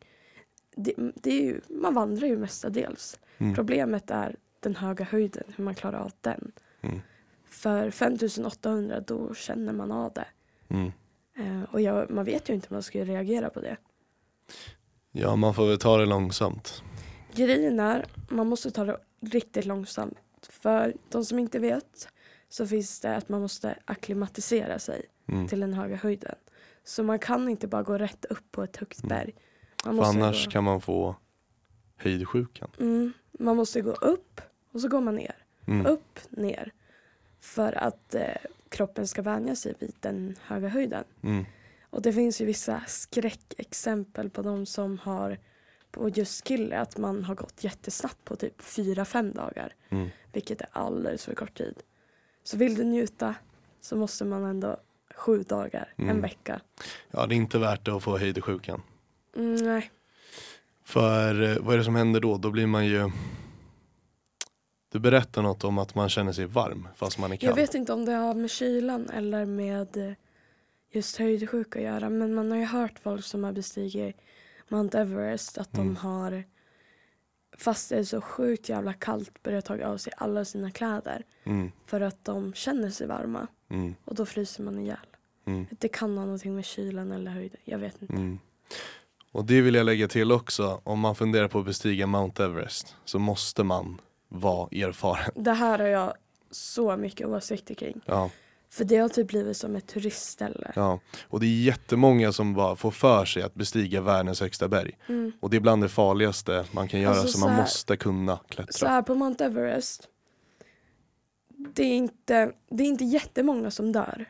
Det, 0.76 0.94
det 0.98 1.32
är 1.32 1.42
ju, 1.42 1.62
man 1.70 1.94
vandrar 1.94 2.28
ju 2.28 2.38
mestadels. 2.38 3.20
Mm. 3.42 3.56
Problemet 3.56 4.12
är 4.12 4.36
den 4.60 4.76
höga 4.76 5.06
höjden, 5.06 5.44
hur 5.56 5.64
man 5.64 5.76
klarar 5.76 6.00
av 6.00 6.12
den. 6.22 6.52
Mm. 6.82 7.00
För 7.50 7.92
5800 7.92 9.00
då 9.00 9.34
känner 9.34 9.74
man 9.74 9.92
av 9.92 10.14
det. 10.14 10.26
Mm. 10.68 10.92
Eh, 11.38 11.64
och 11.74 11.82
jag, 11.82 12.10
man 12.10 12.26
vet 12.26 12.50
ju 12.50 12.54
inte 12.54 12.68
hur 12.70 12.76
man 12.76 12.84
ska 12.84 13.04
reagera 13.06 13.50
på 13.50 13.62
det. 13.62 13.78
Ja, 15.12 15.36
man 15.36 15.54
får 15.54 15.68
väl 15.68 15.78
ta 15.80 15.98
det 15.98 16.06
långsamt. 16.06 16.84
Grejen 17.36 17.80
är, 17.80 18.06
man 18.30 18.48
måste 18.48 18.72
ta 18.72 18.84
det 18.84 18.98
riktigt 19.22 19.66
långsamt. 19.66 20.18
För 20.50 20.94
de 21.10 21.26
som 21.26 21.40
inte 21.40 21.60
vet 21.60 22.08
så 22.50 22.68
finns 22.68 23.00
det 23.00 23.16
att 23.16 23.30
man 23.30 23.42
måste 23.42 23.78
akklimatisera 23.86 24.80
sig 24.80 25.06
Mm. 25.28 25.48
till 25.48 25.60
den 25.60 25.74
höga 25.74 25.96
höjden. 25.96 26.36
Så 26.84 27.04
man 27.04 27.20
kan 27.20 27.50
inte 27.50 27.68
bara 27.68 27.84
gå 27.84 27.98
rätt 27.98 28.26
upp 28.26 28.52
på 28.52 28.64
ett 28.64 28.78
högt 28.78 29.04
Mm. 29.04 29.10
berg. 29.10 29.34
Man 29.86 29.96
För 29.98 30.04
annars 30.04 30.46
gå, 30.46 30.52
kan 30.52 30.64
man 30.64 30.82
få 30.82 31.16
höjdsjukan. 32.02 32.70
mm, 32.80 33.14
man 33.32 33.56
måste 33.56 33.82
gå 33.82 33.92
upp 33.92 34.42
och 34.72 34.82
så 34.82 34.88
går 34.88 35.02
man 35.02 35.16
ner. 35.16 35.36
Mm. 35.68 35.86
Upp, 35.86 36.20
ner. 36.30 36.72
För 37.42 37.74
att 37.84 38.16
eh, 38.16 38.24
kroppen 38.70 39.08
ska 39.08 39.22
vänja 39.22 39.56
sig 39.56 39.74
vid 39.80 39.94
den 40.00 40.36
höga 40.42 40.68
höjden. 40.68 41.04
Mm. 41.24 41.46
Och 41.90 42.02
det 42.02 42.14
finns 42.14 42.42
ju 42.42 42.46
vissa 42.46 42.82
skräckexempel 42.88 44.30
på 44.30 44.42
de 44.42 44.66
som 44.66 44.98
har 44.98 45.38
på 45.92 46.10
just 46.10 46.44
Kille 46.44 46.80
att 46.80 46.98
man 46.98 47.24
har 47.24 47.36
gått 47.36 47.64
jättesnabbt 47.64 48.24
på 48.26 48.36
typ 48.36 48.62
4-5 48.62 49.34
dagar. 49.36 49.76
Mm. 49.90 50.10
Vilket 50.34 50.62
är 50.62 50.68
alldeles 50.72 51.26
för 51.26 51.36
kort 51.36 51.58
tid. 51.58 51.76
Så 52.44 52.58
vill 52.58 52.76
du 52.76 52.84
njuta 52.84 53.36
så 53.82 53.96
måste 53.96 54.26
man 54.26 54.44
ändå 54.46 54.78
sju 55.16 55.44
dagar, 55.44 55.94
en 55.96 56.04
Mm. 56.10 56.22
vecka. 56.22 56.62
Ja, 57.12 57.26
det 57.28 57.36
är 57.36 57.38
inte 57.38 57.60
värt 57.60 57.86
det 57.86 57.92
att 57.96 58.04
få 58.04 58.18
höjdsjukan. 58.18 58.82
Mm, 59.36 59.56
nej. 59.56 59.92
För 60.84 61.42
eh, 61.42 61.58
vad 61.60 61.74
är 61.74 61.78
det 61.78 61.84
som 61.84 61.96
händer 61.96 62.20
då? 62.20 62.38
Då 62.38 62.52
blir 62.52 62.68
man 62.68 62.86
ju 62.86 63.12
Du 64.92 65.00
berättar 65.00 65.42
något 65.42 65.64
om 65.64 65.78
att 65.78 65.96
man 65.96 66.10
känner 66.10 66.32
sig 66.32 66.46
varm 66.46 66.88
fast 66.96 67.20
man 67.20 67.32
är 67.32 67.36
kall. 67.36 67.50
Jag 67.50 67.56
vet 67.56 67.74
inte 67.76 67.94
om 67.94 68.06
det 68.06 68.12
har 68.12 68.34
med 68.34 68.50
kylan 68.52 69.10
eller 69.10 69.46
med 69.46 69.98
eh, 69.98 70.14
just 70.92 71.18
höjdsjuka 71.18 71.80
att 71.80 71.86
göra. 71.86 72.10
Men 72.10 72.34
man 72.34 72.52
har 72.52 72.58
ju 72.58 72.66
hört 72.66 73.00
folk 73.00 73.26
som 73.26 73.44
har 73.44 73.52
bestigit 73.52 74.16
Mount 74.70 74.98
Everest 75.00 75.58
att 75.58 75.74
Mm. 75.74 75.88
de 75.88 75.96
har 75.96 76.44
fast 77.58 77.90
det 77.90 77.96
är 77.98 78.04
så 78.04 78.22
sjukt 78.22 78.70
jävla 78.70 78.94
kallt 78.94 79.44
börjat 79.44 79.66
ta 79.66 79.84
av 79.86 79.98
sig 79.98 80.14
alla 80.18 80.46
sina 80.46 80.72
kläder. 80.72 81.26
Mm. 81.44 81.72
För 81.86 82.02
att 82.02 82.26
de 82.26 82.54
känner 82.54 82.90
sig 82.90 83.08
varma 83.08 83.48
Mm. 83.70 83.96
och 84.06 84.16
då 84.16 84.26
fryser 84.26 84.64
man 84.64 84.80
ihjäl. 84.80 84.98
Mm. 85.46 85.66
Det 85.80 85.88
kan 85.88 86.18
ha 86.18 86.26
någonting 86.26 86.56
med 86.56 86.66
kylan 86.66 87.12
eller 87.12 87.32
höjden, 87.32 87.60
jag 87.64 87.78
vet 87.80 88.02
inte. 88.02 88.38
Och 89.32 89.46
det 89.46 89.62
vill 89.62 89.76
jag 89.76 89.86
lägga 89.86 90.08
till 90.08 90.32
också, 90.32 90.82
om 90.84 91.00
man 91.00 91.16
funderar 91.16 91.48
på 91.48 91.60
att 91.60 91.66
bestiga 91.66 92.08
Mount 92.08 92.44
Everest 92.44 92.96
så 93.06 93.20
måste 93.20 93.64
man 93.64 94.02
vara 94.30 94.68
erfaren. 94.72 95.32
Det 95.36 95.52
här 95.54 95.80
har 95.80 95.86
jag 95.88 96.14
så 96.52 96.98
mycket 96.98 97.28
åsikter 97.28 97.74
kring. 97.76 98.02
Ja, 98.06 98.30
För 98.70 98.84
det 98.86 98.98
har 98.98 99.10
typ 99.10 99.28
blivit 99.28 99.58
som 99.58 99.76
ett 99.76 99.88
turistställe. 99.88 100.72
ja. 100.76 101.00
Och 101.24 101.40
det 101.40 101.46
är 101.46 101.62
jättemånga 101.64 102.32
som 102.32 102.54
bara 102.54 102.76
får 102.76 102.92
för 102.92 103.26
sig 103.26 103.44
att 103.44 103.54
bestiga 103.54 104.02
världens 104.02 104.42
högsta 104.42 104.68
berg. 104.68 104.98
Mm. 105.10 105.32
Och 105.40 105.50
det 105.50 105.58
är 105.58 105.62
bland 105.62 105.84
det 105.84 105.90
farligaste 105.90 106.66
man 106.72 106.88
kan 106.88 107.00
göra 107.00 107.12
Alltså, 107.14 107.28
så 107.28 107.34
så 107.34 107.40
man 107.40 107.50
här- 107.50 107.62
måste 107.62 107.98
kunna 107.98 108.38
Så 108.38 108.44
klättra. 108.44 108.90
här 108.90 109.02
på 109.02 109.16
Mount 109.16 109.46
Everest. 109.46 110.08
Det 111.76 111.84
är, 111.84 111.96
inte, 111.96 112.52
det 112.70 112.84
är 112.84 112.88
inte 112.88 113.04
jättemånga 113.06 113.72
som 113.72 113.92
dör. 113.92 114.26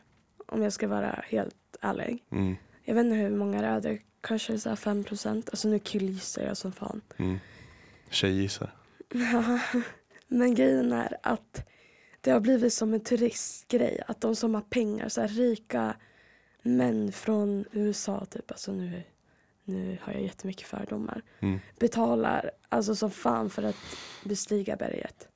Om 0.48 0.62
jag 0.62 0.72
ska 0.72 0.88
vara 0.88 1.24
helt 1.28 1.54
ärlig. 1.80 2.24
Mm. 2.32 2.56
Jag 2.84 2.94
vet 2.94 3.04
inte 3.04 3.16
hur 3.16 3.30
många 3.30 3.60
det 3.60 3.66
är. 3.66 3.80
Det 3.80 3.98
kanske 4.22 4.58
så 4.58 4.68
här 4.68 4.76
5 4.76 5.04
procent. 5.04 5.48
Alltså 5.50 5.68
nu 5.68 5.78
killgissar 5.78 6.42
jag 6.42 6.56
som 6.56 6.72
fan. 6.72 7.00
Mm. 7.16 7.38
Tjejgissar. 8.10 8.74
Ja, 9.12 9.60
Men 10.28 10.54
grejen 10.54 10.92
är 10.92 11.16
att 11.22 11.68
det 12.20 12.30
har 12.30 12.40
blivit 12.40 12.72
som 12.72 12.94
en 12.94 13.00
turistgrej. 13.00 14.02
Att 14.08 14.20
de 14.20 14.36
som 14.36 14.54
har 14.54 14.62
pengar, 14.62 15.08
så 15.08 15.20
här 15.20 15.28
rika 15.28 15.96
män 16.62 17.12
från 17.12 17.64
USA 17.72 18.24
typ. 18.24 18.50
Alltså 18.50 18.72
nu, 18.72 19.02
nu 19.64 19.98
har 20.02 20.12
jag 20.12 20.22
jättemycket 20.22 20.66
fördomar. 20.66 21.22
Mm. 21.40 21.60
Betalar 21.78 22.50
alltså 22.68 22.96
som 22.96 23.10
fan 23.10 23.50
för 23.50 23.62
att 23.62 23.76
bestiga 24.24 24.76
berget. 24.76 25.28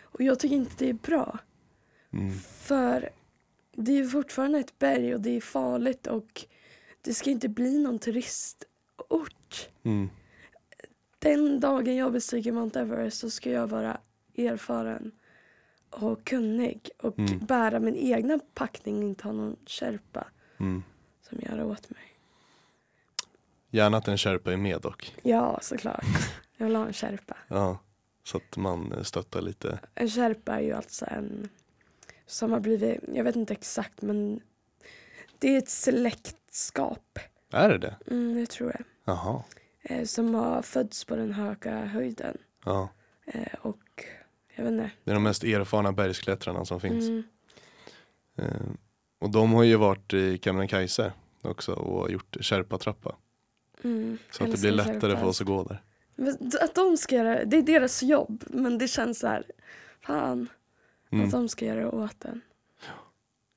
Och 0.00 0.20
jag 0.22 0.38
tycker 0.38 0.56
inte 0.56 0.74
det 0.78 0.88
är 0.88 0.94
bra. 0.94 1.38
Mm. 2.12 2.32
För 2.38 3.10
det 3.72 3.98
är 3.98 4.04
fortfarande 4.04 4.58
ett 4.58 4.78
berg 4.78 5.14
och 5.14 5.20
det 5.20 5.36
är 5.36 5.40
farligt 5.40 6.06
och 6.06 6.46
det 7.00 7.14
ska 7.14 7.30
inte 7.30 7.48
bli 7.48 7.78
någon 7.78 7.98
turistort. 7.98 9.68
Mm. 9.82 10.10
Den 11.18 11.60
dagen 11.60 11.96
jag 11.96 12.12
bestiger 12.12 12.52
Mount 12.52 12.80
Everest 12.80 13.18
så 13.18 13.30
ska 13.30 13.50
jag 13.50 13.66
vara 13.66 14.00
erfaren 14.36 15.12
och 15.90 16.24
kunnig 16.24 16.90
och 16.98 17.18
Mm. 17.18 17.38
bära 17.38 17.80
min 17.80 17.96
egna 17.96 18.38
packning 18.54 18.96
och 18.98 19.04
inte 19.04 19.24
ha 19.24 19.32
någon 19.32 19.56
kärpa 19.66 20.26
Mm. 20.60 20.82
som 21.28 21.38
gör 21.40 21.64
åt 21.64 21.90
mig. 21.90 22.00
Gärna 23.70 23.96
att 23.96 24.08
en 24.08 24.18
Sherpa 24.18 24.52
är 24.52 24.56
med 24.56 24.80
dock. 24.80 25.14
Ja, 25.22 25.58
såklart. 25.62 26.04
Jag 26.56 26.66
vill 26.66 26.76
ha 26.76 26.86
en 26.86 26.92
kärpa. 26.92 27.36
Ja. 27.48 27.78
Så 28.24 28.36
att 28.36 28.56
man 28.56 28.92
eh, 28.92 29.02
stöttar 29.02 29.40
lite. 29.42 29.78
En 29.94 30.10
kärpa 30.10 30.52
är 30.56 30.60
ju 30.60 30.72
alltså 30.72 31.06
en 31.10 31.48
som 32.26 32.52
har 32.52 32.60
blivit, 32.60 33.00
jag 33.14 33.24
vet 33.24 33.36
inte 33.36 33.52
exakt 33.52 34.02
men 34.02 34.40
det 35.38 35.48
är 35.54 35.58
ett 35.58 35.68
släktskap. 36.50 37.18
Är 37.52 37.68
det 37.68 37.78
det? 37.78 37.96
Mm, 38.06 38.34
det 38.36 38.46
tror 38.46 38.70
jag. 38.70 38.84
Jaha. 39.04 39.42
Eh, 39.82 40.04
som 40.04 40.34
har 40.34 40.62
fötts 40.62 41.04
på 41.04 41.16
den 41.16 41.32
höga 41.32 41.84
höjden. 41.84 42.36
Ja. 42.64 42.88
Eh, 43.26 43.54
och 43.60 44.04
jag 44.56 44.64
vet 44.64 44.72
inte. 44.72 44.90
Det 45.04 45.10
är 45.10 45.14
de 45.14 45.22
mest 45.22 45.44
erfarna 45.44 45.92
bergsklättrarna 45.92 46.64
som 46.64 46.80
finns. 46.80 47.08
Mm, 47.08 47.22
Eh, 48.40 48.60
och 49.18 49.30
de 49.30 49.52
har 49.52 49.62
ju 49.64 49.76
varit 49.76 50.14
i 50.14 50.38
Kebnekaise 50.38 51.12
också 51.42 51.72
och 51.72 52.10
gjort 52.10 52.36
Sherpa-trappa. 52.40 53.16
mm, 53.84 54.18
Så 54.30 54.44
att 54.44 54.50
det 54.50 54.60
blir 54.60 54.70
lättare 54.70 55.16
för 55.16 55.24
oss 55.24 55.40
att 55.40 55.46
gå 55.46 55.62
där. 55.64 55.82
Men 56.14 56.36
Att 56.60 56.74
de 56.74 56.96
ska 56.96 57.14
göra 57.16 57.34
det, 57.34 57.44
det 57.44 57.56
är 57.56 57.62
deras 57.62 58.02
jobb. 58.02 58.44
Men 58.48 58.78
det 58.78 58.88
känns 58.88 59.18
så 59.18 59.26
här, 59.26 59.44
fan 60.00 60.48
Mm. 61.12 61.24
att 61.24 61.30
de 61.32 61.48
ska 61.48 61.64
göra 61.64 61.80
det 61.80 61.86
åt 61.88 62.24
en. 62.24 62.40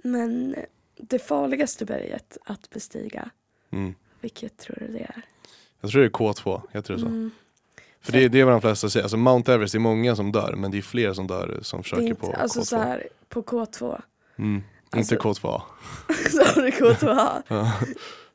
Men 0.03 0.55
det 1.01 1.19
farligaste 1.19 1.85
berget 1.85 2.37
att 2.45 2.69
bestiga, 2.69 3.29
Mm. 3.71 3.95
vilket 4.21 4.57
tror 4.57 4.77
du 4.79 4.87
det 4.87 4.99
är? 4.99 5.21
Jag 5.81 5.91
tror 5.91 6.01
det 6.01 6.07
är 6.07 6.11
K2, 6.11 6.61
heter 6.71 6.93
det 6.93 6.99
så? 6.99 7.05
Mm, 7.05 7.31
För 8.01 8.11
det, 8.11 8.27
det 8.27 8.39
är 8.39 8.45
vad 8.45 8.53
de 8.53 8.61
flesta 8.61 8.89
säger, 8.89 9.03
alltså 9.03 9.17
Mount 9.17 9.53
Everest, 9.53 9.71
det 9.71 9.77
är 9.77 9.79
många 9.79 10.15
som 10.15 10.31
dör 10.31 10.53
men 10.57 10.71
det 10.71 10.77
är 10.77 10.81
fler 10.81 11.13
som 11.13 11.27
dör 11.27 11.59
som 11.61 11.83
försöker 11.83 12.03
inte, 12.03 12.21
på 12.21 12.33
alltså 12.33 12.59
K2. 12.59 12.63
så 12.63 12.77
här, 12.77 13.07
på 13.29 13.41
K2. 13.43 14.01
Mm. 14.37 14.63
Alltså- 14.89 15.15
Inte 15.15 15.23
K2A. 15.27 15.61
Så 16.31 16.43
har 16.43 16.61
du 16.61 16.69
K2A. 16.69 17.43
Ja. 17.47 17.73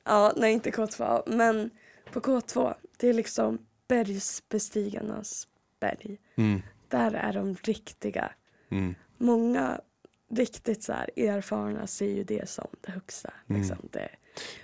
Ja, 0.05 0.33
nej 0.37 0.53
inte 0.53 0.71
K2A, 0.71 1.23
men 1.27 1.71
på 2.13 2.21
K2, 2.21 2.75
det 2.97 3.09
är 3.09 3.13
liksom 3.13 3.59
bergsbestigarnas 3.89 5.49
berg. 5.81 6.19
Mm. 6.37 6.63
Där 6.89 7.13
är 7.15 7.33
de 7.33 7.55
riktiga. 7.63 8.31
Mm. 8.71 8.95
Många 9.19 9.81
riktigt 10.31 10.83
så 10.83 10.93
här 10.93 11.11
erfarna 11.17 11.87
ser 11.87 12.07
ju 12.11 12.25
det 12.25 12.49
som 12.51 12.67
det 12.81 12.93
högsta. 12.93 13.33
Mm. 13.49 13.61
Liksom. 13.63 13.89
Det, 13.93 14.09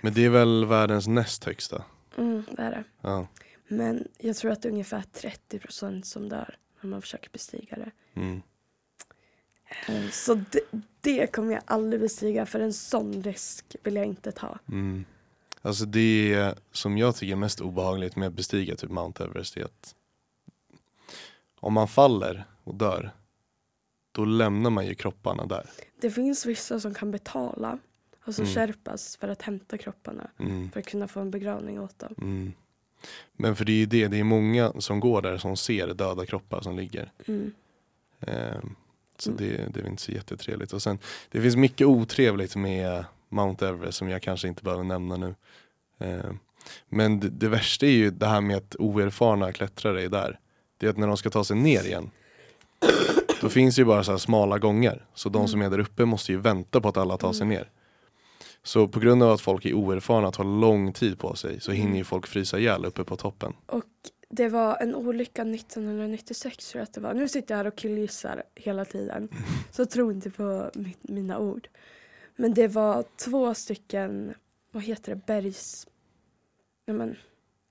Men 0.01 0.13
det 0.13 0.25
är 0.25 0.29
väl 0.29 0.65
världens 0.65 1.07
näst 1.07 1.43
högsta? 1.43 1.83
mm, 2.17 2.43
det 2.51 2.61
är 2.61 2.71
det. 2.71 2.83
Ja. 3.01 3.27
Men 3.67 4.07
jag 4.17 4.35
tror 4.35 4.51
att 4.51 4.61
det 4.61 4.67
är 4.67 4.71
ungefär 4.71 5.03
30 5.13 5.59
procent 5.59 6.05
som 6.05 6.29
dör 6.29 6.55
när 6.81 6.89
man 6.89 7.01
försöker 7.01 7.29
bestiga 7.29 7.75
det. 7.75 7.91
Mm. 8.21 8.41
Eh, 9.87 10.09
Så 10.11 10.33
det, 10.33 10.61
det 11.01 11.27
kommer 11.27 11.53
jag 11.53 11.61
aldrig 11.65 12.01
bestiga 12.01 12.45
för 12.45 12.59
en 12.59 12.73
sån 12.73 13.23
risk 13.23 13.75
vill 13.83 13.95
jag 13.95 14.05
inte 14.05 14.31
ta. 14.31 14.59
Mm. 14.69 15.05
Alltså 15.61 15.85
det 15.85 16.53
som 16.71 16.97
jag 16.97 17.15
tycker 17.15 17.31
är 17.31 17.35
mest 17.37 17.61
obehagligt 17.61 18.15
med 18.15 18.27
att 18.27 18.33
bestiga 18.33 18.75
typ 18.75 18.89
Mount 18.91 19.23
Everest 19.23 19.57
är 19.57 19.63
att 19.63 19.95
om 21.59 21.73
man 21.73 21.87
faller 21.87 22.45
och 22.63 22.75
dör 22.75 23.11
då 24.15 24.25
lämnar 24.25 24.69
man 24.69 24.85
ju 24.85 24.95
kropparna 24.95 25.45
där. 25.45 25.69
Det 26.01 26.11
finns 26.11 26.45
vissa 26.45 26.79
som 26.79 26.93
kan 26.93 27.11
betala, 27.11 27.79
alltså 28.23 28.41
Mm. 28.41 28.53
skärpas 28.53 29.17
för 29.17 29.27
att 29.27 29.41
hämta 29.41 29.77
kropparna. 29.77 30.29
Mm. 30.39 30.71
För 30.71 30.79
att 30.79 30.85
kunna 30.85 31.07
få 31.07 31.19
en 31.19 31.31
begravning 31.31 31.79
åt 31.79 31.99
dem. 31.99 32.15
Mm. 32.17 32.53
Men 33.33 33.55
för 33.55 33.65
det 33.65 33.71
är 33.71 33.77
ju 33.77 33.85
det, 33.85 34.07
det 34.07 34.19
är 34.19 34.23
många 34.23 34.73
som 34.79 34.99
går 34.99 35.21
där 35.21 35.37
som 35.37 35.57
ser 35.57 35.87
döda 35.93 36.25
kroppar 36.25 36.61
som 36.61 36.77
ligger. 36.77 37.11
Mm. 37.27 37.53
Ehm, 38.19 38.75
så 39.17 39.29
Mm. 39.31 39.37
det, 39.43 39.73
det 39.73 39.79
är 39.79 39.87
inte 39.89 40.01
så 40.01 40.11
jättetrevligt. 40.11 40.73
Och 40.73 40.81
sen, 40.81 40.99
det 41.31 41.41
finns 41.41 41.55
mycket 41.55 41.87
otrevligt 41.87 42.55
med 42.55 43.05
Mount 43.29 43.67
Everest 43.67 43.97
som 43.97 44.09
jag 44.09 44.21
kanske 44.21 44.47
inte 44.47 44.63
behöver 44.63 44.83
nämna 44.83 45.17
nu. 45.17 45.35
Ehm, 45.99 46.39
men 46.89 47.19
det, 47.19 47.29
det 47.29 47.47
värsta 47.47 47.85
är 47.85 47.89
ju 47.91 48.11
det 48.11 48.25
här 48.27 48.41
med 48.41 48.57
att 48.57 48.75
oerfarna 48.79 49.51
klättrare 49.51 50.03
är 50.03 50.09
där. 50.09 50.39
Det 50.77 50.85
är 50.85 50.89
att 50.89 50.97
när 50.97 51.07
de 51.07 51.17
ska 51.17 51.29
ta 51.29 51.43
sig 51.43 51.55
ner 51.57 51.83
igen 51.83 52.11
då 53.43 53.49
finns 53.49 53.75
det 53.75 53.79
ju 53.81 53.85
bara 53.85 54.03
så 54.03 54.11
här 54.11 54.17
smala 54.17 54.57
gångar. 54.59 55.05
Så 55.13 55.29
de 55.29 55.47
som 55.47 55.61
är 55.61 55.69
där 55.69 55.79
uppe 55.79 56.05
måste 56.05 56.31
ju 56.31 56.37
vänta 56.37 56.81
på 56.81 56.89
att 56.89 56.97
alla 56.97 57.17
tar 57.17 57.33
sig 57.33 57.43
Mm. 57.45 57.57
ner. 57.57 57.69
Så 58.63 58.87
på 58.87 58.99
grund 58.99 59.23
av 59.23 59.31
att 59.31 59.41
folk 59.41 59.65
är 59.65 59.73
oerfarna 59.73 60.27
och 60.27 60.33
tar 60.33 60.43
lång 60.61 60.93
tid 60.93 61.19
på 61.19 61.35
sig 61.35 61.59
så 61.61 61.71
hinner 61.71 61.85
Mm. 61.87 61.97
ju 61.97 62.03
folk 62.03 62.27
frysa 62.27 62.59
ihjäl 62.59 62.85
uppe 62.85 63.03
på 63.03 63.15
toppen. 63.15 63.53
Och 63.65 63.83
det 64.29 64.49
var 64.49 64.77
en 64.81 64.95
olycka 64.95 65.43
1996 65.43 66.69
tror 66.71 66.79
jag 66.79 66.83
att 66.83 66.93
det 66.93 67.01
var. 67.01 67.13
Nu 67.13 67.27
sitter 67.27 67.53
jag 67.53 67.57
här 67.57 67.67
och 67.67 67.75
killgissar 67.75 68.43
hela 68.55 68.85
tiden. 68.85 69.29
Så 69.71 69.85
tro 69.85 70.11
inte 70.11 70.29
på 70.29 70.71
mitt, 70.75 70.99
mina 71.09 71.39
ord. 71.39 71.67
Men 72.35 72.53
det 72.53 72.67
var 72.67 73.03
två 73.25 73.53
stycken, 73.53 74.33
vad 74.71 74.83
heter 74.83 75.15
det, 75.15 75.25
bergs... 75.25 75.87
Ja, 76.85 76.93
men, 76.93 77.15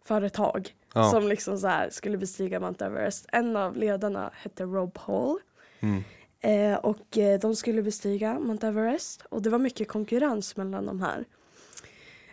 företag 0.04 0.74
Ja. 0.94 1.10
som 1.10 1.28
liksom 1.28 1.58
så 1.58 1.66
här 1.66 1.90
skulle 1.90 2.18
bestiga 2.18 2.60
Mount 2.60 2.84
Everest. 2.84 3.26
En 3.32 3.56
av 3.56 3.76
ledarna 3.76 4.30
hette 4.34 4.64
Rob 4.64 4.98
Hall. 4.98 5.38
Mm. 5.82 6.02
Eh, 6.40 6.78
och 6.78 7.18
eh, 7.18 7.40
de 7.40 7.56
skulle 7.56 7.82
bestiga 7.82 8.38
Mount 8.38 8.66
Everest 8.66 9.22
och 9.22 9.42
det 9.42 9.50
var 9.50 9.58
mycket 9.58 9.88
konkurrens 9.88 10.56
mellan 10.56 10.86
de 10.86 11.00
här. 11.00 11.24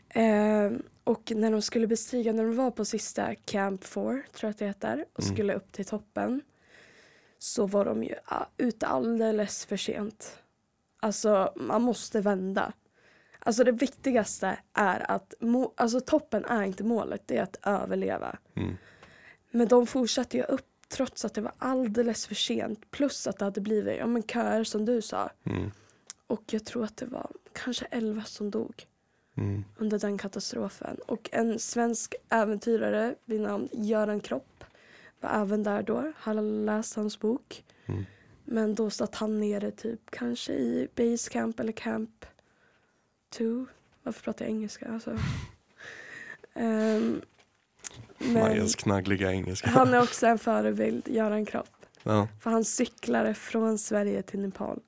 Eh, 0.10 0.72
och 1.04 1.32
när 1.36 1.52
de 1.52 1.62
skulle 1.62 1.88
bestiga, 1.88 2.34
när 2.34 2.44
de 2.44 2.56
var 2.56 2.72
på 2.72 2.86
sista 2.86 3.36
Camp 3.36 3.84
4, 3.84 4.04
tror 4.04 4.24
jag 4.42 4.50
att 4.50 4.58
det 4.58 4.66
heter, 4.66 5.06
och 5.14 5.24
Mm. 5.24 5.36
skulle 5.36 5.54
upp 5.54 5.72
till 5.72 5.86
toppen 5.86 6.42
så 7.40 7.66
var 7.66 7.86
de 7.86 8.04
ju 8.04 8.16
ah, 8.26 8.46
ute 8.58 8.88
alldeles 8.88 9.66
för 9.66 9.78
sent. 9.78 10.38
Alltså 11.00 11.54
man 11.56 11.82
måste 11.82 12.22
vända. 12.22 12.74
Alltså 13.40 13.64
det 13.64 13.72
viktigaste 13.72 14.60
är 14.74 15.12
att, 15.12 15.34
alltså 15.76 16.00
toppen 16.02 16.46
är 16.46 16.64
inte 16.64 16.84
målet, 16.84 17.22
det 17.26 17.38
är 17.38 17.44
att 17.44 17.58
överleva. 17.64 18.38
Mm. 18.56 18.78
Men 19.52 19.68
de 19.68 19.88
fortsatte 19.88 20.38
ju 20.38 20.44
upp 20.44 20.79
trots 20.90 21.26
att 21.26 21.34
det 21.34 21.42
var 21.42 21.52
alldeles 21.58 22.28
för 22.28 22.36
sent. 22.36 22.92
Plus 22.92 23.28
att 23.28 23.38
det 23.40 23.46
hade 23.46 23.62
blivit 23.62 23.98
ja, 23.98 24.08
men 24.08 24.24
köer 24.24 24.64
som 24.64 24.86
du 24.86 25.02
sa. 25.02 25.30
Mm. 25.44 25.72
Och 26.28 26.44
jag 26.54 26.66
tror 26.66 26.84
att 26.84 26.98
det 26.98 27.06
var 27.06 27.32
kanske 27.54 27.86
elva 27.86 28.24
som 28.24 28.52
dog 28.52 28.86
Mm. 29.38 29.64
under 29.78 30.00
den 30.00 30.18
katastrofen. 30.18 30.98
Och 31.06 31.30
en 31.32 31.60
svensk 31.60 32.16
äventyrare 32.30 33.16
vid 33.26 33.42
namn 33.42 33.70
Göran 33.72 34.20
Kropp 34.20 34.64
var 35.20 35.30
även 35.30 35.64
där 35.64 35.84
då. 35.84 36.12
Hade 36.18 36.42
läst 36.42 36.96
hans 36.96 37.20
bok. 37.20 37.64
Mm. 37.86 38.06
Men 38.46 38.76
då 38.76 38.90
satt 38.90 39.16
han 39.16 39.40
nere 39.40 39.72
typ 39.72 40.12
kanske 40.12 40.54
i 40.54 40.88
base 40.96 41.30
camp 41.30 41.60
eller 41.60 41.72
camp 41.72 42.26
2. 43.30 43.66
Varför 44.04 44.22
pratar 44.24 44.46
jag 44.46 44.50
engelska? 44.52 44.88
Alltså. 44.94 45.18
Ehm, 46.54 47.22
men 48.20 48.34
Majas 48.34 48.76
knaggliga 48.76 49.32
engelska. 49.32 49.70
han 49.70 49.94
är 49.94 50.02
också 50.02 50.28
en 50.28 50.40
förebild, 50.40 51.08
Göran 51.08 51.46
Kropp. 51.46 51.70
Ja. 52.04 52.28
För 52.42 52.50
han 52.50 52.66
cyklade 52.66 53.34
från 53.34 53.78
Sverige 53.78 54.22
till 54.22 54.40
Nepal. 54.40 54.80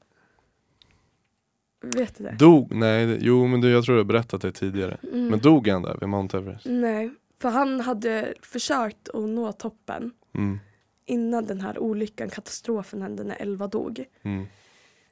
Vet 1.81 2.17
du 2.17 2.23
det? 2.23 2.31
Dog? 2.39 2.75
Nej, 2.75 3.17
jo 3.21 3.47
men 3.47 3.61
du, 3.61 3.69
jag 3.71 3.83
tror 3.85 3.95
du 3.95 3.99
har 3.99 4.05
berättat 4.05 4.41
det 4.41 4.51
tidigare. 4.51 4.97
Mm. 5.03 5.27
Men 5.27 5.39
dog 5.39 5.67
han 5.67 5.81
där 5.81 5.97
vid 5.99 6.09
Mount 6.09 6.37
Everest? 6.37 6.65
Nej, 6.69 7.11
för 7.41 7.49
han 7.49 7.79
hade 7.79 8.33
försökt 8.41 9.09
att 9.09 9.29
nå 9.29 9.51
toppen 9.51 10.11
Mm. 10.33 10.59
innan 11.05 11.45
den 11.45 11.61
här 11.61 11.79
olyckan, 11.79 12.29
katastrofen 12.29 13.01
hände 13.01 13.23
när 13.23 13.41
elva 13.41 13.67
dog. 13.67 14.05
Mm. 14.23 14.45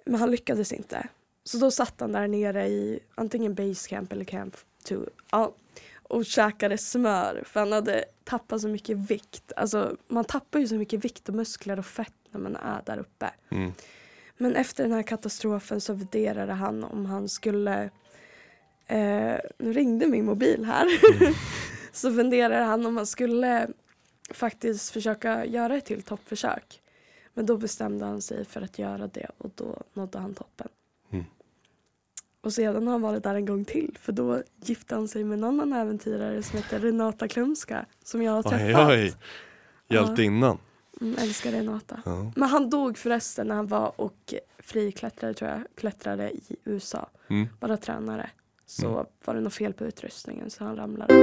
Men 0.05 0.15
han 0.19 0.31
lyckades 0.31 0.73
inte. 0.73 1.07
Så 1.43 1.57
då 1.57 1.71
satt 1.71 1.99
han 2.01 2.11
där 2.11 2.27
nere 2.27 2.67
i 2.67 2.99
antingen 3.15 3.53
base 3.53 3.89
camp 3.89 4.11
eller 4.13 4.25
camp 4.25 4.57
2 4.83 4.95
ja, 5.31 5.51
och 6.09 6.25
käkade 6.25 6.77
smör 6.77 7.43
för 7.45 7.59
han 7.59 7.71
hade 7.71 8.05
tappat 8.23 8.61
så 8.61 8.67
mycket 8.67 8.97
vikt. 8.97 9.51
Alltså 9.55 9.97
man 10.07 10.25
tappar 10.25 10.59
ju 10.59 10.67
så 10.67 10.75
mycket 10.75 11.05
vikt 11.05 11.29
och 11.29 11.35
muskler 11.35 11.79
och 11.79 11.85
fett 11.85 12.13
när 12.31 12.39
man 12.39 12.55
är 12.55 12.81
där 12.85 12.97
uppe. 12.97 13.29
Mm. 13.49 13.71
Men 14.37 14.55
efter 14.55 14.83
den 14.83 14.93
här 14.93 15.03
katastrofen 15.03 15.81
så 15.81 15.93
värderade 15.93 16.53
han 16.53 16.83
om 16.83 17.05
han 17.05 17.29
skulle 17.29 17.89
eh, 18.87 19.37
nu 19.57 19.73
ringde 19.73 20.07
min 20.07 20.25
mobil 20.25 20.65
här. 20.65 20.87
så 21.91 22.13
funderade 22.13 22.63
han 22.63 22.85
om 22.85 22.97
han 22.97 23.07
skulle 23.07 23.67
faktiskt 24.33 24.91
försöka 24.91 25.45
göra 25.45 25.77
ett 25.77 25.85
till 25.85 26.03
toppförsök. 26.03 26.81
Men 27.33 27.45
då 27.45 27.57
bestämde 27.57 28.05
han 28.05 28.21
sig 28.21 28.45
för 28.45 28.61
att 28.61 28.79
göra 28.79 29.07
det 29.07 29.29
och 29.37 29.51
då 29.55 29.83
nådde 29.93 30.19
han 30.19 30.33
toppen. 30.33 30.67
Och 32.41 32.53
sedan 32.53 32.87
har 32.87 32.91
han 32.91 33.01
varit 33.01 33.23
där 33.23 33.35
en 33.35 33.45
gång 33.45 33.65
till 33.65 33.97
för 34.01 34.11
då 34.11 34.41
gifte 34.61 34.95
han 34.95 35.07
sig 35.07 35.23
med 35.23 35.37
en 35.37 35.43
annan 35.43 35.73
äventyrare 35.73 36.43
som 36.43 36.57
heter 36.57 36.79
Renata 36.79 37.27
Klumska 37.27 37.85
som 38.03 38.21
jag 38.23 38.31
har 38.31 38.39
Oj, 38.45 38.49
träffat. 38.49 38.89
oj. 38.89 39.13
Hjältinnan. 39.87 40.57
Mm, 41.01 41.15
älskar 41.19 41.51
Renata. 41.51 42.01
Ja. 42.05 42.31
Men 42.35 42.49
han 42.49 42.69
dog 42.69 42.97
förresten 42.97 43.47
när 43.47 43.55
han 43.55 43.67
var 43.67 44.01
och 44.01 44.33
friklättrade 44.59 45.33
tror 45.33 45.49
jag, 45.51 45.61
klättrade 45.75 46.31
i 46.31 46.41
USA. 46.63 47.09
Mm. 47.29 47.47
Bara 47.59 47.77
tränare. 47.77 48.29
Så 48.65 48.87
Mm. 48.87 49.05
var 49.25 49.33
det 49.33 49.41
något 49.41 49.53
fel 49.53 49.73
på 49.73 49.85
utrustningen 49.85 50.49
så 50.49 50.63
han 50.63 50.75
ramlade. 50.75 51.13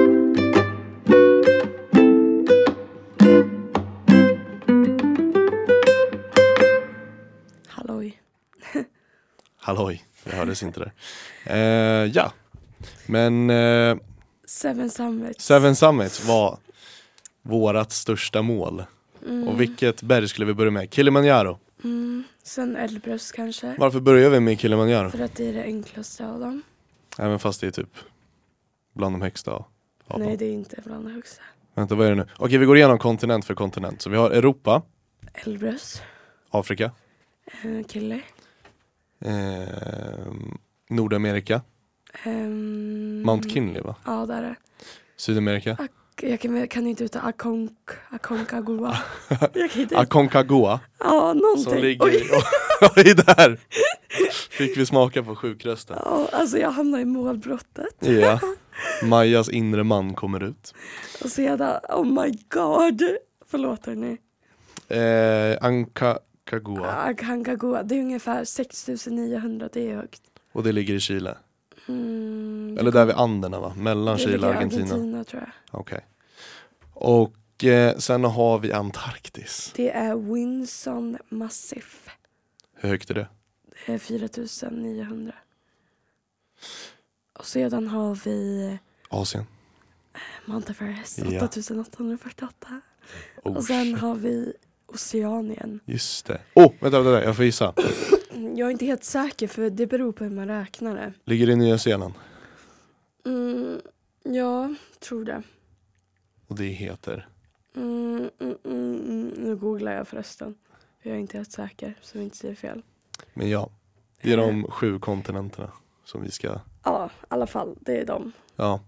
Halloj. 7.67 8.21
Halloj, 9.57 10.05
det 10.31 10.37
hördes 10.37 10.63
inte 10.63 10.81
där. 10.81 10.93
Eh, 11.45 12.11
ja, 12.15 12.33
men 13.07 13.51
eh, 13.51 13.97
Seven 14.47 14.91
Summits. 14.91 15.45
Seven 15.45 15.77
Summits 15.77 16.25
var 16.25 16.59
vårat 17.43 17.93
största 17.93 18.43
mål. 18.43 18.85
Mm. 19.27 19.49
Och 19.49 19.61
vilket 19.61 20.03
berg 20.03 20.29
skulle 20.29 20.47
vi 20.47 20.55
börja 20.55 20.71
med? 20.71 20.95
Kilimanjaro. 20.95 21.59
Mm. 21.85 22.25
Sen 22.43 22.77
Elbrus 22.77 23.33
kanske. 23.33 23.75
Varför 23.79 24.01
börjar 24.01 24.31
vi 24.31 24.41
med 24.41 24.61
Kilimanjaro? 24.61 25.11
För 25.11 25.21
att 25.21 25.35
det 25.35 25.49
är 25.49 25.53
det 25.53 25.63
enklaste 25.63 26.27
av 26.27 26.41
dem. 26.41 26.63
Även 27.19 27.39
fast 27.39 27.61
det 27.61 27.67
är 27.67 27.71
typ 27.71 27.95
bland 28.93 29.15
de 29.15 29.23
högsta 29.23 29.51
av 29.53 29.65
av 30.09 30.19
Nej 30.19 30.29
dem. 30.29 30.37
det 30.39 30.45
är 30.45 30.51
inte 30.53 30.81
bland 30.85 31.05
de 31.05 31.13
högsta. 31.13 31.43
Vänta, 31.75 31.95
vad 31.95 32.07
är 32.07 32.11
det 32.11 32.17
nu? 32.17 32.27
Okej, 32.37 32.59
vi 32.59 32.67
går 32.67 32.77
igenom 32.77 32.99
kontinent 32.99 33.45
för 33.45 33.55
kontinent. 33.55 34.03
Så 34.03 34.11
vi 34.11 34.17
har 34.17 34.31
Europa, 34.31 34.83
Elbrus. 35.35 36.03
Afrika, 36.51 36.91
Eh, 37.63 37.87
Kille. 37.87 38.21
Eh, 39.21 40.33
Nordamerika, 40.91 41.61
Ehm, 42.25 43.23
Mount 43.23 43.49
Kinley 43.51 43.83
va? 43.83 43.95
Ja 44.05 44.27
där 44.27 44.43
är 44.43 44.57
Sydamerika, 45.17 45.77
jag 46.23 46.41
kan, 46.41 46.69
kan 46.69 46.87
inte 46.87 47.05
uttala 47.05 47.25
Akonk, 47.25 47.73
Aconcagua. 48.11 48.99
Inte, 49.77 49.99
Aconcagua 49.99 50.81
ja, 50.99 51.33
någonting. 51.35 51.65
som 51.65 51.79
ligger 51.79 52.05
Oj. 52.05 52.23
Oj, 52.97 53.15
där! 53.15 53.61
Fick 54.51 54.77
vi 54.77 54.87
smaka 54.87 55.23
på 55.23 55.35
sjukrösten. 55.37 55.97
Ja, 56.05 56.29
alltså 56.33 56.59
jag 56.59 56.71
hamnar 56.71 56.99
i 56.99 57.05
målbrottet. 57.05 57.97
Ja. 58.01 58.41
Majas 59.03 59.49
inre 59.49 59.85
man 59.85 60.15
kommer 60.15 60.43
ut. 60.43 60.75
Och 61.25 61.31
sedan, 61.31 61.81
oh 61.89 62.05
my 62.05 62.33
god. 62.49 63.03
Förlåt 63.47 63.87
hörni. 63.87 64.17
Eh, 64.89 65.65
Ankagua. 66.53 66.87
Aconcagua, 66.93 67.83
det 67.83 67.95
är 67.95 68.01
ungefär 68.01 68.45
6900, 68.45 69.69
det 69.73 69.91
är 69.91 69.97
högt. 69.97 70.23
Och 70.53 70.63
det 70.63 70.73
ligger 70.73 70.95
i 70.95 71.01
Chile. 71.01 71.39
Mm, 71.89 72.77
Eller 72.81 72.93
där 72.93 73.05
vid 73.07 73.15
Anderna 73.15 73.61
va? 73.61 73.75
Mellan 73.77 74.19
Chile 74.19 74.47
och 74.47 74.55
Argentina. 74.55 74.85
Argentina 74.85 75.25
tror 75.25 75.43
jag. 75.43 75.81
Okej. 75.81 76.07
Och 76.93 77.65
eh, 77.65 77.97
sen 77.97 78.25
har 78.25 78.59
vi 78.59 78.73
Antarktis. 78.73 79.73
Det 79.77 79.91
är 79.91 80.17
Winson 80.17 81.19
Massif. 81.29 82.09
Hur 82.75 82.89
högt 82.89 83.11
är 83.11 83.15
det? 83.15 83.29
Det 83.87 83.93
är 83.95 83.99
4900. 83.99 85.35
Och 87.39 87.47
sedan 87.47 87.89
har 87.89 88.15
vi 88.25 88.79
Asien. 89.09 89.45
Mount 90.45 90.73
Everest, 90.73 91.19
Ja. 91.19 91.45
8848. 91.45 92.81
Oh, 93.43 93.57
Och 93.57 93.65
sen 93.65 93.85
shit. 93.85 93.99
har 93.99 94.15
vi 94.15 94.53
Oceanien. 94.87 95.81
Just 95.85 96.27
det. 96.27 96.41
Oh, 96.55 96.73
vänta, 96.81 97.01
vänta, 97.01 97.25
jag 97.25 97.37
får 97.37 97.45
gissa. 97.45 97.75
Jag 98.57 98.67
är 98.67 98.71
inte 98.71 98.85
helt 98.87 99.05
säker 99.05 99.49
för 99.49 99.71
det 99.71 99.87
beror 99.87 100.13
på 100.13 100.25
hur 100.25 100.31
man 100.31 100.49
räknar 100.49 100.95
det. 100.97 101.13
Ligger 101.25 101.47
det 101.47 101.53
i 101.53 101.57
Nya 101.57 101.79
Zeeland? 101.79 102.15
Mm, 103.27 103.81
ja, 104.23 104.75
tror 105.01 105.25
det. 105.25 105.43
Och 106.47 106.57
det 106.57 106.65
heter? 106.65 107.29
Mm, 107.77 108.31
mm, 108.41 108.57
mm, 108.65 109.01
mm. 109.01 109.29
Nu 109.37 109.57
googlar 109.57 109.93
jag 109.93 110.09
förresten. 110.09 110.55
Jag 111.03 111.15
är 111.15 111.19
inte 111.19 111.37
helt 111.37 111.53
säker 111.53 111.95
så 112.03 112.19
vi 112.19 112.25
inte 112.25 112.37
säger 112.37 112.55
fel. 112.55 112.83
Men 113.35 113.51
ja, 113.51 113.71
det 114.23 114.33
är 114.33 114.39
Eh. 114.39 114.47
de 114.47 114.65
sju 114.71 114.99
kontinenterna 114.99 115.73
som 116.05 116.23
vi 116.23 116.31
ska... 116.31 116.61
Ja, 116.85 117.11
i 117.23 117.25
alla 117.29 117.47
fall. 117.47 117.77
Det 117.81 117.97
är 118.01 118.07
de. 118.07 118.33
Ja. 118.57 118.81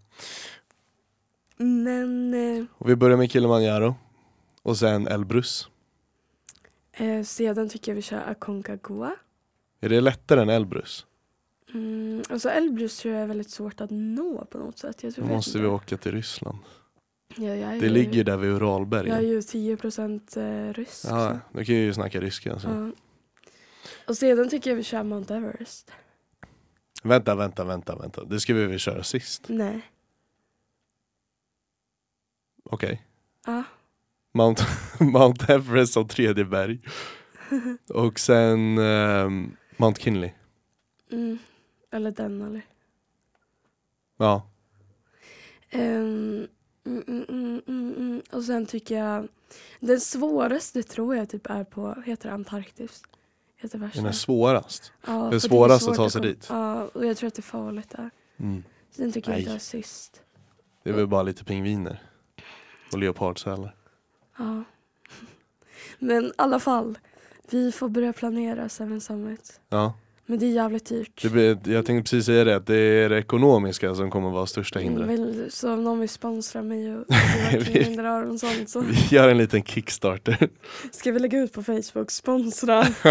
Men 1.56 2.34
eh, 2.34 2.64
Och 2.78 2.90
vi 2.90 2.96
börjar 2.96 3.16
med 3.16 3.30
Kilimanjaro. 3.30 3.94
Och 4.62 4.76
sen 4.76 5.06
Elbrus. 5.06 5.68
Eh, 6.98 7.22
sedan 7.22 7.68
tycker 7.68 7.92
jag 7.92 7.96
vi 7.96 8.02
kör 8.02 8.30
Aconcagua. 8.30 9.16
Är 9.80 9.88
det 9.88 10.00
lättare 10.00 10.42
än 10.42 10.48
Elbrus? 10.48 11.06
Mm, 11.74 12.22
alltså 12.30 12.48
Elbrus 12.50 12.98
tror 12.98 13.14
jag 13.14 13.22
är 13.22 13.26
väldigt 13.26 13.50
svårt 13.50 13.80
att 13.80 13.90
nå 13.90 14.44
på 14.44 14.58
något 14.58 14.78
sätt. 14.78 15.02
Jag 15.02 15.14
tror 15.14 15.26
Då 15.26 15.34
måste 15.34 15.58
vi 15.58 15.66
åka 15.66 15.96
till 15.96 16.12
Ryssland. 16.12 16.58
Ja, 17.36 17.42
Det 17.50 17.76
ju, 17.76 17.88
ligger 17.88 18.24
där 18.24 18.36
vid 18.36 18.50
Jag 18.50 18.56
är 18.56 18.60
Uralbergen. 18.62 19.28
ju 19.28 19.42
10 19.42 19.76
procent 19.76 20.36
eh, 20.36 20.72
rysk. 20.72 21.04
Ja, 21.08 21.38
då 21.52 21.64
kan 21.64 21.74
jag 21.74 21.84
ju 21.84 21.94
snacka 21.94 22.20
ryska. 22.20 22.52
Alltså. 22.52 22.68
Ja. 22.68 22.90
Och 24.06 24.16
sedan 24.16 24.48
tycker 24.48 24.70
jag 24.70 24.76
vi 24.76 24.82
kör 24.82 25.02
Mount 25.02 25.34
Everest. 25.34 25.92
Vänta, 27.02 27.34
vänta, 27.34 27.64
vänta, 27.64 27.96
vänta. 27.96 28.24
Det 28.24 28.40
ska 28.40 28.54
vi 28.54 28.66
väl 28.66 28.78
köra 28.78 29.02
sist? 29.02 29.44
Nej. 29.48 29.80
Okej. 32.64 33.06
Ja. 33.46 33.62
Mount, 34.38 34.62
Mount 35.00 35.52
Everest 35.52 35.92
som 35.92 36.08
tredje 36.08 36.44
berg. 36.44 36.80
Och 37.88 38.18
sen 38.18 38.78
ehm, 38.78 39.56
Mount 39.76 40.00
Kinley. 40.00 40.30
Mm. 41.12 41.38
Eller 41.92 42.10
den 42.10 42.42
eller. 42.42 42.62
Ja. 44.16 44.50
Ehm, 45.70 46.46
mm, 46.86 47.62
mm. 47.66 48.22
Och 48.32 48.44
sen 48.44 48.66
tycker 48.66 48.98
jag 48.98 49.28
den 49.80 50.00
svåraste 50.00 50.82
tror 50.82 51.16
jag 51.16 51.28
typ 51.28 51.50
är 51.50 51.64
på, 51.64 52.02
heter 52.06 52.28
det 52.28 52.34
Antarktis? 52.34 53.02
Heter 53.56 53.78
värsta. 53.78 54.00
Den 54.00 54.08
är 54.08 54.12
svårast. 54.12 54.92
ja, 55.06 55.12
det 55.12 55.18
är 55.18 55.34
är 55.34 55.38
svårast 55.38 55.88
att 55.88 55.96
ta 55.96 56.10
sig 56.10 56.22
dit. 56.22 56.46
Ja, 56.50 56.84
och 56.84 57.06
jag 57.06 57.16
tror 57.16 57.28
att 57.28 57.34
det 57.34 57.40
är 57.40 57.42
farligt 57.42 57.90
där. 57.90 58.10
Mm. 58.36 58.64
Sen 58.90 59.12
tycker 59.12 59.30
jag 59.30 59.36
Nej. 59.36 59.42
inte 59.42 59.52
jag 59.52 59.62
sist. 59.62 60.22
Det 60.82 60.90
är 60.90 60.94
väl 60.94 61.06
bara 61.06 61.22
lite 61.22 61.44
pingviner. 61.44 62.02
Och 62.92 62.98
leopardsälar. 62.98 63.74
Ja. 64.38 64.64
Men 65.98 66.24
i 66.24 66.32
alla 66.38 66.60
fall, 66.60 66.98
vi 67.50 67.72
får 67.72 67.88
börja 67.88 68.12
planera 68.12 68.68
Seven 68.68 69.00
Summit. 69.00 69.60
Ja. 69.68 69.94
Men 70.30 70.38
det 70.38 70.46
är 70.46 70.50
jävligt 70.50 70.86
dyrt. 70.86 71.22
Det 71.22 71.28
blir, 71.28 71.58
jag 71.68 71.86
tänkte 71.86 72.10
precis 72.10 72.26
säga 72.26 72.44
det, 72.44 72.56
att 72.56 72.66
det 72.66 72.76
är 72.76 73.08
det 73.08 73.18
ekonomiska 73.18 73.94
som 73.94 74.10
kommer 74.10 74.30
vara 74.30 74.46
största 74.46 74.78
hindret. 74.78 75.08
Vill, 75.08 75.46
så 75.50 75.72
om 75.72 75.84
någon 75.84 76.00
vill 76.00 76.08
sponsra 76.08 76.62
mig 76.62 76.96
och 76.96 77.04
Vi- 77.52 77.82
Hinder 77.82 78.04
Aronsson 78.04 78.66
så 78.66 78.80
Vi 78.80 78.96
gör 79.16 79.28
en 79.28 79.38
liten 79.38 79.62
kickstarter. 79.62 80.48
ska 80.92 81.12
vi 81.12 81.18
lägga 81.18 81.38
ut 81.38 81.52
på 81.52 81.62
Facebook, 81.62 82.10
sponsra. 82.10 82.84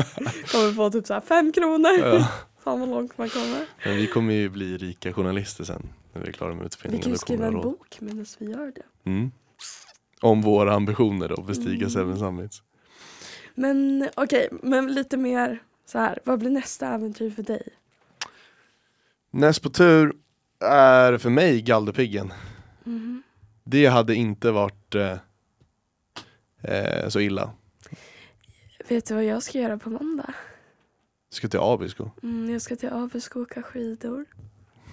Kommer 0.52 0.74
få 0.76 0.90
typ 0.92 1.08
så 1.08 1.14
här 1.14 1.22
fem 1.22 1.52
kronor. 1.52 2.00
Ja. 2.00 2.28
Fan 2.64 2.80
vad 2.80 2.90
långt 2.90 3.18
man 3.18 3.30
kommer. 3.30 3.66
Men 3.86 3.96
vi 3.98 4.08
kommer 4.08 4.34
ju 4.34 4.50
bli 4.50 4.78
rika 4.78 5.14
journalister 5.14 5.64
sen. 5.64 5.90
När 6.14 6.22
vi 6.22 6.28
är 6.28 6.32
klara 6.34 6.52
med 6.54 6.60
Vi 6.60 6.66
utbildningen. 6.66 7.04
kan 7.04 7.12
ju 7.12 7.18
skriva 7.18 7.42
vi 7.42 7.48
en 7.48 7.54
råd. 7.54 7.64
bok 7.64 7.98
medan 8.02 8.26
vi 8.40 8.46
gör 8.52 8.72
det. 8.76 9.10
Mm. 9.10 9.32
Om 10.22 10.42
våra 10.42 10.74
ambitioner 10.74 11.40
att 11.40 11.48
bestiga 11.48 11.76
Mm. 11.76 11.90
Seven 11.90 12.20
Summits. 12.20 12.64
Men 13.56 14.10
okej, 14.16 14.50
men 14.64 14.94
lite 14.94 15.18
mer 15.18 15.64
så 15.86 16.00
här. 16.00 16.20
Vad 16.24 16.40
blir 16.40 16.50
nästa 16.50 16.88
äventyr 16.88 17.30
för 17.30 17.44
dig? 17.44 17.68
Näst 19.32 19.62
på 19.64 19.70
tur 19.70 20.16
är 20.60 21.18
för 21.18 21.30
mig 21.30 21.62
Galdhöpiggen. 21.62 22.34
Mhm. 22.84 23.24
Det 23.64 23.86
hade 23.86 24.16
inte 24.16 24.52
varit 24.52 24.96
eh, 24.96 25.18
eh, 26.62 27.10
så 27.10 27.20
illa. 27.20 27.52
Vet 28.90 29.06
du 29.06 29.14
vad 29.14 29.24
jag 29.24 29.44
ska 29.44 29.60
göra 29.60 29.78
på 29.78 29.90
måndag? 29.90 30.34
Ska 31.30 31.48
till 31.48 31.60
Abisko. 31.60 32.10
Mm, 32.24 32.50
jag 32.54 32.62
ska 32.62 32.76
till 32.76 32.90
Abisko 32.94 33.40
och 33.40 33.44
åka 33.44 33.62
skidor. 33.64 34.26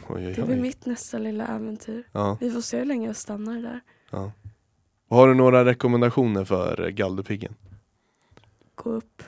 Oj, 0.08 0.26
oj, 0.26 0.34
Det 0.36 0.42
blir 0.42 0.56
oj. 0.56 0.60
mitt 0.60 0.86
nästa 0.86 1.18
lilla 1.18 1.46
äventyr. 1.46 2.04
Ja, 2.12 2.38
Vi 2.40 2.50
får 2.50 2.60
se 2.60 2.78
hur 2.78 2.84
länge 2.84 3.06
jag 3.06 3.16
stannar 3.16 3.62
där. 3.62 3.80
ja. 4.10 4.32
Har 5.14 5.28
du 5.28 5.34
några 5.34 5.64
rekommendationer 5.64 6.44
för 6.44 6.90
Galdhöpiggen? 6.90 7.54
Gå 8.74 8.90
upp. 8.90 9.22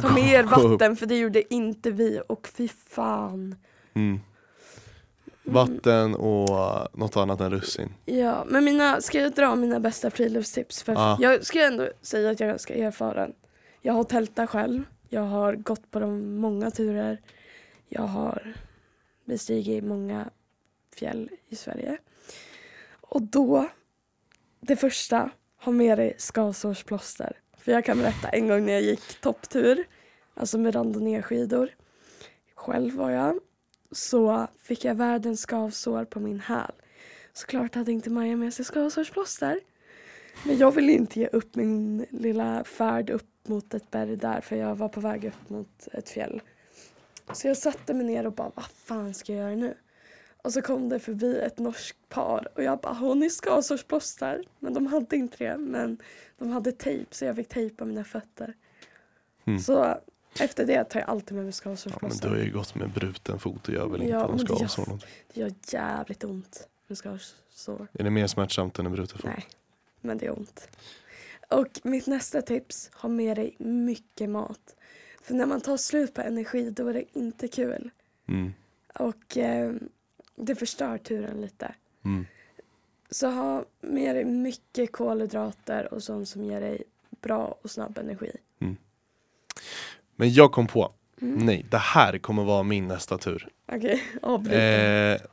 Ta 0.00 0.14
med 0.14 0.28
er 0.28 0.42
vatten 0.42 0.96
för 0.96 1.06
det 1.06 1.18
gjorde 1.18 1.54
inte 1.54 1.90
vi 1.90 2.20
och 2.28 2.48
fy 2.48 2.68
fan. 2.68 3.54
Mm. 3.94 4.20
Vatten 5.42 6.14
och 6.14 6.50
uh, 6.50 6.86
något 6.92 7.16
annat 7.16 7.40
än 7.40 7.50
russin. 7.50 7.94
Ja, 8.04 8.44
men 8.48 8.64
mina, 8.64 9.00
ska 9.00 9.20
jag 9.20 9.32
dra 9.32 9.54
mina 9.54 9.80
bästa 9.80 10.10
friluftstips? 10.10 10.82
För 10.82 10.92
Ja. 10.92 11.16
Jag 11.20 11.46
ska 11.46 11.66
ändå 11.66 11.88
säga 12.02 12.30
att 12.30 12.40
jag 12.40 12.46
är 12.46 12.52
ganska 12.52 12.74
erfaren. 12.74 13.32
Jag 13.80 13.92
har 13.92 14.04
tältat 14.04 14.50
själv. 14.50 14.84
Jag 15.08 15.22
har 15.22 15.54
gått 15.54 15.90
på 15.90 16.00
de 16.00 16.36
många 16.36 16.70
turer. 16.70 17.20
Jag 17.88 18.02
har 18.02 18.54
bestigit 19.24 19.84
många 19.84 20.30
fjäll 20.94 21.30
i 21.48 21.56
Sverige. 21.56 21.98
Och 23.00 23.22
då, 23.22 23.68
det 24.66 24.76
första, 24.76 25.30
ha 25.64 25.72
med 25.72 25.98
dig 25.98 26.14
skavsårsplåster. 26.18 27.36
För 27.58 27.72
jag 27.72 27.84
kan 27.84 27.98
berätta 27.98 28.28
en 28.28 28.48
gång 28.48 28.66
när 28.66 28.72
jag 28.72 28.82
gick 28.82 29.20
topptur, 29.20 29.84
alltså 30.34 30.58
med 30.58 30.74
randonnéskidor. 30.74 31.68
Själv 32.54 32.94
var 32.94 33.10
jag. 33.10 33.40
Så 33.90 34.46
fick 34.60 34.84
jag 34.84 34.94
världens 34.94 35.40
skavsår 35.40 36.04
på 36.04 36.20
min 36.20 36.40
häl. 36.40 36.72
Såklart 37.32 37.74
hade 37.74 37.92
inte 37.92 38.10
Maja 38.10 38.36
med 38.36 38.54
sig 38.54 38.64
skavsårsplåster. 38.64 39.60
Men 40.44 40.58
jag 40.58 40.72
ville 40.72 40.92
inte 40.92 41.20
ge 41.20 41.26
upp 41.26 41.54
min 41.54 42.06
lilla 42.10 42.64
färd 42.64 43.10
upp 43.10 43.48
mot 43.48 43.74
ett 43.74 43.90
berg 43.90 44.16
där 44.16 44.40
för 44.40 44.56
jag 44.56 44.74
var 44.74 44.88
på 44.88 45.00
väg 45.00 45.24
upp 45.24 45.50
mot 45.50 45.88
ett 45.92 46.08
fjäll. 46.08 46.42
Så 47.32 47.48
jag 47.48 47.56
satte 47.56 47.94
mig 47.94 48.06
ner 48.06 48.26
och 48.26 48.32
bara, 48.32 48.52
vad 48.54 48.64
fan 48.64 49.14
ska 49.14 49.32
jag 49.32 49.42
göra 49.42 49.56
nu? 49.56 49.76
Och 50.42 50.52
så 50.52 50.62
kom 50.62 50.88
det 50.88 50.98
förbi 50.98 51.38
ett 51.40 51.58
norskt 51.58 52.08
par 52.08 52.48
och 52.54 52.62
jag 52.62 52.80
bara, 52.80 52.92
har 52.92 53.14
ni 53.14 53.30
skavsårsplåster? 53.30 54.44
Men 54.58 54.74
de 54.74 54.86
hade 54.86 55.16
inte 55.16 55.44
det, 55.44 55.56
men 55.58 55.98
de 56.38 56.48
hade 56.48 56.72
tejp 56.72 57.14
så 57.14 57.24
jag 57.24 57.36
fick 57.36 57.48
tejpa 57.48 57.84
mina 57.84 58.04
fötter. 58.04 58.54
Mm. 59.44 59.60
Så 59.60 59.98
efter 60.40 60.66
det 60.66 60.84
tar 60.84 61.00
jag 61.00 61.08
alltid 61.08 61.36
med 61.36 61.44
mig 61.44 61.52
Ja, 61.64 61.68
men 61.68 61.76
skavsårsplåster. 61.76 62.28
du 62.28 62.34
har 62.36 62.42
ju 62.44 62.52
gått 62.52 62.74
med 62.74 62.90
bruten 62.90 63.38
fot 63.38 63.68
och 63.68 63.74
gör 63.74 63.86
väl 63.88 64.02
inte 64.02 64.12
Ja, 64.12 64.20
att 64.20 64.26
de 64.26 64.56
men 64.56 64.68
ska 64.68 64.84
det-. 64.84 64.98
Det 65.34 65.40
gör 65.40 65.52
jävligt 65.68 66.24
ont 66.24 66.68
med 66.86 66.98
skavsår. 66.98 67.86
Är 67.92 68.04
det 68.04 68.10
mer 68.10 68.26
smärtsamt 68.26 68.78
än 68.78 68.86
en 68.86 68.92
bruten 68.92 69.18
fot? 69.18 69.24
Nej, 69.24 69.46
men 70.00 70.18
det 70.18 70.26
är 70.26 70.38
ont. 70.38 70.68
Och 71.50 71.80
mitt 71.82 72.06
nästa 72.06 72.42
tips, 72.42 72.90
ha 72.94 73.08
med 73.08 73.36
dig 73.36 73.56
mycket 73.58 74.30
mat. 74.30 74.76
För 75.22 75.34
när 75.34 75.46
man 75.46 75.60
tar 75.60 75.76
slut 75.76 76.14
på 76.14 76.20
energi 76.22 76.70
då 76.70 76.88
är 76.88 76.92
det 76.94 77.18
inte 77.18 77.48
kul. 77.48 77.90
Mm. 78.28 78.52
Och 78.94 79.36
eh, 79.36 79.72
det 80.36 80.54
förstör 80.54 80.98
turen 80.98 81.40
lite. 81.40 81.74
Mm. 82.04 82.26
Så 83.10 83.30
ha 83.30 83.64
med 83.80 84.16
dig 84.16 84.24
mycket 84.24 84.92
kolhydrater 84.92 85.94
och 85.94 86.02
sånt 86.02 86.28
som 86.28 86.44
ger 86.44 86.60
dig 86.60 86.82
bra 87.22 87.58
och 87.62 87.70
snabb 87.70 87.98
energi. 87.98 88.30
Men 90.16 90.32
jag 90.32 90.52
kom 90.52 90.66
på, 90.66 90.92
Mm. 91.20 91.46
nej 91.46 91.66
det 91.70 91.78
här 91.78 92.18
kommer 92.18 92.44
vara 92.44 92.62
min 92.62 92.88
nästa 92.88 93.18
tur. 93.18 93.48
Okej, 93.72 94.02
avbryt. 94.22 94.54
Eh, 94.54 95.26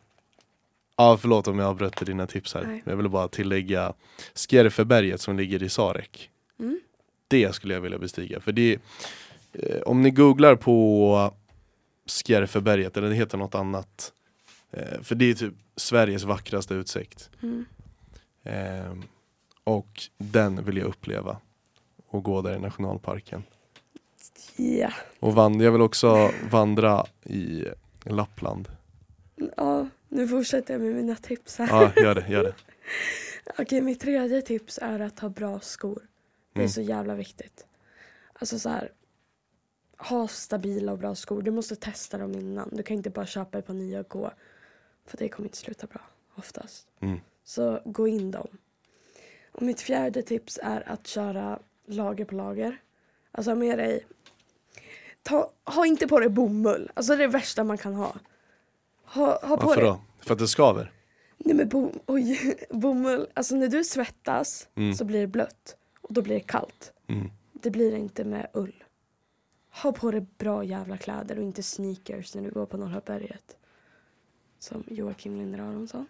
Ja 0.96 1.18
förlåt 1.18 1.48
om 1.48 1.60
jag 1.60 1.68
avbröt 1.70 2.06
dina 2.06 2.28
tips 2.28 2.54
här. 2.54 2.64
Nej. 2.64 2.82
Jag 2.86 2.96
ville 2.98 3.10
bara 3.10 3.28
tillägga 3.28 3.94
Skärfeberget 4.36 5.22
som 5.22 5.38
ligger 5.38 5.64
i 5.64 5.70
Sarek. 5.70 6.30
Mm. 6.60 6.80
Det 7.28 7.56
skulle 7.56 7.74
jag 7.74 7.82
vilja 7.82 7.98
bestiga. 7.98 8.40
För 8.40 8.52
det 8.52 8.80
eh, 9.54 9.82
om 9.82 10.02
ni 10.02 10.12
googlar 10.12 10.56
på 10.56 11.34
Skärfeberget, 12.06 12.98
eller 12.98 13.10
det 13.10 13.16
heter 13.16 13.38
något 13.38 13.56
annat. 13.56 14.14
Eh, 14.72 15.02
för 15.02 15.16
det 15.16 15.26
är 15.26 15.34
typ 15.34 15.54
Sveriges 15.76 16.24
vackraste 16.24 16.74
utsikt. 16.74 17.30
Mm. 17.44 17.66
Eh, 18.44 18.94
och 19.64 20.02
den 20.18 20.66
vill 20.66 20.78
jag 20.78 20.88
uppleva. 20.88 21.38
Och 22.08 22.24
gå 22.24 22.42
där 22.42 22.56
i 22.56 22.60
nationalparken. 22.60 23.44
Ja. 24.56 24.92
Och 25.20 25.34
vand- 25.36 25.62
jag 25.62 25.72
vill 25.72 25.82
också 25.82 26.32
vandra 26.52 27.06
i 27.24 27.66
Lappland. 28.04 28.70
ja, 29.58 29.88
nu 30.10 30.28
fortsätter 30.28 30.74
jag 30.74 30.82
med 30.82 30.96
mina 30.96 31.16
tips 31.16 31.58
här. 31.58 31.68
Ja, 31.68 32.04
gör 32.04 32.16
det, 32.16 32.28
gör 32.30 32.44
det. 32.44 32.54
Okej, 33.62 33.82
mitt 33.82 34.00
tredje 34.00 34.42
tips 34.42 34.80
är 34.82 35.00
att 35.00 35.20
ha 35.20 35.30
bra 35.30 35.60
skor. 35.60 36.02
Det 36.54 36.60
är 36.60 36.64
Mm. 36.64 36.70
så 36.70 36.82
jävla 36.82 37.16
viktigt. 37.16 37.66
Alltså 38.34 38.60
så 38.60 38.70
här. 38.70 38.92
Ha 39.98 40.28
stabila 40.28 40.92
och 40.92 40.98
bra 40.98 41.16
skor. 41.16 41.42
Du 41.42 41.52
måste 41.52 41.76
testa 41.76 42.18
dem 42.18 42.34
innan. 42.36 42.70
Du 42.72 42.84
kan 42.84 42.98
inte 42.98 43.10
bara 43.10 43.26
köpa 43.26 43.58
ett 43.60 43.68
par 43.68 43.74
nya 43.74 44.00
och 44.00 44.10
gå. 44.10 44.32
För 45.10 45.18
det 45.18 45.30
kommer 45.30 45.48
inte 45.48 45.58
sluta 45.58 45.88
bra, 45.88 46.02
oftast. 46.36 46.88
Mm. 47.00 47.20
Så 47.44 47.80
gå 47.86 48.08
in 48.08 48.32
dem. 48.32 48.48
Och 49.52 49.62
mitt 49.62 49.82
fjärde 49.82 50.22
tips 50.22 50.60
är 50.64 50.90
att 50.90 51.08
köra 51.08 51.60
lager 51.86 52.26
på 52.26 52.36
lager. 52.36 52.82
Alltså 53.32 53.56
med 53.56 53.78
dig... 53.80 54.06
Ta, 55.22 55.52
ha 55.64 55.86
inte 55.86 56.08
på 56.08 56.20
dig 56.20 56.30
bomull. 56.30 56.92
Alltså 56.94 57.16
det 57.16 57.24
är 57.24 57.28
det 57.28 57.34
värsta 57.34 57.64
man 57.64 57.78
kan 57.78 57.94
ha. 57.94 58.16
Ha, 59.04 59.48
ha 59.48 59.58
på 59.58 59.68
Varför 59.68 59.82
då? 59.82 60.02
För 60.20 60.34
att 60.34 60.40
det 60.40 60.48
skaver? 60.48 60.92
Nej 61.38 61.56
men 61.56 61.70
bom, 61.70 62.00
oj, 62.06 62.56
bomull. 62.70 63.28
Alltså 63.34 63.56
när 63.56 63.68
du 63.68 63.84
svettas 63.84 64.68
Mm. 64.76 64.94
så 64.94 65.06
blir 65.06 65.20
det 65.22 65.28
blött. 65.28 65.76
Och 66.02 66.14
då 66.14 66.22
blir 66.22 66.36
det 66.36 66.40
kallt. 66.42 66.94
Mm. 67.08 67.32
Det 67.54 67.72
blir 67.72 67.92
det 67.92 67.98
inte 67.98 68.24
med 68.24 68.48
ull. 68.54 68.84
Ha 69.84 69.92
på 69.92 70.12
dig 70.12 70.26
bra 70.38 70.64
jävla 70.64 70.98
kläder 70.98 71.38
och 71.38 71.44
inte 71.44 71.64
sneakers 71.64 72.36
när 72.36 72.42
du 72.44 72.52
går 72.52 72.66
på 72.66 72.78
Norra 72.78 73.02
berget. 73.06 73.56
Som 74.60 74.84
Joakim 74.88 75.38
Linder 75.38 75.60
Aronsson. 75.60 76.06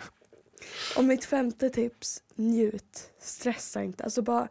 och 0.96 1.04
mitt 1.04 1.24
femte 1.24 1.70
tips, 1.70 2.22
njut. 2.34 3.12
Stressa 3.18 3.82
inte. 3.82 4.04
Alltså 4.04 4.22
bara 4.22 4.48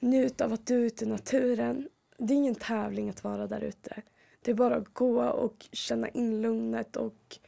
njut 0.00 0.40
av 0.40 0.52
att 0.52 0.66
du 0.66 0.74
är 0.76 0.80
ute 0.80 1.04
i 1.04 1.08
naturen. 1.08 1.88
Det 2.18 2.34
är 2.34 2.36
ingen 2.36 2.54
tävling 2.54 3.10
att 3.10 3.24
vara 3.24 3.46
där 3.46 3.60
ute. 3.60 4.02
Det 4.42 4.50
är 4.50 4.54
bara 4.54 4.76
att 4.76 4.94
gå 4.94 5.22
och 5.22 5.66
känna 5.72 6.08
in 6.08 6.42
lugnet 6.42 6.96
och 6.96 7.38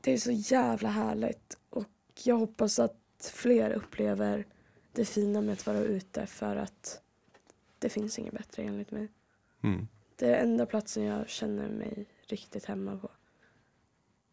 det 0.00 0.12
är 0.12 0.18
så 0.18 0.32
jävla 0.32 0.88
härligt. 0.88 1.58
Och 1.70 1.88
jag 2.24 2.36
hoppas 2.36 2.78
att 2.78 3.32
fler 3.34 3.70
upplever 3.70 4.46
det 4.92 5.04
fina 5.04 5.40
med 5.40 5.52
att 5.52 5.66
vara 5.66 5.78
ute 5.78 6.26
för 6.26 6.56
att 6.56 7.02
det 7.78 7.88
finns 7.88 8.18
inget 8.18 8.34
bättre 8.34 8.62
enligt 8.62 8.90
mig. 8.90 9.08
Mm. 9.62 9.88
Det 10.16 10.26
är 10.26 10.42
enda 10.42 10.66
platsen 10.66 11.04
jag 11.04 11.28
känner 11.28 11.68
mig 11.68 12.06
riktigt 12.26 12.64
hemma 12.64 12.96
på. 12.96 13.10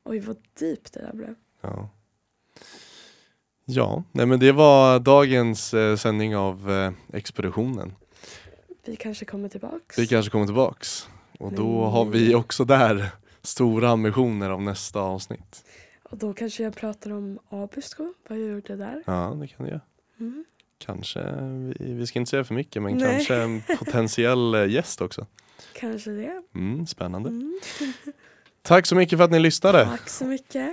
Oj, 0.03 0.19
vad 0.19 0.37
deep 0.59 0.91
det 0.91 0.99
där 0.99 1.13
blev. 1.13 1.35
Ja. 1.61 1.89
Ja, 3.65 4.03
nej 4.11 4.25
men 4.25 4.39
det 4.39 4.51
var 4.51 4.99
dagens 4.99 5.73
eh, 5.73 5.95
sändning 5.95 6.35
av 6.35 6.71
eh, 6.71 6.91
Expeditionen. 7.13 7.95
Vi 8.85 8.95
kanske 8.95 9.25
kommer 9.25 9.49
tillbaks. 9.49 9.99
Vi 9.99 10.07
kanske 10.07 10.31
kommer 10.31 10.45
tillbaks. 10.45 11.09
Och 11.39 11.53
då 11.53 11.83
har 11.85 12.05
vi 12.05 12.35
också 12.35 12.65
där 12.65 13.09
stora 13.41 13.89
ambitioner 13.89 14.49
om 14.49 14.65
nästa 14.65 14.99
avsnitt. 14.99 15.63
Och 16.03 16.17
då 16.17 16.33
kanske 16.33 16.63
jag 16.63 16.75
pratar 16.75 17.11
om 17.11 17.39
Abisko, 17.49 18.13
vad 18.27 18.39
jag 18.39 18.47
gjorde 18.47 18.75
där. 18.75 19.03
Ja, 19.05 19.37
det 19.41 19.47
kan 19.47 19.65
det 19.65 19.71
göra. 19.71 19.81
Mm. 20.19 20.45
Kanske, 20.77 21.35
vi, 21.41 21.93
vi 21.93 22.07
ska 22.07 22.19
inte 22.19 22.29
säga 22.29 22.43
för 22.43 22.53
mycket 22.53 22.81
men 22.81 22.97
Nej. 22.97 23.11
kanske 23.11 23.35
en 23.35 23.61
potentiell 23.79 24.55
eh, 24.55 24.69
gäst 24.69 25.01
också. 25.01 25.25
Kanske 25.73 26.11
det. 26.11 26.41
Mm, 26.55 26.87
spännande. 26.87 27.29
Mm. 27.29 27.59
Tack 28.63 28.85
så 28.85 28.95
mycket 28.95 29.17
för 29.17 29.25
att 29.25 29.31
ni 29.31 29.39
lyssnade. 29.39 29.85
Tack 29.85 30.09
så 30.09 30.25
mycket. 30.25 30.69